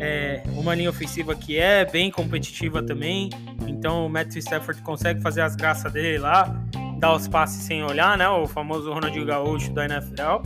é, 0.02 0.42
uma 0.56 0.74
linha 0.74 0.90
ofensiva 0.90 1.36
que 1.36 1.60
é 1.60 1.86
bem 1.86 2.10
competitiva 2.10 2.82
também. 2.82 3.30
Então 3.68 4.08
o 4.08 4.10
Matthew 4.10 4.40
Stafford 4.40 4.82
consegue 4.82 5.22
fazer 5.22 5.42
as 5.42 5.56
graças 5.56 5.94
dele 5.94 6.18
lá, 6.18 6.60
dar 6.98 7.14
os 7.14 7.28
passes 7.28 7.64
sem 7.64 7.84
olhar, 7.84 8.18
né? 8.18 8.28
O 8.28 8.48
famoso 8.48 8.92
Ronaldinho 8.92 9.28
Gaúcho 9.28 9.72
da 9.72 9.86
NFL. 9.86 10.42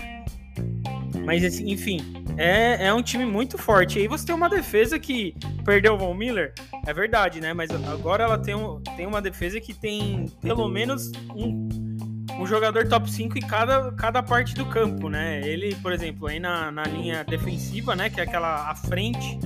Mas 1.24 1.60
enfim, 1.62 2.00
é, 2.38 2.88
é 2.88 2.94
um 2.94 3.02
time 3.02 3.26
muito 3.26 3.58
forte. 3.58 3.98
Aí 3.98 4.10
você 4.10 4.26
tem 4.26 4.36
uma 4.36 4.50
defesa 4.50 5.00
que 5.00 5.34
perdeu 5.64 5.94
o 5.94 5.98
Von 5.98 6.14
Miller, 6.14 6.54
é 6.86 6.94
verdade, 6.94 7.40
né? 7.40 7.54
Mas 7.54 7.72
agora 7.72 8.26
ela 8.26 8.38
tem, 8.38 8.54
um, 8.54 8.82
tem 8.98 9.08
uma 9.08 9.22
defesa 9.22 9.60
que 9.62 9.74
tem 9.74 10.26
pelo 10.42 10.68
menos 10.68 11.12
um, 11.34 11.70
um 12.40 12.46
jogador 12.46 12.88
top 12.88 13.10
5 13.10 13.38
em 13.38 13.42
cada, 13.42 13.92
cada 13.94 14.22
parte 14.22 14.54
do 14.56 14.66
campo, 14.66 15.10
né? 15.10 15.48
Ele, 15.48 15.76
por 15.76 15.92
exemplo, 15.92 16.28
aí 16.28 16.40
na, 16.40 16.72
na 16.72 16.84
linha 16.84 17.24
defensiva, 17.24 17.96
né? 17.96 18.10
Que 18.10 18.20
é 18.20 18.24
aquela 18.24 18.70
à 18.70 18.76
frente, 18.76 19.40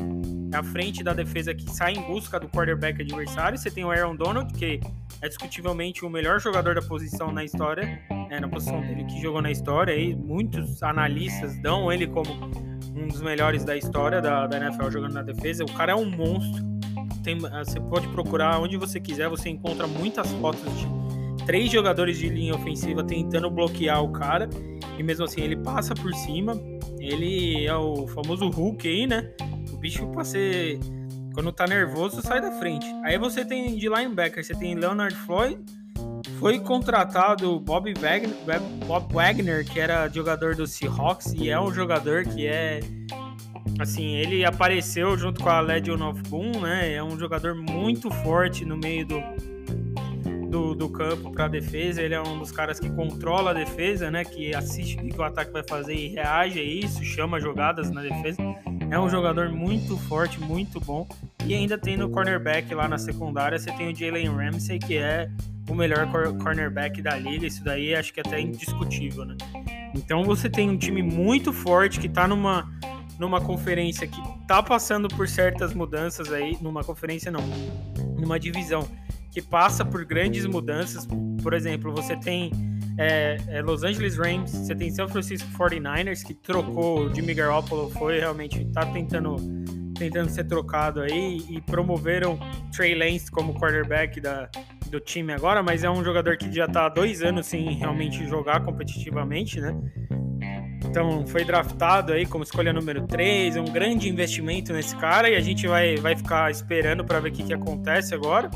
à 0.53 0.63
frente 0.63 1.03
da 1.03 1.13
defesa 1.13 1.53
que 1.53 1.69
sai 1.69 1.93
em 1.93 2.01
busca 2.01 2.39
do 2.39 2.49
quarterback 2.49 3.01
adversário. 3.01 3.57
Você 3.57 3.69
tem 3.69 3.85
o 3.85 3.91
Aaron 3.91 4.15
Donald, 4.15 4.51
que 4.53 4.79
é 5.21 5.27
discutivelmente 5.27 6.03
o 6.03 6.09
melhor 6.09 6.39
jogador 6.39 6.75
da 6.75 6.81
posição 6.81 7.31
na 7.31 7.43
história, 7.43 8.01
né, 8.29 8.39
na 8.39 8.47
posição 8.47 8.81
dele 8.81 9.03
que 9.05 9.21
jogou 9.21 9.41
na 9.41 9.51
história. 9.51 9.95
E 9.95 10.15
muitos 10.15 10.81
analistas 10.81 11.55
dão 11.61 11.91
ele 11.91 12.07
como 12.07 12.31
um 12.95 13.07
dos 13.07 13.21
melhores 13.21 13.63
da 13.63 13.77
história 13.77 14.21
da, 14.21 14.47
da 14.47 14.57
NFL 14.57 14.89
jogando 14.89 15.13
na 15.13 15.21
defesa. 15.21 15.63
O 15.63 15.71
cara 15.73 15.91
é 15.91 15.95
um 15.95 16.09
monstro. 16.09 16.67
Tem, 17.23 17.37
você 17.37 17.79
pode 17.81 18.07
procurar 18.07 18.59
onde 18.59 18.77
você 18.77 18.99
quiser, 18.99 19.29
você 19.29 19.49
encontra 19.49 19.85
muitas 19.85 20.31
fotos 20.33 20.61
de 20.77 20.87
três 21.49 21.71
jogadores 21.71 22.19
de 22.19 22.29
linha 22.29 22.53
ofensiva 22.53 23.03
tentando 23.03 23.49
bloquear 23.49 24.03
o 24.03 24.11
cara, 24.11 24.47
e 24.99 25.01
mesmo 25.01 25.25
assim 25.25 25.41
ele 25.41 25.55
passa 25.55 25.95
por 25.95 26.13
cima. 26.13 26.53
Ele 26.99 27.65
é 27.65 27.75
o 27.75 28.05
famoso 28.05 28.47
Hulk 28.47 28.87
aí, 28.87 29.07
né? 29.07 29.31
O 29.73 29.77
bicho 29.77 30.05
pra 30.11 30.23
ser. 30.23 30.79
Quando 31.33 31.51
tá 31.51 31.65
nervoso, 31.65 32.21
sai 32.21 32.39
da 32.39 32.51
frente. 32.59 32.85
Aí 33.03 33.17
você 33.17 33.43
tem 33.43 33.75
de 33.75 33.89
linebacker, 33.89 34.45
você 34.45 34.53
tem 34.53 34.75
Leonard 34.75 35.15
Floyd, 35.15 35.59
foi 36.39 36.59
contratado 36.59 37.59
Bob 37.59 37.91
Wagner, 37.95 38.35
Bob 38.85 39.11
Wagner, 39.11 39.65
que 39.65 39.79
era 39.79 40.07
jogador 40.07 40.53
do 40.53 40.67
Seahawks 40.67 41.33
e 41.33 41.49
é 41.49 41.59
um 41.59 41.73
jogador 41.73 42.25
que 42.25 42.45
é 42.45 42.79
assim, 43.79 44.17
ele 44.17 44.45
apareceu 44.45 45.17
junto 45.17 45.41
com 45.41 45.49
a 45.49 45.61
Legion 45.61 46.09
of 46.09 46.21
Boom, 46.29 46.61
né? 46.61 46.93
É 46.93 47.03
um 47.03 47.17
jogador 47.17 47.55
muito 47.55 48.11
forte 48.11 48.63
no 48.65 48.77
meio 48.77 49.07
do, 49.07 49.19
do, 50.49 50.73
do 50.73 50.89
campo 50.89 51.31
para 51.31 51.45
a 51.45 51.47
defesa. 51.47 52.01
Ele 52.01 52.13
é 52.13 52.21
um 52.21 52.39
dos 52.39 52.51
caras 52.51 52.79
que 52.79 52.89
controla 52.89 53.51
a 53.51 53.53
defesa, 53.53 54.09
né? 54.09 54.25
Que 54.25 54.53
assiste 54.53 54.97
o 54.97 55.07
que 55.07 55.17
o 55.17 55.23
ataque 55.23 55.51
vai 55.51 55.63
fazer 55.67 55.93
e 55.93 56.07
reage 56.07 56.59
a 56.59 56.63
isso, 56.63 57.03
chama 57.03 57.39
jogadas 57.39 57.89
na 57.91 58.01
defesa. 58.01 58.41
É 58.89 58.99
um 58.99 59.09
jogador 59.09 59.49
muito 59.49 59.97
forte, 59.97 60.39
muito 60.39 60.79
bom. 60.79 61.07
E 61.45 61.53
ainda 61.53 61.77
tem 61.77 61.95
no 61.95 62.09
cornerback 62.09 62.73
lá 62.73 62.87
na 62.87 62.97
secundária, 62.97 63.57
você 63.57 63.71
tem 63.71 63.91
o 63.91 63.95
Jalen 63.95 64.29
Ramsey, 64.29 64.79
que 64.79 64.97
é 64.97 65.29
o 65.69 65.75
melhor 65.75 66.07
cornerback 66.41 67.01
da 67.01 67.15
liga. 67.15 67.45
Isso 67.45 67.63
daí 67.63 67.93
acho 67.93 68.13
que 68.13 68.19
é 68.19 68.23
até 68.25 68.41
indiscutível, 68.41 69.25
né? 69.25 69.37
Então 69.95 70.23
você 70.23 70.49
tem 70.49 70.69
um 70.69 70.77
time 70.77 71.01
muito 71.01 71.53
forte 71.53 71.99
que 71.99 72.09
tá 72.09 72.27
numa 72.27 72.67
numa 73.19 73.41
conferência 73.41 74.07
que 74.07 74.21
tá 74.47 74.63
passando 74.63 75.09
por 75.09 75.27
certas 75.27 75.73
mudanças 75.73 76.31
aí, 76.31 76.57
numa 76.61 76.85
conferência 76.85 77.29
não, 77.29 77.43
numa 78.17 78.39
divisão 78.39 78.87
que 79.31 79.41
passa 79.41 79.85
por 79.85 80.05
grandes 80.05 80.45
mudanças. 80.45 81.07
Por 81.41 81.53
exemplo, 81.53 81.93
você 81.93 82.15
tem 82.17 82.51
é, 82.99 83.37
é 83.47 83.61
Los 83.61 83.83
Angeles 83.83 84.17
Rams, 84.17 84.51
você 84.51 84.75
tem 84.75 84.91
San 84.91 85.07
Francisco 85.07 85.47
49ers, 85.57 86.21
que 86.25 86.33
trocou 86.33 87.05
o 87.05 87.15
Jimmy 87.15 87.33
Garoppolo, 87.33 87.89
foi 87.91 88.19
realmente, 88.19 88.65
tá 88.73 88.85
tentando, 88.85 89.37
tentando 89.97 90.29
ser 90.29 90.43
trocado 90.43 90.99
aí, 90.99 91.41
e 91.49 91.61
promoveram 91.61 92.37
Trey 92.75 92.95
Lance 92.95 93.31
como 93.31 93.53
quarterback 93.57 94.19
da, 94.19 94.49
do 94.89 94.99
time 94.99 95.31
agora, 95.31 95.63
mas 95.63 95.85
é 95.85 95.89
um 95.89 96.03
jogador 96.03 96.35
que 96.35 96.51
já 96.51 96.67
tá 96.67 96.87
há 96.87 96.89
dois 96.89 97.21
anos 97.21 97.45
sem 97.45 97.71
realmente 97.71 98.27
jogar 98.27 98.65
competitivamente, 98.65 99.61
né? 99.61 99.73
Então 100.83 101.25
foi 101.27 101.45
draftado 101.45 102.11
aí 102.11 102.25
como 102.25 102.43
escolha 102.43 102.73
número 102.73 103.07
3, 103.07 103.55
é 103.55 103.61
um 103.61 103.71
grande 103.71 104.09
investimento 104.09 104.73
nesse 104.73 104.95
cara 104.97 105.29
e 105.29 105.35
a 105.35 105.39
gente 105.39 105.67
vai, 105.67 105.95
vai 105.97 106.17
ficar 106.17 106.51
esperando 106.51 107.05
para 107.05 107.21
ver 107.21 107.29
o 107.29 107.31
que, 107.31 107.43
que 107.43 107.53
acontece 107.53 108.13
agora. 108.13 108.49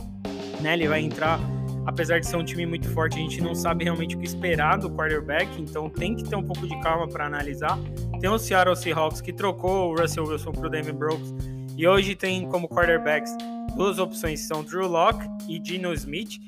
Né? 0.64 0.74
Ele 0.74 0.88
vai 0.88 1.01
entrar, 1.01 1.39
apesar 1.86 2.20
de 2.20 2.28
ser 2.28 2.38
um 2.38 2.43
time 2.43 2.66
muito 2.66 2.89
forte, 2.89 3.20
a 3.20 3.22
gente 3.22 3.41
não 3.41 3.53
sabe 3.53 3.84
realmente 3.84 4.16
o 4.16 4.20
que 4.20 4.26
esperar 4.26 4.78
do 4.78 4.89
quarterback, 4.89 5.49
então 5.61 5.89
tem 5.89 6.16
que 6.16 6.24
ter 6.24 6.38
um 6.38 6.43
pouco 6.43 6.66
de 6.66 6.80
calma 6.82 7.07
para 7.07 7.26
analisar. 7.26 7.78
Tem 8.22 8.30
o 8.30 8.39
Seattle 8.39 8.76
Seahawks 8.76 9.20
que 9.20 9.34
trocou 9.34 9.91
o 9.91 9.99
Russell 9.99 10.26
Wilson 10.26 10.53
para 10.53 10.68
o 10.68 10.70
Damon 10.70 10.93
Brooks 10.93 11.34
e 11.78 11.86
hoje 11.86 12.16
tem 12.16 12.47
como 12.47 12.70
quarterbacks 12.70 13.36
duas 13.76 13.99
opções, 13.99 14.41
são 14.41 14.64
Drew 14.64 14.88
Locke 14.88 15.28
e 15.49 15.61
Gino 15.64 15.93
Smith. 15.93 16.39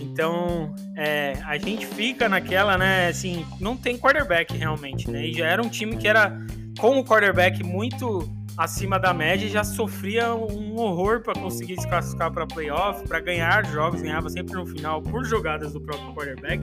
Então, 0.00 0.74
é, 0.96 1.34
a 1.44 1.56
gente 1.56 1.86
fica 1.86 2.28
naquela, 2.28 2.76
né? 2.76 3.08
Assim, 3.08 3.46
não 3.60 3.76
tem 3.76 3.96
quarterback 3.96 4.56
realmente, 4.56 5.10
né? 5.10 5.26
E 5.26 5.32
já 5.32 5.46
era 5.46 5.62
um 5.62 5.68
time 5.68 5.96
que 5.96 6.08
era 6.08 6.36
com 6.78 6.98
o 6.98 7.04
quarterback 7.04 7.62
muito 7.62 8.28
acima 8.56 8.98
da 8.98 9.14
média, 9.14 9.48
já 9.48 9.64
sofria 9.64 10.34
um 10.34 10.76
horror 10.76 11.22
para 11.22 11.34
conseguir 11.34 11.80
se 11.80 11.88
classificar 11.88 12.30
para 12.30 12.46
playoff, 12.46 13.06
para 13.06 13.20
ganhar 13.20 13.64
jogos, 13.66 14.02
ganhava 14.02 14.28
sempre 14.28 14.54
no 14.54 14.66
final 14.66 15.02
por 15.02 15.24
jogadas 15.24 15.72
do 15.72 15.80
próprio 15.80 16.14
quarterback, 16.14 16.62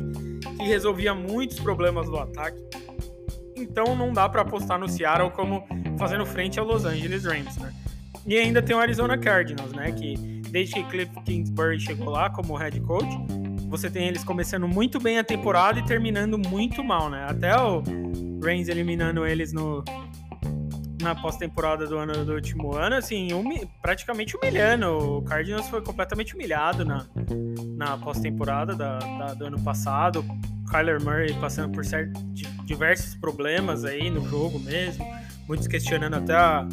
que 0.57 0.63
resolvia 0.63 1.13
muitos 1.13 1.59
problemas 1.59 2.07
do 2.07 2.17
ataque. 2.17 2.59
Então, 3.55 3.95
não 3.95 4.13
dá 4.13 4.29
para 4.29 4.41
apostar 4.41 4.79
no 4.79 4.87
Seattle 4.87 5.31
como 5.31 5.67
fazendo 5.97 6.25
frente 6.25 6.59
ao 6.59 6.65
Los 6.65 6.85
Angeles 6.85 7.25
Rams, 7.25 7.57
né? 7.57 7.73
E 8.25 8.37
ainda 8.37 8.61
tem 8.61 8.75
o 8.75 8.79
Arizona 8.79 9.17
Cardinals, 9.17 9.73
né? 9.73 9.91
Que 9.91 10.15
desde 10.49 10.75
que 10.75 10.83
Cliff 10.85 11.11
Kingsbury 11.25 11.79
chegou 11.79 12.09
lá 12.09 12.29
como 12.29 12.55
head 12.55 12.79
coach, 12.81 13.09
você 13.67 13.89
tem 13.89 14.07
eles 14.07 14.23
começando 14.23 14.67
muito 14.67 14.99
bem 14.99 15.19
a 15.19 15.23
temporada 15.23 15.79
e 15.79 15.85
terminando 15.85 16.37
muito 16.37 16.83
mal, 16.83 17.09
né? 17.09 17.25
Até 17.29 17.55
o 17.55 17.83
Reigns 18.41 18.67
eliminando 18.67 19.25
eles 19.25 19.51
no 19.51 19.83
na 21.01 21.15
pós-temporada 21.15 21.87
do 21.87 21.97
ano 21.97 22.25
do 22.25 22.33
último 22.33 22.75
ano, 22.75 22.95
assim, 22.95 23.29
praticamente 23.81 24.35
humilhando. 24.35 25.17
O 25.17 25.21
Cardinals 25.21 25.67
foi 25.67 25.81
completamente 25.81 26.35
humilhado 26.35 26.83
na, 26.85 27.05
na 27.75 27.97
pós-temporada 27.97 28.75
do 29.35 29.45
ano 29.45 29.61
passado. 29.61 30.23
Kyler 30.69 31.01
Murray 31.03 31.33
passando 31.35 31.73
por 31.73 31.83
certos 31.83 32.21
diversos 32.65 33.15
problemas 33.15 33.83
aí 33.85 34.09
no 34.09 34.27
jogo 34.27 34.59
mesmo, 34.59 35.03
muitos 35.47 35.67
questionando 35.67 36.13
até 36.15 36.35
a 36.35 36.67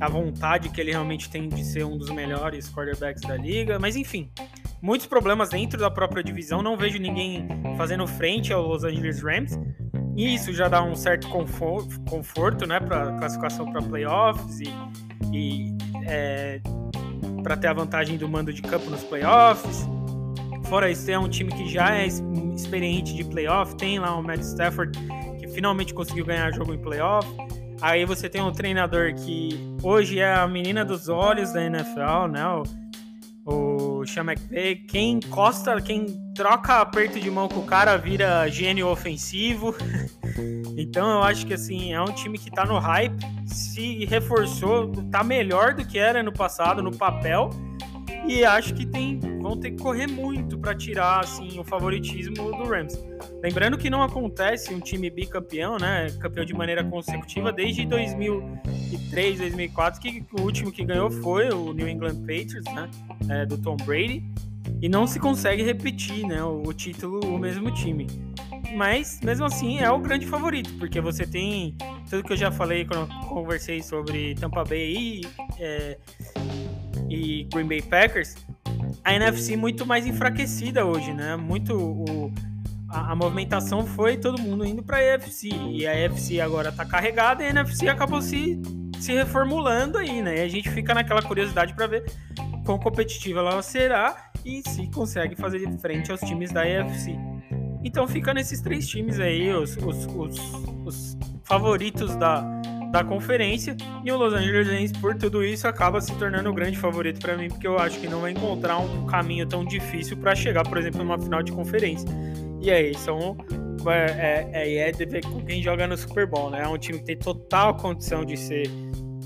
a 0.00 0.08
vontade 0.08 0.68
que 0.68 0.80
ele 0.80 0.90
realmente 0.90 1.28
tem 1.28 1.48
de 1.48 1.64
ser 1.64 1.84
um 1.84 1.96
dos 1.98 2.10
melhores 2.10 2.70
quarterbacks 2.70 3.22
da 3.22 3.36
liga, 3.36 3.78
mas 3.78 3.96
enfim, 3.96 4.30
muitos 4.80 5.06
problemas 5.06 5.50
dentro 5.50 5.78
da 5.78 5.90
própria 5.90 6.22
divisão. 6.22 6.62
Não 6.62 6.76
vejo 6.76 6.98
ninguém 6.98 7.46
fazendo 7.76 8.06
frente 8.06 8.52
ao 8.52 8.66
Los 8.66 8.84
Angeles 8.84 9.22
Rams. 9.22 9.58
E 10.18 10.34
isso 10.34 10.52
já 10.52 10.66
dá 10.66 10.82
um 10.82 10.96
certo 10.96 11.28
conforto, 11.28 12.00
conforto 12.00 12.66
né, 12.66 12.80
para 12.80 13.12
classificação 13.18 13.70
para 13.70 13.80
playoffs 13.80 14.58
e, 14.58 14.68
e 15.32 15.76
é, 16.08 16.60
para 17.44 17.56
ter 17.56 17.68
a 17.68 17.72
vantagem 17.72 18.18
do 18.18 18.28
mando 18.28 18.52
de 18.52 18.60
campo 18.60 18.90
nos 18.90 19.04
playoffs. 19.04 19.88
Fora 20.64 20.90
isso, 20.90 21.08
é 21.08 21.16
um 21.16 21.28
time 21.28 21.52
que 21.52 21.68
já 21.68 21.94
é 21.94 22.08
experiente 22.08 23.14
de 23.14 23.22
playoff. 23.22 23.76
Tem 23.76 24.00
lá 24.00 24.16
o 24.16 24.20
Matt 24.20 24.40
Stafford 24.40 24.98
que 25.38 25.46
finalmente 25.46 25.94
conseguiu 25.94 26.26
ganhar 26.26 26.52
jogo 26.52 26.74
em 26.74 26.78
playoff. 26.78 27.28
Aí 27.80 28.04
você 28.04 28.28
tem 28.28 28.42
um 28.42 28.50
treinador 28.50 29.14
que 29.14 29.50
hoje 29.84 30.18
é 30.18 30.34
a 30.34 30.48
menina 30.48 30.84
dos 30.84 31.08
olhos 31.08 31.52
da 31.52 31.62
NFL, 31.62 32.26
né? 32.28 32.44
O, 32.44 32.64
o 33.48 34.06
Sean 34.06 34.24
McVay. 34.24 34.76
Quem 34.76 35.12
encosta, 35.12 35.80
quem 35.80 36.06
troca 36.34 36.80
aperto 36.80 37.18
de 37.18 37.30
mão 37.30 37.48
com 37.48 37.60
o 37.60 37.66
cara 37.66 37.96
vira 37.96 38.48
gênio 38.48 38.88
ofensivo. 38.88 39.74
então 40.76 41.10
eu 41.10 41.22
acho 41.22 41.46
que 41.46 41.54
assim, 41.54 41.92
é 41.92 42.00
um 42.00 42.12
time 42.12 42.38
que 42.38 42.50
tá 42.50 42.64
no 42.64 42.78
hype, 42.78 43.18
se 43.46 44.04
reforçou, 44.04 44.92
tá 45.10 45.24
melhor 45.24 45.74
do 45.74 45.84
que 45.84 45.98
era 45.98 46.22
no 46.22 46.32
passado, 46.32 46.82
no 46.82 46.96
papel. 46.96 47.50
E 48.26 48.44
acho 48.44 48.74
que 48.74 48.84
tem, 48.84 49.18
vão 49.40 49.56
ter 49.56 49.70
que 49.70 49.82
correr 49.82 50.06
muito 50.06 50.58
para 50.58 50.74
tirar 50.74 51.20
assim 51.20 51.58
o 51.58 51.64
favoritismo 51.64 52.34
do 52.34 52.64
Rams. 52.64 52.98
Lembrando 53.42 53.78
que 53.78 53.88
não 53.88 54.02
acontece 54.02 54.74
um 54.74 54.80
time 54.80 55.08
bicampeão, 55.10 55.78
né? 55.78 56.08
Campeão 56.20 56.44
de 56.44 56.54
maneira 56.54 56.84
consecutiva 56.84 57.52
desde 57.52 57.86
2003, 57.86 59.38
2004, 59.38 60.00
que 60.00 60.24
o 60.32 60.42
último 60.42 60.70
que 60.70 60.84
ganhou 60.84 61.10
foi 61.10 61.50
o 61.50 61.72
New 61.72 61.88
England 61.88 62.16
Patriots, 62.20 62.64
né? 62.74 62.90
É, 63.28 63.46
do 63.46 63.56
Tom 63.56 63.76
Brady. 63.76 64.24
E 64.82 64.88
não 64.88 65.06
se 65.06 65.18
consegue 65.18 65.62
repetir, 65.62 66.26
né? 66.26 66.42
O, 66.42 66.62
o 66.66 66.74
título, 66.74 67.20
o 67.24 67.38
mesmo 67.38 67.72
time. 67.72 68.06
Mas, 68.74 69.20
mesmo 69.22 69.46
assim, 69.46 69.78
é 69.78 69.90
o 69.90 69.98
grande 69.98 70.26
favorito, 70.26 70.72
porque 70.78 71.00
você 71.00 71.26
tem 71.26 71.74
tudo 72.08 72.22
que 72.22 72.32
eu 72.32 72.36
já 72.36 72.50
falei 72.50 72.84
quando 72.84 73.10
eu 73.10 73.28
conversei 73.28 73.82
sobre 73.82 74.34
Tampa 74.34 74.62
Bay 74.62 74.94
e, 74.94 75.20
é, 75.58 75.98
e 77.08 77.44
Green 77.52 77.66
Bay 77.66 77.82
Packers. 77.82 78.34
A 79.04 79.14
NFC 79.14 79.56
muito 79.56 79.86
mais 79.86 80.06
enfraquecida 80.06 80.84
hoje, 80.84 81.12
né? 81.12 81.36
Muito 81.36 81.74
o, 81.76 82.32
a, 82.88 83.12
a, 83.12 83.16
movimentação 83.16 83.86
foi 83.86 84.16
todo 84.16 84.40
mundo 84.40 84.64
indo 84.64 84.82
para 84.82 84.98
a 84.98 85.14
EFC 85.14 85.48
e 85.48 85.86
a 85.86 85.94
EFC 85.98 86.40
agora 86.40 86.70
está 86.70 86.84
carregada 86.84 87.42
e 87.42 87.46
a 87.46 87.50
NFC 87.50 87.88
acabou 87.88 88.22
se, 88.22 88.60
se 88.98 89.12
reformulando 89.12 89.98
aí, 89.98 90.22
né? 90.22 90.38
E 90.38 90.40
a 90.40 90.48
gente 90.48 90.70
fica 90.70 90.94
naquela 90.94 91.22
curiosidade 91.22 91.74
para 91.74 91.86
ver 91.86 92.04
quão 92.64 92.78
competitiva 92.78 93.40
ela 93.40 93.62
será 93.62 94.30
e 94.44 94.62
se 94.68 94.86
consegue 94.90 95.36
fazer 95.36 95.70
frente 95.78 96.10
aos 96.10 96.20
times 96.20 96.50
da 96.50 96.66
EFC. 96.66 97.16
Então 97.84 98.06
fica 98.08 98.34
nesses 98.34 98.60
três 98.60 98.86
times 98.88 99.20
aí, 99.20 99.52
os, 99.52 99.76
os, 99.76 100.06
os, 100.06 100.38
os 100.84 101.18
favoritos 101.44 102.16
da, 102.16 102.57
da 102.90 103.04
conferência. 103.04 103.76
E 104.04 104.10
o 104.10 104.16
Los 104.16 104.32
Angeles 104.32 104.68
Rams, 104.68 104.92
por 104.92 105.14
tudo 105.14 105.44
isso, 105.44 105.66
acaba 105.68 106.00
se 106.00 106.14
tornando 106.16 106.50
o 106.50 106.54
grande 106.54 106.78
favorito 106.78 107.20
para 107.20 107.36
mim, 107.36 107.48
porque 107.48 107.66
eu 107.66 107.78
acho 107.78 107.98
que 107.98 108.08
não 108.08 108.20
vai 108.20 108.32
encontrar 108.32 108.78
um 108.78 109.06
caminho 109.06 109.46
tão 109.46 109.64
difícil 109.64 110.16
para 110.16 110.34
chegar, 110.34 110.64
por 110.64 110.78
exemplo, 110.78 111.02
numa 111.02 111.18
final 111.18 111.42
de 111.42 111.52
conferência. 111.52 112.08
E 112.60 112.70
aí, 112.70 112.94
são. 112.94 113.36
É, 113.86 114.48
é, 114.52 114.88
é 114.88 114.92
de 114.92 115.06
ver 115.06 115.24
com 115.24 115.40
quem 115.44 115.62
joga 115.62 115.86
no 115.86 115.96
Super 115.96 116.26
Bowl, 116.26 116.50
né? 116.50 116.62
É 116.62 116.68
um 116.68 116.76
time 116.76 116.98
que 116.98 117.04
tem 117.04 117.16
total 117.16 117.74
condição 117.76 118.24
de 118.24 118.36
ser 118.36 118.68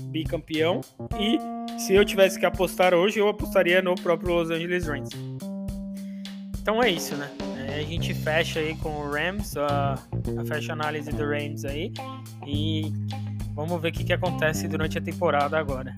bicampeão. 0.09 0.79
E 1.19 1.37
se 1.79 1.95
eu 1.95 2.05
tivesse 2.05 2.39
que 2.39 2.45
apostar 2.45 2.93
hoje, 2.93 3.19
eu 3.19 3.27
apostaria 3.27 3.81
no 3.81 3.95
próprio 3.95 4.35
Los 4.35 4.51
Angeles 4.51 4.87
Rams. 4.87 5.09
Então 6.61 6.81
é 6.81 6.89
isso, 6.89 7.15
né? 7.15 7.29
É, 7.67 7.79
a 7.79 7.83
gente 7.83 8.13
fecha 8.13 8.59
aí 8.59 8.75
com 8.75 8.89
o 8.89 9.11
Rams, 9.11 9.57
a, 9.57 9.95
a 10.39 10.45
fecha 10.45 10.71
análise 10.71 11.11
do 11.11 11.25
Rams 11.25 11.65
aí. 11.65 11.91
E 12.45 12.93
vamos 13.53 13.81
ver 13.81 13.89
o 13.89 13.91
que, 13.91 14.03
que 14.03 14.13
acontece 14.13 14.67
durante 14.67 14.97
a 14.97 15.01
temporada 15.01 15.57
agora. 15.57 15.93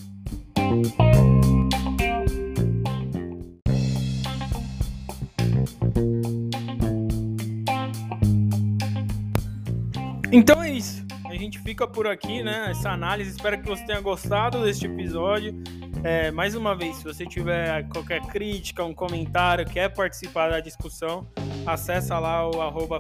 Então 10.31 10.61
é 10.61 10.69
isso. 10.69 11.05
A 11.29 11.35
gente 11.35 11.59
fica 11.59 11.87
por 11.87 12.07
aqui, 12.07 12.43
né? 12.43 12.71
Essa 12.71 12.89
análise. 12.89 13.31
Espero 13.31 13.61
que 13.61 13.67
você 13.67 13.85
tenha 13.85 14.01
gostado 14.01 14.63
deste 14.63 14.85
episódio. 14.85 15.55
É, 16.03 16.29
mais 16.29 16.55
uma 16.55 16.75
vez, 16.75 16.97
se 16.97 17.03
você 17.03 17.25
tiver 17.25 17.87
qualquer 17.89 18.21
crítica, 18.27 18.83
um 18.83 18.93
comentário, 18.93 19.65
quer 19.65 19.89
participar 19.89 20.49
da 20.49 20.59
discussão, 20.59 21.27
acessa 21.65 22.19
lá 22.19 22.47
o 22.47 22.61
arroba 22.61 22.99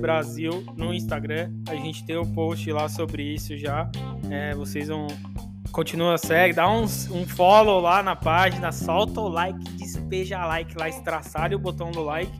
Brasil 0.00 0.64
no 0.76 0.92
Instagram. 0.92 1.52
A 1.68 1.74
gente 1.74 2.04
tem 2.04 2.16
um 2.18 2.32
post 2.32 2.70
lá 2.72 2.88
sobre 2.88 3.22
isso 3.22 3.56
já. 3.56 3.90
É, 4.30 4.54
vocês 4.54 4.88
vão. 4.88 5.06
Continua 5.72 6.16
segue, 6.16 6.54
dá 6.54 6.70
um, 6.70 6.84
um 6.84 7.26
follow 7.26 7.80
lá 7.80 8.02
na 8.02 8.16
página, 8.16 8.72
solta 8.72 9.20
o 9.20 9.28
like, 9.28 9.58
despeja 9.76 10.46
like 10.46 10.74
lá, 10.78 10.88
estraçalha 10.88 11.54
o 11.54 11.58
botão 11.58 11.90
do 11.90 12.02
like. 12.02 12.32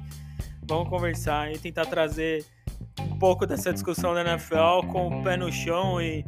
Vamos 0.67 0.89
conversar 0.89 1.53
e 1.53 1.59
tentar 1.59 1.85
trazer 1.85 2.47
um 2.99 3.19
pouco 3.19 3.47
dessa 3.47 3.73
discussão 3.73 4.15
da 4.15 4.23
NFL 4.23 4.87
com 4.91 5.09
o 5.09 5.23
pé 5.23 5.37
no 5.37 5.53
chão 5.53 6.01
e 6.01 6.25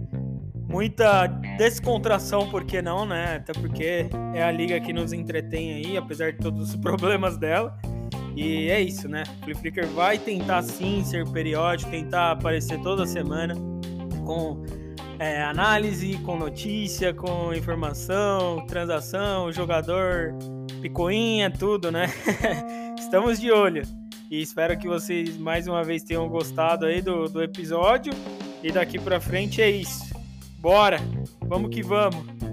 muita 0.69 1.27
descontração, 1.57 2.49
por 2.51 2.65
que 2.65 2.83
não, 2.83 3.07
né? 3.07 3.37
Até 3.37 3.53
porque 3.53 4.09
é 4.35 4.43
a 4.43 4.51
liga 4.51 4.79
que 4.79 4.93
nos 4.93 5.13
entretém 5.13 5.75
aí, 5.75 5.97
apesar 5.97 6.33
de 6.33 6.39
todos 6.39 6.71
os 6.71 6.77
problemas 6.81 7.39
dela. 7.39 7.77
E 8.37 8.71
é 8.71 8.81
isso, 8.81 9.09
né? 9.09 9.25
O 9.43 9.45
Flip 9.45 9.61
Flicker 9.61 9.87
vai 9.89 10.19
tentar 10.19 10.63
sim 10.63 11.05
ser 11.05 11.29
periódico, 11.29 11.91
tentar 11.91 12.33
aparecer 12.33 12.81
toda 12.81 13.07
semana 13.07 13.55
com 14.25 14.65
é, 15.19 15.43
análise, 15.43 16.17
com 16.19 16.37
notícia, 16.37 17.13
com 17.13 17.53
informação, 17.53 18.65
transação, 18.67 19.53
jogador, 19.53 20.35
picoinha, 20.81 21.51
tudo, 21.51 21.91
né? 21.91 22.07
Estamos 22.99 23.41
de 23.41 23.51
olho. 23.51 23.83
E 24.31 24.43
espero 24.43 24.79
que 24.79 24.87
vocês 24.87 25.37
mais 25.39 25.67
uma 25.67 25.83
vez 25.83 26.03
tenham 26.03 26.29
gostado 26.29 26.85
aí 26.85 27.01
do, 27.01 27.29
do 27.29 27.43
episódio. 27.43 28.13
E 28.63 28.71
daqui 28.71 28.99
pra 28.99 29.21
frente 29.21 29.63
é 29.63 29.71
isso. 29.71 30.15
Bora! 30.61 30.99
Vamos 31.41 31.71
que 31.71 31.83
vamos! 31.83 32.48